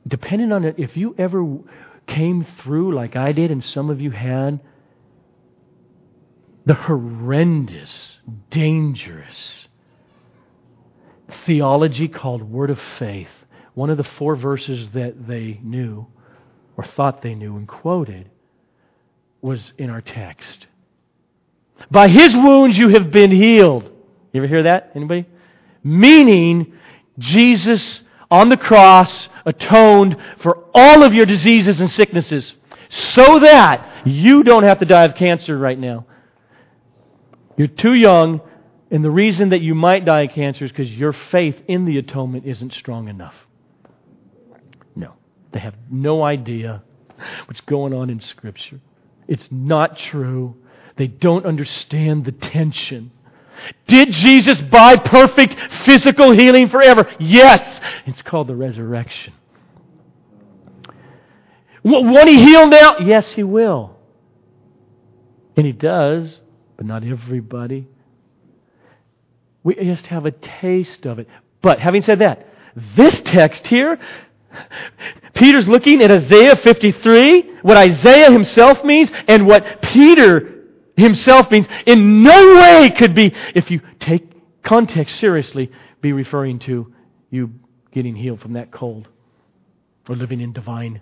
depending 0.05 0.51
on 0.51 0.65
it, 0.65 0.75
if 0.77 0.97
you 0.97 1.15
ever 1.17 1.59
came 2.05 2.45
through 2.61 2.93
like 2.93 3.15
I 3.15 3.31
did, 3.31 3.49
and 3.49 3.63
some 3.63 3.89
of 3.89 4.01
you 4.01 4.11
had, 4.11 4.59
the 6.65 6.73
horrendous, 6.73 8.19
dangerous 8.49 9.67
theology 11.45 12.09
called 12.09 12.43
Word 12.43 12.71
of 12.71 12.79
Faith, 12.97 13.29
one 13.73 13.89
of 13.89 13.95
the 13.95 14.03
four 14.03 14.35
verses 14.35 14.89
that 14.93 15.25
they 15.25 15.61
knew 15.63 16.07
or 16.75 16.85
thought 16.85 17.21
they 17.21 17.35
knew 17.35 17.55
and 17.55 17.67
quoted 17.67 18.29
was 19.41 19.71
in 19.77 19.89
our 19.89 20.01
text. 20.01 20.67
By 21.89 22.09
his 22.09 22.35
wounds 22.35 22.77
you 22.77 22.89
have 22.89 23.11
been 23.11 23.31
healed. 23.31 23.89
You 24.33 24.41
ever 24.41 24.47
hear 24.47 24.63
that? 24.63 24.91
Anybody? 24.93 25.25
Meaning, 25.81 26.73
Jesus 27.19 28.01
on 28.31 28.49
the 28.49 28.57
cross 28.57 29.29
atoned 29.45 30.17
for 30.41 30.65
all 30.73 31.03
of 31.03 31.13
your 31.13 31.25
diseases 31.25 31.81
and 31.81 31.89
sicknesses 31.89 32.53
so 32.89 33.39
that 33.39 34.07
you 34.07 34.43
don't 34.43 34.63
have 34.63 34.79
to 34.79 34.85
die 34.85 35.05
of 35.05 35.15
cancer 35.15 35.57
right 35.57 35.77
now. 35.77 36.05
You're 37.57 37.67
too 37.67 37.93
young, 37.93 38.41
and 38.89 39.03
the 39.03 39.11
reason 39.11 39.49
that 39.49 39.61
you 39.61 39.75
might 39.75 40.05
die 40.05 40.21
of 40.21 40.31
cancer 40.31 40.65
is 40.65 40.71
because 40.71 40.91
your 40.91 41.13
faith 41.13 41.57
in 41.67 41.85
the 41.85 41.97
atonement 41.97 42.45
isn't 42.45 42.73
strong 42.73 43.07
enough. 43.07 43.35
No. 44.95 45.13
They 45.51 45.59
have 45.59 45.75
no 45.91 46.23
idea 46.23 46.83
what's 47.45 47.61
going 47.61 47.93
on 47.93 48.09
in 48.09 48.21
Scripture. 48.21 48.79
It's 49.27 49.47
not 49.51 49.97
true. 49.97 50.55
They 50.95 51.07
don't 51.07 51.45
understand 51.45 52.25
the 52.25 52.31
tension. 52.31 53.11
Did 53.87 54.11
Jesus 54.11 54.61
buy 54.61 54.95
perfect 54.97 55.55
physical 55.83 56.31
healing 56.31 56.69
forever? 56.69 57.09
Yes. 57.19 57.81
It's 58.05 58.21
called 58.21 58.47
the 58.47 58.55
resurrection. 58.55 59.33
Won't 61.83 62.29
he 62.29 62.43
heal 62.43 62.67
now? 62.67 62.97
Yes, 62.99 63.31
he 63.31 63.43
will. 63.43 63.95
And 65.55 65.65
he 65.65 65.71
does, 65.71 66.39
but 66.77 66.85
not 66.85 67.03
everybody. 67.03 67.87
We 69.63 69.75
just 69.75 70.07
have 70.07 70.25
a 70.25 70.31
taste 70.31 71.05
of 71.05 71.19
it. 71.19 71.27
But 71.61 71.79
having 71.79 72.01
said 72.01 72.19
that, 72.19 72.47
this 72.95 73.19
text 73.21 73.67
here, 73.67 73.99
Peter's 75.33 75.67
looking 75.67 76.01
at 76.01 76.11
Isaiah 76.11 76.55
53, 76.55 77.59
what 77.61 77.77
Isaiah 77.77 78.31
himself 78.31 78.83
means, 78.83 79.11
and 79.27 79.45
what 79.45 79.81
Peter 79.81 80.58
himself 80.99 81.51
means, 81.51 81.67
in 81.85 82.23
no 82.23 82.55
way 82.55 82.89
could 82.95 83.15
be, 83.15 83.33
if 83.55 83.71
you 83.71 83.81
take 83.99 84.29
context 84.63 85.17
seriously, 85.17 85.71
be 86.01 86.13
referring 86.13 86.59
to 86.59 86.93
you 87.29 87.51
getting 87.91 88.15
healed 88.15 88.39
from 88.39 88.53
that 88.53 88.71
cold 88.71 89.07
or 90.07 90.15
living 90.15 90.41
in 90.41 90.53
divine 90.53 91.01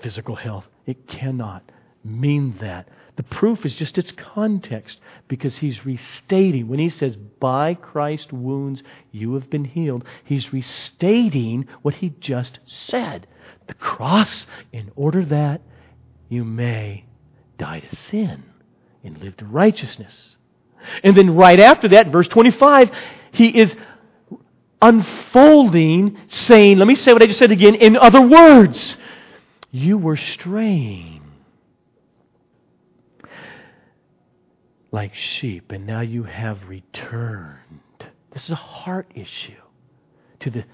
physical 0.00 0.36
health. 0.36 0.64
It 0.86 1.06
cannot 1.06 1.70
mean 2.04 2.56
that. 2.60 2.88
The 3.16 3.22
proof 3.24 3.66
is 3.66 3.74
just 3.74 3.98
its 3.98 4.12
context 4.12 5.00
because 5.26 5.56
he's 5.56 5.84
restating, 5.84 6.68
when 6.68 6.78
he 6.78 6.88
says, 6.88 7.16
By 7.16 7.74
Christ's 7.74 8.32
wounds 8.32 8.82
you 9.10 9.34
have 9.34 9.50
been 9.50 9.64
healed, 9.64 10.04
he's 10.24 10.52
restating 10.52 11.66
what 11.82 11.94
he 11.94 12.10
just 12.20 12.60
said. 12.64 13.26
The 13.66 13.74
cross, 13.74 14.46
in 14.72 14.92
order 14.94 15.24
that 15.24 15.62
you 16.28 16.44
may 16.44 17.04
die 17.58 17.80
to 17.80 17.96
sin 18.08 18.44
and 19.04 19.18
live 19.18 19.36
to 19.38 19.44
righteousness. 19.44 20.36
And 21.02 21.16
then 21.16 21.34
right 21.34 21.60
after 21.60 21.88
that, 21.88 22.10
verse 22.12 22.28
25, 22.28 22.90
he 23.32 23.58
is 23.58 23.74
unfolding, 24.80 26.18
saying, 26.28 26.78
Let 26.78 26.86
me 26.86 26.94
say 26.94 27.12
what 27.12 27.22
I 27.22 27.26
just 27.26 27.38
said 27.38 27.50
again, 27.50 27.74
in 27.74 27.96
other 27.96 28.20
words, 28.20 28.96
you 29.70 29.98
were 29.98 30.16
straying 30.16 31.22
like 34.90 35.14
sheep, 35.14 35.70
and 35.70 35.86
now 35.86 36.00
you 36.00 36.22
have 36.22 36.68
returned. 36.68 37.80
This 38.32 38.44
is 38.44 38.50
a 38.50 38.56
heart 38.56 39.10
issue 39.14 39.52
to 40.40 40.50
the, 40.50 40.64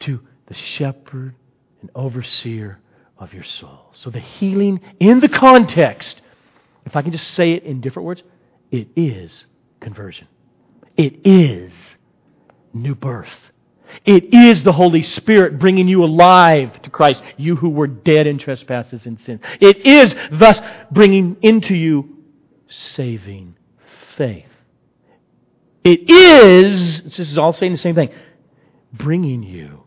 to 0.00 0.20
the 0.46 0.54
shepherd 0.54 1.34
and 1.80 1.90
overseer 1.94 2.80
of 3.18 3.32
your 3.32 3.44
soul. 3.44 3.90
So 3.92 4.10
the 4.10 4.20
healing 4.20 4.80
in 5.00 5.20
the 5.20 5.28
context, 5.28 6.20
if 6.86 6.96
I 6.96 7.02
can 7.02 7.12
just 7.12 7.30
say 7.32 7.52
it 7.52 7.64
in 7.64 7.80
different 7.80 8.06
words, 8.06 8.22
it 8.70 8.88
is 8.96 9.46
conversion. 9.80 10.28
It 10.96 11.20
is 11.24 11.72
new 12.72 12.94
birth. 12.94 13.38
It 14.04 14.34
is 14.34 14.62
the 14.64 14.72
Holy 14.72 15.02
Spirit 15.02 15.58
bringing 15.58 15.86
you 15.88 16.04
alive 16.04 16.82
to 16.82 16.90
Christ, 16.90 17.22
you 17.36 17.56
who 17.56 17.68
were 17.68 17.86
dead 17.86 18.26
in 18.26 18.38
trespasses 18.38 19.06
and 19.06 19.20
sin. 19.20 19.40
It 19.60 19.86
is 19.86 20.14
thus 20.32 20.60
bringing 20.90 21.36
into 21.42 21.74
you 21.74 22.22
saving 22.68 23.56
faith. 24.16 24.46
It 25.84 26.10
is, 26.10 27.02
this 27.02 27.18
is 27.18 27.38
all 27.38 27.52
saying 27.52 27.72
the 27.72 27.78
same 27.78 27.94
thing, 27.94 28.10
bringing 28.92 29.42
you 29.42 29.84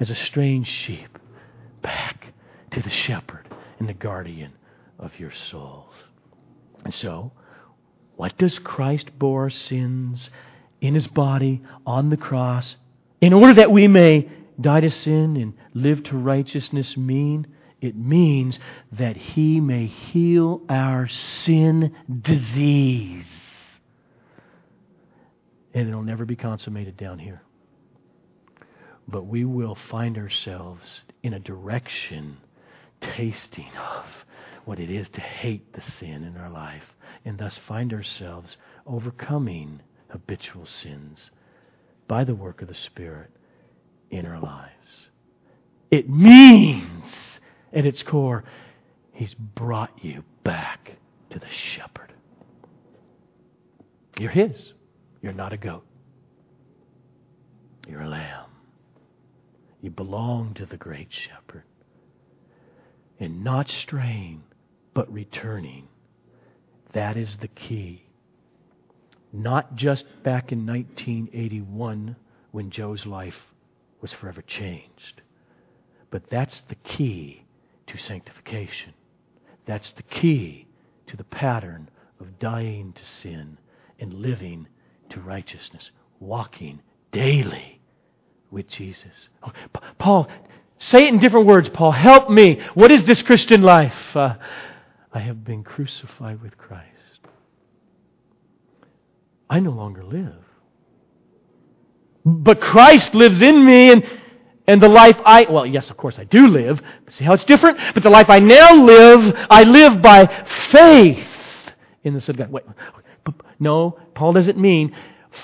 as 0.00 0.10
a 0.10 0.14
strange 0.14 0.66
sheep 0.66 1.18
back 1.82 2.32
to 2.70 2.82
the 2.82 2.90
shepherd 2.90 3.46
and 3.78 3.88
the 3.88 3.94
guardian 3.94 4.52
of 4.98 5.18
your 5.20 5.32
souls. 5.32 5.94
And 6.84 6.94
so, 6.94 7.32
what 8.16 8.36
does 8.38 8.58
Christ 8.58 9.18
bore 9.18 9.42
our 9.42 9.50
sins 9.50 10.30
in 10.80 10.94
his 10.94 11.06
body 11.06 11.62
on 11.86 12.10
the 12.10 12.16
cross 12.16 12.76
in 13.20 13.32
order 13.32 13.54
that 13.54 13.70
we 13.70 13.88
may 13.88 14.28
die 14.60 14.80
to 14.80 14.90
sin 14.90 15.36
and 15.36 15.54
live 15.74 16.02
to 16.04 16.16
righteousness 16.16 16.96
mean? 16.96 17.46
It 17.80 17.96
means 17.96 18.58
that 18.92 19.16
He 19.16 19.60
may 19.60 19.86
heal 19.86 20.62
our 20.68 21.06
sin 21.08 21.94
disease. 22.22 23.24
And 25.74 25.88
it'll 25.88 26.02
never 26.02 26.24
be 26.24 26.34
consummated 26.34 26.96
down 26.96 27.20
here. 27.20 27.42
But 29.06 29.26
we 29.26 29.44
will 29.44 29.76
find 29.90 30.18
ourselves 30.18 31.02
in 31.22 31.34
a 31.34 31.38
direction 31.38 32.38
tasting 33.00 33.70
of 33.76 34.04
what 34.68 34.78
it 34.78 34.90
is 34.90 35.08
to 35.08 35.20
hate 35.22 35.72
the 35.72 35.80
sin 35.80 36.22
in 36.22 36.36
our 36.36 36.50
life 36.50 36.94
and 37.24 37.38
thus 37.38 37.58
find 37.66 37.90
ourselves 37.90 38.58
overcoming 38.86 39.80
habitual 40.08 40.66
sins 40.66 41.30
by 42.06 42.22
the 42.22 42.34
work 42.34 42.60
of 42.60 42.68
the 42.68 42.74
Spirit 42.74 43.30
in 44.10 44.26
our 44.26 44.38
lives. 44.38 45.08
It 45.90 46.10
means 46.10 47.06
at 47.72 47.86
its 47.86 48.02
core, 48.02 48.44
He's 49.14 49.32
brought 49.32 50.04
you 50.04 50.22
back 50.44 50.98
to 51.30 51.38
the 51.38 51.48
shepherd. 51.48 52.12
You're 54.18 54.30
His. 54.30 54.74
You're 55.22 55.32
not 55.32 55.54
a 55.54 55.56
goat. 55.56 55.86
You're 57.88 58.02
a 58.02 58.08
lamb. 58.08 58.50
You 59.80 59.88
belong 59.88 60.52
to 60.54 60.66
the 60.66 60.76
great 60.76 61.08
shepherd. 61.10 61.62
And 63.18 63.42
not 63.42 63.70
straying, 63.70 64.42
but 64.98 65.12
returning. 65.12 65.86
That 66.92 67.16
is 67.16 67.36
the 67.36 67.46
key. 67.46 68.02
Not 69.32 69.76
just 69.76 70.04
back 70.24 70.50
in 70.50 70.66
1981 70.66 72.16
when 72.50 72.70
Joe's 72.70 73.06
life 73.06 73.36
was 74.00 74.12
forever 74.12 74.42
changed, 74.42 75.22
but 76.10 76.28
that's 76.28 76.62
the 76.68 76.74
key 76.74 77.44
to 77.86 77.96
sanctification. 77.96 78.92
That's 79.66 79.92
the 79.92 80.02
key 80.02 80.66
to 81.06 81.16
the 81.16 81.22
pattern 81.22 81.90
of 82.18 82.40
dying 82.40 82.92
to 82.94 83.06
sin 83.06 83.56
and 84.00 84.12
living 84.14 84.66
to 85.10 85.20
righteousness, 85.20 85.92
walking 86.18 86.80
daily 87.12 87.80
with 88.50 88.66
Jesus. 88.66 89.28
Oh, 89.44 89.52
Paul, 89.98 90.26
say 90.80 91.04
it 91.04 91.14
in 91.14 91.20
different 91.20 91.46
words, 91.46 91.68
Paul. 91.68 91.92
Help 91.92 92.28
me. 92.28 92.60
What 92.74 92.90
is 92.90 93.04
this 93.04 93.22
Christian 93.22 93.62
life? 93.62 93.94
Uh, 94.16 94.34
I 95.18 95.20
have 95.22 95.42
been 95.44 95.64
crucified 95.64 96.40
with 96.40 96.56
Christ. 96.56 97.18
I 99.50 99.58
no 99.58 99.72
longer 99.72 100.04
live. 100.04 100.44
But 102.24 102.60
Christ 102.60 103.16
lives 103.16 103.42
in 103.42 103.66
me, 103.66 103.90
and 103.90 104.08
and 104.68 104.80
the 104.80 104.88
life 104.88 105.16
I, 105.24 105.46
well, 105.50 105.66
yes, 105.66 105.90
of 105.90 105.96
course 105.96 106.20
I 106.20 106.24
do 106.24 106.46
live. 106.46 106.80
See 107.08 107.24
how 107.24 107.32
it's 107.32 107.44
different? 107.44 107.78
But 107.94 108.04
the 108.04 108.10
life 108.10 108.30
I 108.30 108.38
now 108.38 108.72
live, 108.74 109.34
I 109.50 109.64
live 109.64 110.00
by 110.00 110.46
faith 110.70 111.26
in 112.04 112.14
the 112.14 112.20
Son 112.20 112.36
of 112.36 112.38
God. 112.38 112.52
Wait, 112.52 112.64
no, 113.58 113.98
Paul 114.14 114.34
doesn't 114.34 114.56
mean 114.56 114.94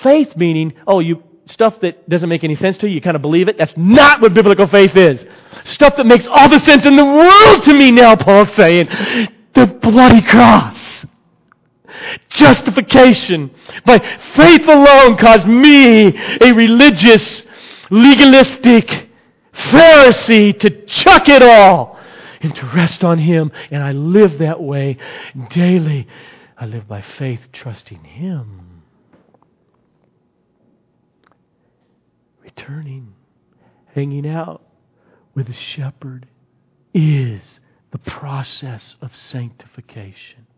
faith 0.05 0.37
meaning, 0.37 0.75
oh, 0.87 1.01
you, 1.01 1.21
stuff 1.47 1.81
that 1.81 2.09
doesn't 2.09 2.29
make 2.29 2.45
any 2.45 2.55
sense 2.55 2.79
to 2.79 2.87
you, 2.87 2.95
you 2.95 3.01
kind 3.01 3.17
of 3.17 3.23
believe 3.23 3.49
it. 3.49 3.59
That's 3.59 3.77
not 3.77 4.21
what 4.21 4.35
biblical 4.35 4.69
faith 4.69 4.95
is. 4.95 5.25
Stuff 5.65 5.97
that 5.97 6.07
makes 6.07 6.29
all 6.29 6.49
the 6.49 6.61
sense 6.61 6.87
in 6.87 6.95
the 6.95 7.05
world 7.05 7.65
to 7.65 7.75
me 7.75 7.91
now, 7.91 8.15
Paul's 8.15 8.55
saying. 8.55 8.87
The 9.55 9.67
bloody 9.67 10.23
cross. 10.23 10.79
Justification 12.29 13.51
by 13.87 13.99
faith 14.35 14.67
alone 14.67 15.17
caused 15.17 15.47
me, 15.47 16.17
a 16.41 16.53
religious, 16.53 17.43
legalistic, 17.91 19.11
Pharisee 19.55 20.59
to 20.61 20.85
chuck 20.87 21.29
it 21.29 21.43
all 21.43 21.99
and 22.41 22.55
to 22.57 22.67
rest 22.75 23.05
on 23.05 23.19
Him. 23.19 23.53
And 23.71 23.83
I 23.83 23.93
live 23.93 24.39
that 24.39 24.61
way 24.61 24.99
daily. 25.51 26.09
I 26.59 26.67
live 26.67 26.89
by 26.89 27.03
faith, 27.03 27.41
trusting 27.53 28.03
Him. 28.03 28.83
Returning, 32.43 33.15
hanging 33.95 34.29
out 34.29 34.63
with 35.35 35.47
the 35.47 35.55
shepherd 35.55 36.27
is 36.93 37.61
the 37.95 38.11
process 38.11 38.97
of 39.03 39.15
sanctification. 39.15 40.49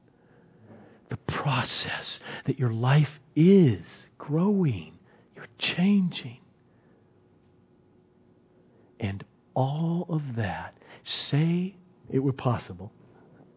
The 1.10 1.18
process 1.18 2.18
that 2.46 2.58
your 2.58 2.72
life 2.72 3.20
is 3.34 4.06
growing, 4.16 4.94
you're 5.34 5.46
changing. 5.58 6.38
And 8.98 9.22
all 9.52 10.06
of 10.08 10.22
that, 10.36 10.78
say 11.04 11.76
it 12.10 12.20
were 12.20 12.32
possible. 12.32 12.90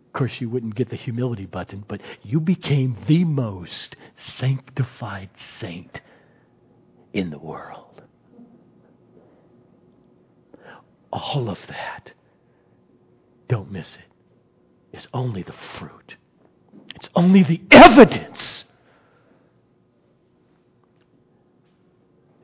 Of 0.07 0.11
course, 0.11 0.41
you 0.41 0.49
wouldn't 0.49 0.75
get 0.75 0.89
the 0.89 0.97
humility 0.97 1.45
button, 1.45 1.85
but 1.87 2.01
you 2.21 2.41
became 2.41 2.97
the 3.07 3.23
most 3.23 3.95
sanctified 4.39 5.29
saint 5.61 6.01
in 7.13 7.29
the 7.29 7.39
world. 7.39 8.01
All 11.13 11.49
of 11.49 11.59
that 11.69 12.11
don't 13.49 13.71
miss 13.71 13.95
it. 13.95 13.99
it, 14.93 14.99
is 14.99 15.07
only 15.13 15.43
the 15.43 15.55
fruit. 15.77 16.15
It's 16.95 17.09
only 17.15 17.43
the 17.43 17.61
evidence. 17.71 18.63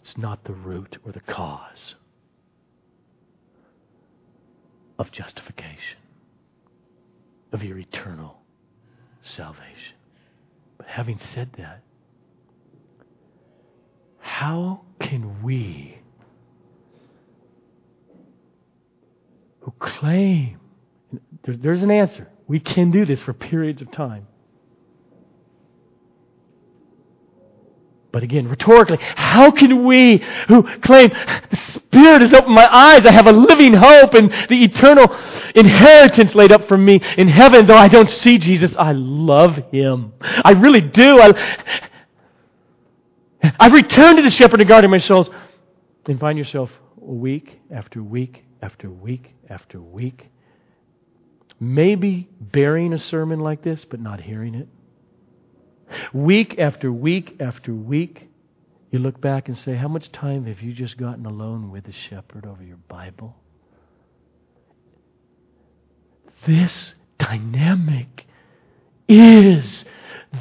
It's 0.01 0.17
not 0.17 0.43
the 0.43 0.53
root 0.53 0.97
or 1.05 1.11
the 1.11 1.21
cause 1.21 1.95
of 4.99 5.11
justification, 5.11 5.99
of 7.53 7.63
your 7.63 7.77
eternal 7.77 8.37
salvation. 9.23 9.95
But 10.77 10.87
having 10.87 11.19
said 11.33 11.49
that, 11.57 11.81
how 14.19 14.81
can 14.99 15.43
we 15.43 15.99
who 19.65 19.73
claim, 19.79 20.59
there's 21.43 21.83
an 21.83 21.91
answer. 21.91 22.29
We 22.47 22.59
can 22.59 22.91
do 22.91 23.05
this 23.05 23.21
for 23.21 23.33
periods 23.33 23.81
of 23.81 23.91
time. 23.91 24.27
But 28.11 28.23
again, 28.23 28.47
rhetorically, 28.47 28.97
how 29.01 29.51
can 29.51 29.83
we 29.83 30.23
who 30.47 30.63
claim 30.79 31.09
the 31.09 31.57
Spirit 31.73 32.21
has 32.21 32.31
opened 32.31 32.55
my 32.55 32.73
eyes, 32.73 33.05
I 33.05 33.11
have 33.11 33.27
a 33.27 33.33
living 33.33 33.73
hope 33.73 34.13
and 34.13 34.31
the 34.47 34.63
eternal 34.63 35.13
inheritance 35.53 36.33
laid 36.33 36.53
up 36.53 36.65
for 36.69 36.77
me 36.77 37.01
in 37.17 37.27
heaven, 37.27 37.67
though 37.67 37.75
I 37.75 37.89
don't 37.89 38.09
see 38.09 38.37
Jesus, 38.37 38.73
I 38.77 38.93
love 38.93 39.57
Him. 39.69 40.13
I 40.21 40.51
really 40.51 40.79
do. 40.79 41.19
I, 41.19 41.89
I've 43.59 43.73
returned 43.73 44.15
to 44.15 44.23
the 44.23 44.29
shepherd 44.29 44.61
and 44.61 44.69
guarding 44.69 44.91
my 44.91 44.99
souls. 44.99 45.29
And 46.05 46.17
find 46.17 46.37
yourself 46.37 46.71
week 46.95 47.59
after 47.69 48.01
week 48.01 48.45
after 48.61 48.89
week 48.89 49.33
after 49.49 49.81
week, 49.81 50.29
maybe 51.59 52.29
bearing 52.39 52.93
a 52.93 52.99
sermon 52.99 53.39
like 53.39 53.63
this, 53.63 53.85
but 53.85 53.99
not 53.99 54.21
hearing 54.21 54.55
it. 54.55 54.67
Week 56.13 56.59
after 56.59 56.91
week 56.91 57.37
after 57.39 57.73
week, 57.73 58.27
you 58.91 58.99
look 58.99 59.19
back 59.21 59.47
and 59.47 59.57
say, 59.57 59.75
How 59.75 59.87
much 59.87 60.11
time 60.11 60.45
have 60.45 60.61
you 60.61 60.73
just 60.73 60.97
gotten 60.97 61.25
alone 61.25 61.71
with 61.71 61.85
the 61.85 61.91
shepherd 61.91 62.45
over 62.45 62.63
your 62.63 62.77
Bible? 62.87 63.35
This 66.45 66.93
dynamic 67.19 68.25
is 69.07 69.85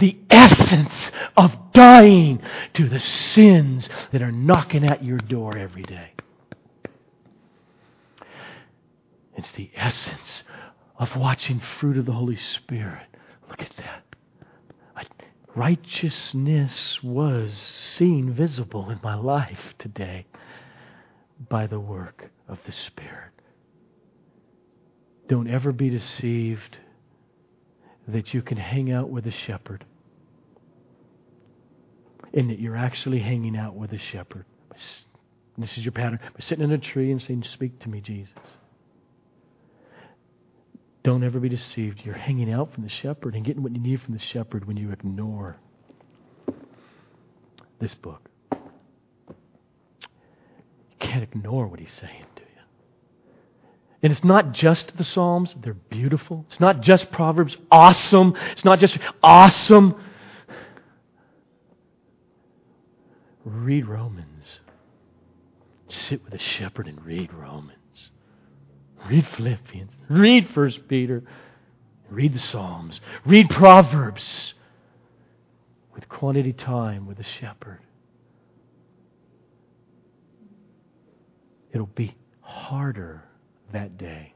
the 0.00 0.16
essence 0.30 1.10
of 1.36 1.54
dying 1.72 2.40
to 2.74 2.88
the 2.88 3.00
sins 3.00 3.88
that 4.12 4.22
are 4.22 4.32
knocking 4.32 4.84
at 4.84 5.04
your 5.04 5.18
door 5.18 5.56
every 5.56 5.82
day. 5.82 6.10
It's 9.36 9.52
the 9.52 9.70
essence 9.74 10.42
of 11.04 11.16
watching 11.16 11.60
fruit 11.60 11.96
of 11.96 12.06
the 12.06 12.12
Holy 12.12 12.36
Spirit. 12.36 13.06
Look 13.48 13.60
at 13.60 13.76
that 13.76 14.04
righteousness 15.54 16.98
was 17.02 17.52
seen 17.56 18.32
visible 18.32 18.90
in 18.90 18.98
my 19.02 19.14
life 19.14 19.74
today 19.78 20.26
by 21.48 21.66
the 21.66 21.78
work 21.78 22.30
of 22.48 22.58
the 22.66 22.72
Spirit. 22.72 23.30
Don't 25.28 25.48
ever 25.48 25.72
be 25.72 25.90
deceived 25.90 26.78
that 28.08 28.34
you 28.34 28.42
can 28.42 28.58
hang 28.58 28.90
out 28.90 29.08
with 29.08 29.26
a 29.26 29.30
shepherd 29.30 29.84
and 32.34 32.50
that 32.50 32.58
you're 32.58 32.76
actually 32.76 33.20
hanging 33.20 33.56
out 33.56 33.74
with 33.74 33.92
a 33.92 33.98
shepherd. 33.98 34.44
This 35.56 35.78
is 35.78 35.84
your 35.84 35.92
pattern. 35.92 36.18
By 36.20 36.40
sitting 36.40 36.64
in 36.64 36.72
a 36.72 36.78
tree 36.78 37.12
and 37.12 37.22
saying, 37.22 37.44
Speak 37.44 37.78
to 37.80 37.88
me, 37.88 38.00
Jesus. 38.00 38.34
Don't 41.04 41.22
ever 41.22 41.38
be 41.38 41.50
deceived. 41.50 42.00
You're 42.02 42.14
hanging 42.14 42.50
out 42.50 42.72
from 42.72 42.82
the 42.82 42.88
shepherd 42.88 43.34
and 43.34 43.44
getting 43.44 43.62
what 43.62 43.72
you 43.72 43.78
need 43.78 44.00
from 44.00 44.14
the 44.14 44.20
shepherd 44.20 44.66
when 44.66 44.78
you 44.78 44.90
ignore 44.90 45.58
this 47.78 47.94
book. 47.94 48.30
You 48.50 49.36
can't 50.98 51.22
ignore 51.22 51.66
what 51.66 51.78
he's 51.78 51.92
saying 51.92 52.24
do 52.34 52.42
you. 52.42 52.62
And 54.02 54.12
it's 54.12 54.24
not 54.24 54.52
just 54.52 54.96
the 54.96 55.04
Psalms, 55.04 55.54
they're 55.62 55.74
beautiful. 55.74 56.46
It's 56.48 56.60
not 56.60 56.80
just 56.80 57.12
Proverbs, 57.12 57.54
awesome. 57.70 58.34
It's 58.52 58.64
not 58.64 58.78
just 58.78 58.98
awesome. 59.22 60.02
Read 63.44 63.86
Romans. 63.86 64.60
Sit 65.88 66.24
with 66.24 66.32
a 66.32 66.38
shepherd 66.38 66.88
and 66.88 67.04
read 67.04 67.30
Romans. 67.34 67.78
Read 69.08 69.26
Philippians. 69.36 69.90
Read 70.08 70.48
First 70.50 70.88
Peter. 70.88 71.22
Read 72.10 72.34
the 72.34 72.38
Psalms. 72.38 73.00
Read 73.24 73.48
Proverbs 73.50 74.54
with 75.94 76.08
quantity 76.08 76.52
time 76.52 77.06
with 77.06 77.18
the 77.18 77.24
shepherd. 77.24 77.80
It'll 81.72 81.86
be 81.86 82.14
harder 82.40 83.24
that 83.72 83.98
day. 83.98 84.32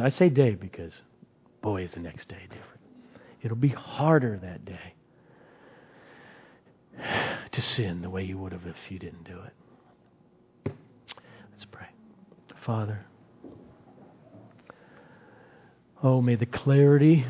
I 0.00 0.08
say 0.08 0.28
day 0.28 0.54
because, 0.54 0.92
boy, 1.60 1.82
is 1.84 1.92
the 1.92 2.00
next 2.00 2.28
day 2.28 2.42
different. 2.48 2.80
It'll 3.42 3.56
be 3.56 3.68
harder 3.68 4.38
that 4.42 4.64
day 4.64 4.94
to 7.52 7.60
sin 7.60 8.02
the 8.02 8.10
way 8.10 8.24
you 8.24 8.38
would 8.38 8.52
have 8.52 8.66
if 8.66 8.76
you 8.90 8.98
didn't 8.98 9.24
do 9.24 9.38
it. 9.38 10.72
Let's 11.52 11.64
pray. 11.66 11.86
Father, 12.64 13.04
Oh, 16.02 16.20
may 16.20 16.34
the 16.34 16.46
clarity, 16.46 17.24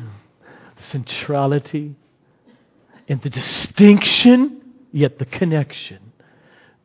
the 0.75 0.83
centrality, 0.83 1.95
and 3.07 3.21
the 3.21 3.29
distinction, 3.29 4.61
yet 4.91 5.19
the 5.19 5.25
connection 5.25 6.13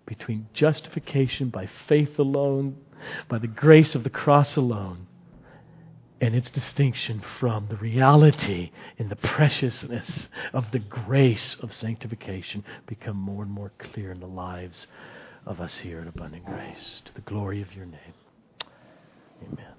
between 0.05 0.49
justification 0.53 1.49
by 1.49 1.68
faith 1.86 2.18
alone, 2.18 2.76
by 3.28 3.39
the 3.39 3.47
grace 3.47 3.95
of 3.95 4.05
the 4.05 4.11
cross 4.11 4.57
alone, 4.57 5.07
and 6.20 6.34
its 6.34 6.51
distinction 6.51 7.22
from 7.39 7.68
the 7.68 7.76
reality 7.76 8.70
and 8.99 9.09
the 9.09 9.16
preciousness 9.16 10.28
of 10.53 10.70
the 10.72 10.78
grace 10.78 11.57
of 11.61 11.72
sanctification 11.72 12.64
become 12.86 13.16
more 13.16 13.43
and 13.43 13.53
more 13.53 13.70
clear 13.78 14.11
in 14.11 14.18
the 14.18 14.26
lives 14.26 14.86
of 15.47 15.61
us 15.61 15.76
here 15.76 16.01
at 16.01 16.09
Abundant 16.09 16.45
Grace. 16.45 17.03
To 17.05 17.14
the 17.14 17.20
glory 17.20 17.62
of 17.62 17.72
your 17.74 17.86
name. 17.86 18.14
Amen. 19.45 19.78